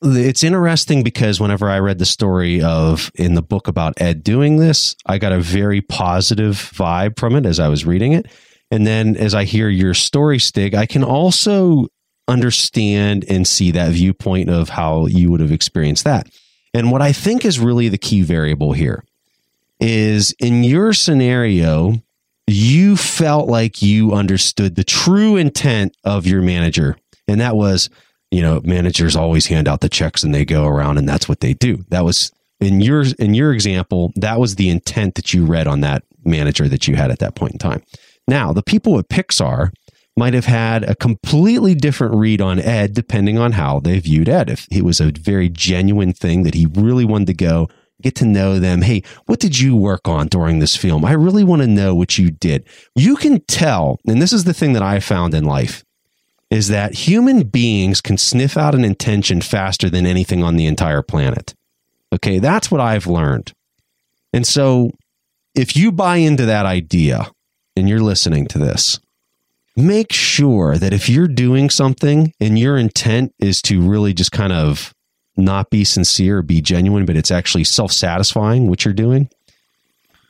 it's 0.02 0.44
interesting 0.44 1.04
because 1.04 1.40
whenever 1.40 1.70
I 1.70 1.80
read 1.80 2.00
the 2.00 2.06
story 2.06 2.62
of 2.62 3.12
in 3.16 3.36
the 3.36 3.42
book 3.42 3.68
about 3.68 4.00
Ed 4.00 4.24
doing 4.24 4.58
this, 4.58 4.96
I 5.06 5.18
got 5.18 5.32
a 5.32 5.40
very 5.40 5.82
positive 5.82 6.56
vibe 6.56 7.20
from 7.20 7.36
it 7.36 7.46
as 7.46 7.60
I 7.60 7.68
was 7.68 7.86
reading 7.86 8.14
it. 8.14 8.28
And 8.72 8.86
then 8.86 9.16
as 9.16 9.36
I 9.36 9.44
hear 9.44 9.70
your 9.70 9.94
story, 9.94 10.40
Stig, 10.40 10.74
I 10.74 10.86
can 10.86 11.04
also 11.04 11.88
understand 12.28 13.26
and 13.30 13.48
see 13.48 13.72
that 13.72 13.92
viewpoint 13.92 14.50
of 14.50 14.70
how 14.70 15.06
you 15.06 15.30
would 15.32 15.40
have 15.40 15.52
experienced 15.52 16.04
that. 16.06 16.28
And 16.76 16.92
what 16.92 17.02
I 17.02 17.14
think 17.14 17.46
is 17.46 17.58
really 17.58 17.88
the 17.88 17.98
key 17.98 18.22
variable 18.22 18.74
here 18.74 19.06
is 19.80 20.36
in 20.40 20.66
your 20.66 20.92
scenario, 20.92 22.02
you 22.48 22.98
felt 22.98 23.48
like 23.48 23.82
you 23.82 24.12
understood 24.12 24.76
the 24.76 24.84
true 24.84 25.38
intent 25.38 25.96
of 26.04 26.28
your 26.28 26.42
manager. 26.42 26.98
And 27.30 27.40
that 27.40 27.56
was, 27.56 27.90
you 28.30 28.42
know, 28.42 28.60
managers 28.66 29.16
always 29.16 29.46
hand 29.46 29.70
out 29.70 29.80
the 29.80 29.88
checks 29.88 30.22
and 30.22 30.36
they 30.36 30.44
go 30.44 30.66
around 30.66 30.98
and 30.98 31.08
that's 31.08 31.30
what 31.30 31.40
they 31.40 31.54
do. 31.54 31.86
That 31.92 32.04
was 32.04 32.34
in 32.60 32.82
your 32.82 33.06
in 33.20 33.34
your 33.34 33.54
example, 33.54 34.12
that 34.18 34.38
was 34.38 34.56
the 34.56 34.70
intent 34.70 35.16
that 35.16 35.34
you 35.34 35.46
read 35.46 35.68
on 35.68 35.80
that 35.80 36.04
manager 36.26 36.68
that 36.68 36.90
you 36.90 36.98
had 36.98 37.10
at 37.10 37.20
that 37.20 37.36
point 37.36 37.54
in 37.54 37.60
time. 37.60 37.84
Now, 38.28 38.52
the 38.52 38.64
people 38.64 39.00
at 39.00 39.08
Pixar 39.08 39.72
might 40.18 40.34
have 40.34 40.46
had 40.46 40.84
a 40.84 40.96
completely 40.96 41.76
different 41.76 42.16
read 42.16 42.42
on 42.42 42.60
Ed 42.60 42.94
depending 42.94 43.38
on 43.38 43.54
how 43.54 43.80
they 43.80 44.00
viewed 44.00 44.30
Ed. 44.30 44.50
If 44.50 44.68
it 44.72 44.84
was 44.84 45.02
a 45.02 45.12
very 45.12 45.50
genuine 45.50 46.14
thing 46.14 46.44
that 46.44 46.54
he 46.54 46.66
really 46.66 47.06
wanted 47.06 47.28
to 47.28 47.34
go 47.34 47.70
get 48.02 48.16
to 48.16 48.26
know 48.26 48.60
them. 48.60 48.82
Hey, 48.82 49.04
what 49.26 49.40
did 49.40 49.60
you 49.60 49.76
work 49.76 50.08
on 50.08 50.28
during 50.28 50.60
this 50.60 50.76
film? 50.76 51.06
I 51.06 51.14
really 51.14 51.44
want 51.44 51.62
to 51.62 51.68
know 51.68 51.96
what 51.96 52.18
you 52.18 52.30
did. 52.30 52.68
You 52.94 53.16
can 53.16 53.42
tell, 53.46 54.00
and 54.06 54.22
this 54.22 54.34
is 54.34 54.44
the 54.44 54.54
thing 54.54 54.74
that 54.74 54.84
I 54.84 55.00
found 55.00 55.34
in 55.34 55.44
life, 55.44 55.84
is 56.52 56.68
that 56.68 56.94
human 56.94 57.44
beings 57.44 58.02
can 58.02 58.18
sniff 58.18 58.58
out 58.58 58.76
an 58.76 58.86
intention 58.86 59.42
faster 59.42 59.90
than 59.90 60.06
anything 60.06 60.44
on 60.44 60.56
the 60.56 60.68
entire 60.68 61.02
planet. 61.02 61.56
Okay, 62.14 62.40
that's 62.40 62.70
what 62.70 62.82
I've 62.82 63.08
learned. 63.08 63.54
And 64.32 64.46
so 64.46 64.92
if 65.56 65.76
you 65.76 65.92
buy 65.92 66.18
into 66.18 66.46
that 66.46 66.66
idea 66.66 67.32
and 67.76 67.90
you're 67.90 68.00
listening 68.00 68.48
to 68.48 68.60
this, 68.60 69.00
make 69.76 70.14
sure 70.14 70.78
that 70.78 70.94
if 70.94 71.10
you're 71.10 71.28
doing 71.28 71.70
something 71.70 72.34
and 72.40 72.58
your 72.58 72.78
intent 72.78 73.34
is 73.40 73.62
to 73.64 73.82
really 73.82 74.14
just 74.14 74.32
kind 74.32 74.54
of 74.54 74.94
not 75.38 75.70
be 75.70 75.84
sincere, 75.84 76.42
be 76.42 76.62
genuine, 76.62 77.06
but 77.06 77.18
it's 77.18 77.32
actually 77.32 77.66
self 77.66 77.92
satisfying 77.92 78.70
what 78.70 78.86
you're 78.86 78.94
doing, 78.94 79.30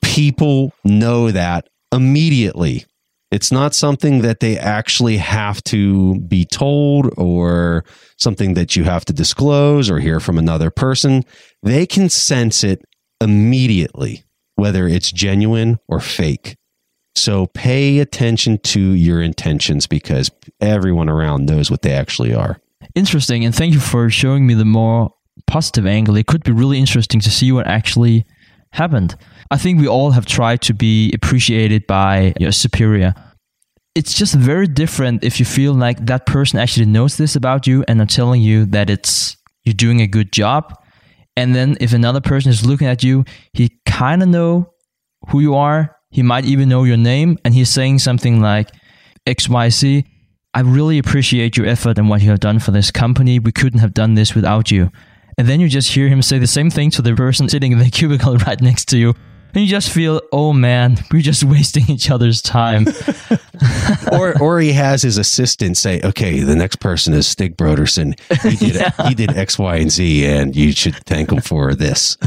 people 0.03 0.73
know 0.83 1.31
that 1.31 1.67
immediately. 1.91 2.85
It's 3.31 3.51
not 3.51 3.73
something 3.73 4.21
that 4.21 4.39
they 4.39 4.57
actually 4.57 5.17
have 5.17 5.61
to 5.65 6.19
be 6.21 6.45
told 6.45 7.11
or 7.17 7.83
something 8.17 8.53
that 8.53 8.75
you 8.75 8.83
have 8.83 9.03
to 9.05 9.13
disclose 9.13 9.89
or 9.89 9.99
hear 9.99 10.19
from 10.19 10.37
another 10.37 10.69
person. 10.69 11.23
They 11.61 11.85
can 11.85 12.09
sense 12.09 12.63
it 12.63 12.83
immediately, 13.19 14.23
whether 14.55 14.87
it's 14.87 15.11
genuine 15.11 15.79
or 15.87 15.99
fake. 15.99 16.55
So 17.15 17.47
pay 17.47 17.99
attention 17.99 18.57
to 18.59 18.79
your 18.79 19.21
intentions 19.21 19.87
because 19.87 20.29
everyone 20.59 21.09
around 21.09 21.45
knows 21.45 21.71
what 21.71 21.81
they 21.81 21.93
actually 21.93 22.33
are. 22.33 22.59
Interesting, 22.93 23.45
and 23.45 23.55
thank 23.55 23.73
you 23.73 23.79
for 23.79 24.09
showing 24.09 24.45
me 24.45 24.53
the 24.53 24.65
more 24.65 25.13
positive 25.47 25.85
angle. 25.85 26.17
It 26.17 26.27
could 26.27 26.43
be 26.43 26.51
really 26.51 26.79
interesting 26.79 27.19
to 27.21 27.31
see 27.31 27.51
what 27.51 27.67
actually 27.67 28.25
happened. 28.71 29.15
I 29.51 29.57
think 29.57 29.79
we 29.79 29.87
all 29.87 30.11
have 30.11 30.25
tried 30.25 30.61
to 30.63 30.73
be 30.73 31.11
appreciated 31.13 31.87
by 31.87 32.33
your 32.39 32.51
superior. 32.51 33.13
It's 33.95 34.13
just 34.13 34.35
very 34.35 34.67
different 34.67 35.23
if 35.23 35.39
you 35.39 35.45
feel 35.45 35.73
like 35.73 36.05
that 36.07 36.25
person 36.25 36.59
actually 36.59 36.85
knows 36.85 37.15
this 37.15 37.35
about 37.35 37.65
you 37.65 37.85
and 37.87 38.01
are 38.01 38.05
telling 38.05 38.41
you 38.41 38.65
that 38.67 38.89
it's 38.89 39.37
you're 39.63 39.73
doing 39.73 40.01
a 40.01 40.07
good 40.07 40.31
job. 40.31 40.73
And 41.37 41.55
then 41.55 41.77
if 41.79 41.93
another 41.93 42.21
person 42.21 42.49
is 42.49 42.65
looking 42.65 42.87
at 42.87 43.03
you, 43.03 43.25
he 43.53 43.77
kind 43.85 44.21
of 44.21 44.29
know 44.29 44.73
who 45.29 45.39
you 45.39 45.55
are. 45.55 45.94
He 46.11 46.23
might 46.23 46.45
even 46.45 46.69
know 46.69 46.83
your 46.83 46.97
name, 46.97 47.37
and 47.43 47.53
he's 47.53 47.69
saying 47.69 47.99
something 47.99 48.41
like 48.41 48.69
XYZ. 49.25 50.05
I 50.53 50.61
really 50.61 50.97
appreciate 50.97 51.57
your 51.57 51.65
effort 51.65 51.97
and 51.97 52.09
what 52.09 52.21
you 52.21 52.29
have 52.29 52.39
done 52.39 52.59
for 52.59 52.71
this 52.71 52.91
company. 52.91 53.39
We 53.39 53.51
couldn't 53.51 53.79
have 53.79 53.93
done 53.93 54.15
this 54.15 54.33
without 54.33 54.71
you. 54.71 54.91
And 55.37 55.47
then 55.49 55.59
you 55.59 55.67
just 55.67 55.91
hear 55.91 56.07
him 56.07 56.21
say 56.21 56.39
the 56.39 56.47
same 56.47 56.69
thing 56.69 56.89
to 56.91 57.01
the 57.01 57.13
person 57.13 57.49
sitting 57.49 57.73
in 57.73 57.79
the 57.79 57.89
cubicle 57.91 58.37
right 58.37 58.61
next 58.61 58.85
to 58.89 58.97
you. 58.97 59.13
And 59.55 59.63
you 59.63 59.69
just 59.69 59.89
feel, 59.89 60.21
oh 60.33 60.51
man, 60.51 60.97
we're 61.13 61.21
just 61.21 61.43
wasting 61.45 61.89
each 61.89 62.11
other's 62.11 62.41
time. 62.41 62.87
or 64.11 64.37
or 64.41 64.59
he 64.59 64.73
has 64.73 65.01
his 65.01 65.17
assistant 65.17 65.77
say, 65.77 66.01
okay, 66.03 66.41
the 66.41 66.57
next 66.57 66.81
person 66.81 67.13
is 67.13 67.25
Stig 67.25 67.55
Brodersen. 67.55 68.19
He 68.41 68.57
did 68.57 68.75
yeah. 68.97 69.07
he 69.07 69.15
did 69.15 69.35
X, 69.37 69.57
Y, 69.57 69.77
and 69.77 69.89
Z, 69.89 70.25
and 70.25 70.53
you 70.53 70.73
should 70.73 70.97
thank 71.05 71.31
him 71.31 71.39
for 71.39 71.73
this. 71.73 72.17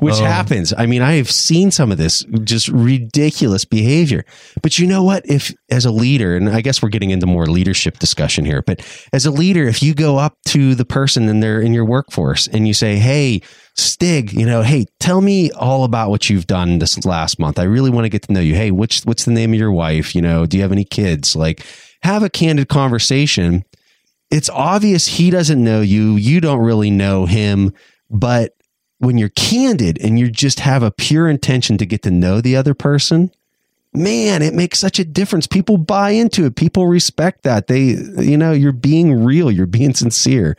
Which 0.00 0.14
oh. 0.14 0.24
happens. 0.24 0.72
I 0.76 0.86
mean, 0.86 1.02
I 1.02 1.14
have 1.14 1.30
seen 1.30 1.70
some 1.70 1.92
of 1.92 1.98
this 1.98 2.24
just 2.44 2.68
ridiculous 2.68 3.66
behavior. 3.66 4.24
But 4.62 4.78
you 4.78 4.86
know 4.86 5.02
what? 5.02 5.26
If 5.26 5.54
as 5.70 5.84
a 5.84 5.90
leader, 5.90 6.34
and 6.34 6.48
I 6.48 6.62
guess 6.62 6.82
we're 6.82 6.88
getting 6.88 7.10
into 7.10 7.26
more 7.26 7.46
leadership 7.46 7.98
discussion 7.98 8.46
here, 8.46 8.62
but 8.62 8.80
as 9.12 9.26
a 9.26 9.30
leader, 9.30 9.68
if 9.68 9.82
you 9.82 9.94
go 9.94 10.16
up 10.16 10.38
to 10.46 10.74
the 10.74 10.86
person 10.86 11.28
in 11.28 11.40
their 11.40 11.60
in 11.60 11.74
your 11.74 11.84
workforce 11.84 12.46
and 12.48 12.66
you 12.66 12.72
say, 12.72 12.96
hey, 12.96 13.42
Stig, 13.78 14.32
you 14.32 14.44
know, 14.44 14.62
hey, 14.62 14.86
tell 14.98 15.20
me 15.20 15.50
all 15.52 15.84
about 15.84 16.10
what 16.10 16.28
you've 16.28 16.46
done 16.46 16.78
this 16.78 17.04
last 17.04 17.38
month. 17.38 17.58
I 17.58 17.64
really 17.64 17.90
want 17.90 18.04
to 18.04 18.08
get 18.08 18.22
to 18.22 18.32
know 18.32 18.40
you. 18.40 18.54
Hey, 18.54 18.70
which 18.70 19.02
what's 19.02 19.24
the 19.24 19.30
name 19.30 19.52
of 19.52 19.58
your 19.58 19.72
wife? 19.72 20.14
You 20.14 20.22
know, 20.22 20.46
do 20.46 20.56
you 20.56 20.62
have 20.62 20.72
any 20.72 20.84
kids? 20.84 21.36
Like, 21.36 21.64
have 22.02 22.22
a 22.22 22.30
candid 22.30 22.68
conversation. 22.68 23.64
It's 24.30 24.50
obvious 24.50 25.06
he 25.06 25.30
doesn't 25.30 25.62
know 25.62 25.80
you. 25.80 26.16
You 26.16 26.40
don't 26.40 26.60
really 26.60 26.90
know 26.90 27.26
him, 27.26 27.72
but 28.10 28.54
when 28.98 29.16
you're 29.16 29.30
candid 29.30 29.98
and 30.00 30.18
you 30.18 30.30
just 30.30 30.60
have 30.60 30.82
a 30.82 30.90
pure 30.90 31.28
intention 31.28 31.78
to 31.78 31.86
get 31.86 32.02
to 32.02 32.10
know 32.10 32.40
the 32.40 32.56
other 32.56 32.74
person, 32.74 33.30
man, 33.94 34.42
it 34.42 34.54
makes 34.54 34.78
such 34.78 34.98
a 34.98 35.04
difference. 35.04 35.46
People 35.46 35.78
buy 35.78 36.10
into 36.10 36.44
it. 36.44 36.56
People 36.56 36.88
respect 36.88 37.44
that. 37.44 37.68
They, 37.68 37.80
you 37.80 38.36
know, 38.36 38.52
you're 38.52 38.72
being 38.72 39.24
real. 39.24 39.50
You're 39.50 39.66
being 39.66 39.94
sincere. 39.94 40.56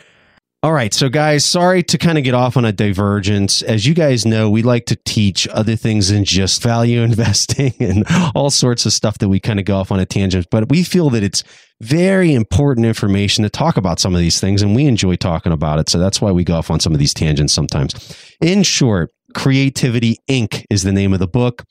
All 0.61 0.73
right. 0.73 0.93
So, 0.93 1.07
guys, 1.07 1.45
sorry 1.45 1.83
to 1.83 1.97
kind 1.97 2.17
of 2.17 2.25
get 2.25 2.33
off 2.33 2.57
on 2.57 2.65
a 2.65 2.73
divergence. 2.73 3.61
As 3.61 3.85
you 3.85 3.93
guys 3.93 4.25
know, 4.25 4.49
we 4.49 4.61
like 4.61 4.85
to 4.87 4.97
teach 5.05 5.47
other 5.47 5.77
things 5.77 6.09
than 6.09 6.25
just 6.25 6.61
value 6.61 7.01
investing 7.03 7.73
and 7.79 8.03
all 8.35 8.49
sorts 8.49 8.85
of 8.85 8.91
stuff 8.91 9.19
that 9.19 9.29
we 9.29 9.39
kind 9.39 9.59
of 9.59 9.65
go 9.65 9.77
off 9.77 9.89
on 9.89 10.01
a 10.01 10.05
tangent. 10.05 10.47
But 10.51 10.67
we 10.69 10.83
feel 10.83 11.09
that 11.11 11.23
it's 11.23 11.45
very 11.79 12.33
important 12.33 12.85
information 12.85 13.43
to 13.43 13.49
talk 13.49 13.77
about 13.77 14.01
some 14.01 14.13
of 14.13 14.19
these 14.19 14.41
things, 14.41 14.61
and 14.61 14.75
we 14.75 14.85
enjoy 14.85 15.15
talking 15.15 15.53
about 15.53 15.79
it. 15.79 15.87
So 15.87 15.97
that's 15.97 16.19
why 16.19 16.31
we 16.31 16.43
go 16.43 16.55
off 16.55 16.69
on 16.69 16.81
some 16.81 16.91
of 16.91 16.99
these 16.99 17.13
tangents 17.13 17.53
sometimes. 17.53 17.95
In 18.41 18.63
short, 18.63 19.11
Creativity 19.33 20.17
Inc. 20.29 20.65
is 20.69 20.83
the 20.83 20.91
name 20.91 21.13
of 21.13 21.19
the 21.19 21.27
book. 21.27 21.63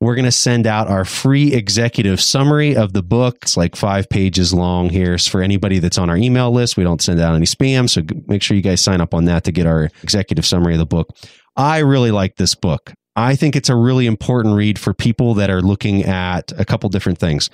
We're 0.00 0.14
going 0.14 0.26
to 0.26 0.32
send 0.32 0.66
out 0.66 0.88
our 0.88 1.06
free 1.06 1.54
executive 1.54 2.20
summary 2.20 2.76
of 2.76 2.92
the 2.92 3.02
book. 3.02 3.38
It's 3.42 3.56
like 3.56 3.74
five 3.74 4.08
pages 4.10 4.52
long 4.52 4.90
here. 4.90 5.16
for 5.18 5.40
anybody 5.40 5.78
that's 5.78 5.96
on 5.96 6.10
our 6.10 6.16
email 6.16 6.52
list. 6.52 6.76
We 6.76 6.84
don't 6.84 7.00
send 7.00 7.18
out 7.18 7.34
any 7.34 7.46
spam. 7.46 7.88
So 7.88 8.02
make 8.26 8.42
sure 8.42 8.56
you 8.56 8.62
guys 8.62 8.82
sign 8.82 9.00
up 9.00 9.14
on 9.14 9.24
that 9.24 9.44
to 9.44 9.52
get 9.52 9.66
our 9.66 9.88
executive 10.02 10.44
summary 10.44 10.74
of 10.74 10.78
the 10.78 10.86
book. 10.86 11.16
I 11.56 11.78
really 11.78 12.10
like 12.10 12.36
this 12.36 12.54
book. 12.54 12.92
I 13.16 13.34
think 13.34 13.56
it's 13.56 13.70
a 13.70 13.74
really 13.74 14.06
important 14.06 14.54
read 14.54 14.78
for 14.78 14.92
people 14.92 15.34
that 15.34 15.48
are 15.48 15.62
looking 15.62 16.04
at 16.04 16.52
a 16.58 16.64
couple 16.66 16.90
different 16.90 17.18
things 17.18 17.48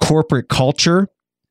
corporate 0.00 0.48
culture. 0.48 1.08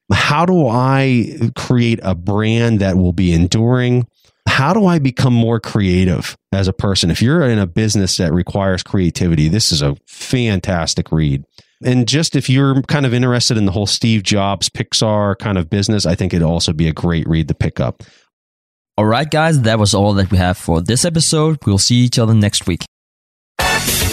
How 0.10 0.46
do 0.46 0.70
I 0.70 1.52
create 1.58 2.00
a 2.02 2.16
brand 2.16 2.80
that 2.80 2.96
will 2.96 3.12
be 3.12 3.34
enduring? 3.34 4.08
How 4.48 4.74
do 4.74 4.86
I 4.86 5.00
become 5.00 5.34
more 5.34 5.60
creative 5.60 6.36
as 6.52 6.68
a 6.68 6.74
person? 6.74 7.12
If 7.12 7.22
you're 7.22 7.44
in 7.44 7.60
a 7.60 7.68
business 7.68 8.18
that 8.18 8.34
requires 8.34 8.84
creativity, 8.84 9.50
this 9.50 9.72
is 9.72 9.82
a 9.82 9.96
fantastic 10.08 11.12
read. 11.12 11.44
And 11.84 12.08
just 12.08 12.36
if 12.36 12.50
you're 12.50 12.82
kind 12.84 13.06
of 13.06 13.14
interested 13.14 13.58
in 13.58 13.66
the 13.66 13.72
whole 13.72 13.86
Steve 13.86 14.24
Jobs 14.24 14.70
Pixar 14.70 15.38
kind 15.38 15.58
of 15.58 15.70
business, 15.70 16.06
I 16.06 16.16
think 16.16 16.34
it'd 16.34 16.44
also 16.44 16.74
be 16.74 16.88
a 16.88 16.94
great 16.94 17.28
read 17.28 17.48
to 17.50 17.54
pick 17.54 17.80
up. 17.80 18.04
All 18.98 19.06
right, 19.06 19.30
guys, 19.30 19.62
that 19.62 19.78
was 19.78 19.94
all 19.94 20.14
that 20.14 20.32
we 20.32 20.38
have 20.40 20.58
for 20.58 20.82
this 20.82 21.06
episode. 21.06 21.60
We'll 21.66 21.78
see 21.78 21.98
each 21.98 22.18
other 22.18 22.34
next 22.34 22.66
week. 22.66 22.84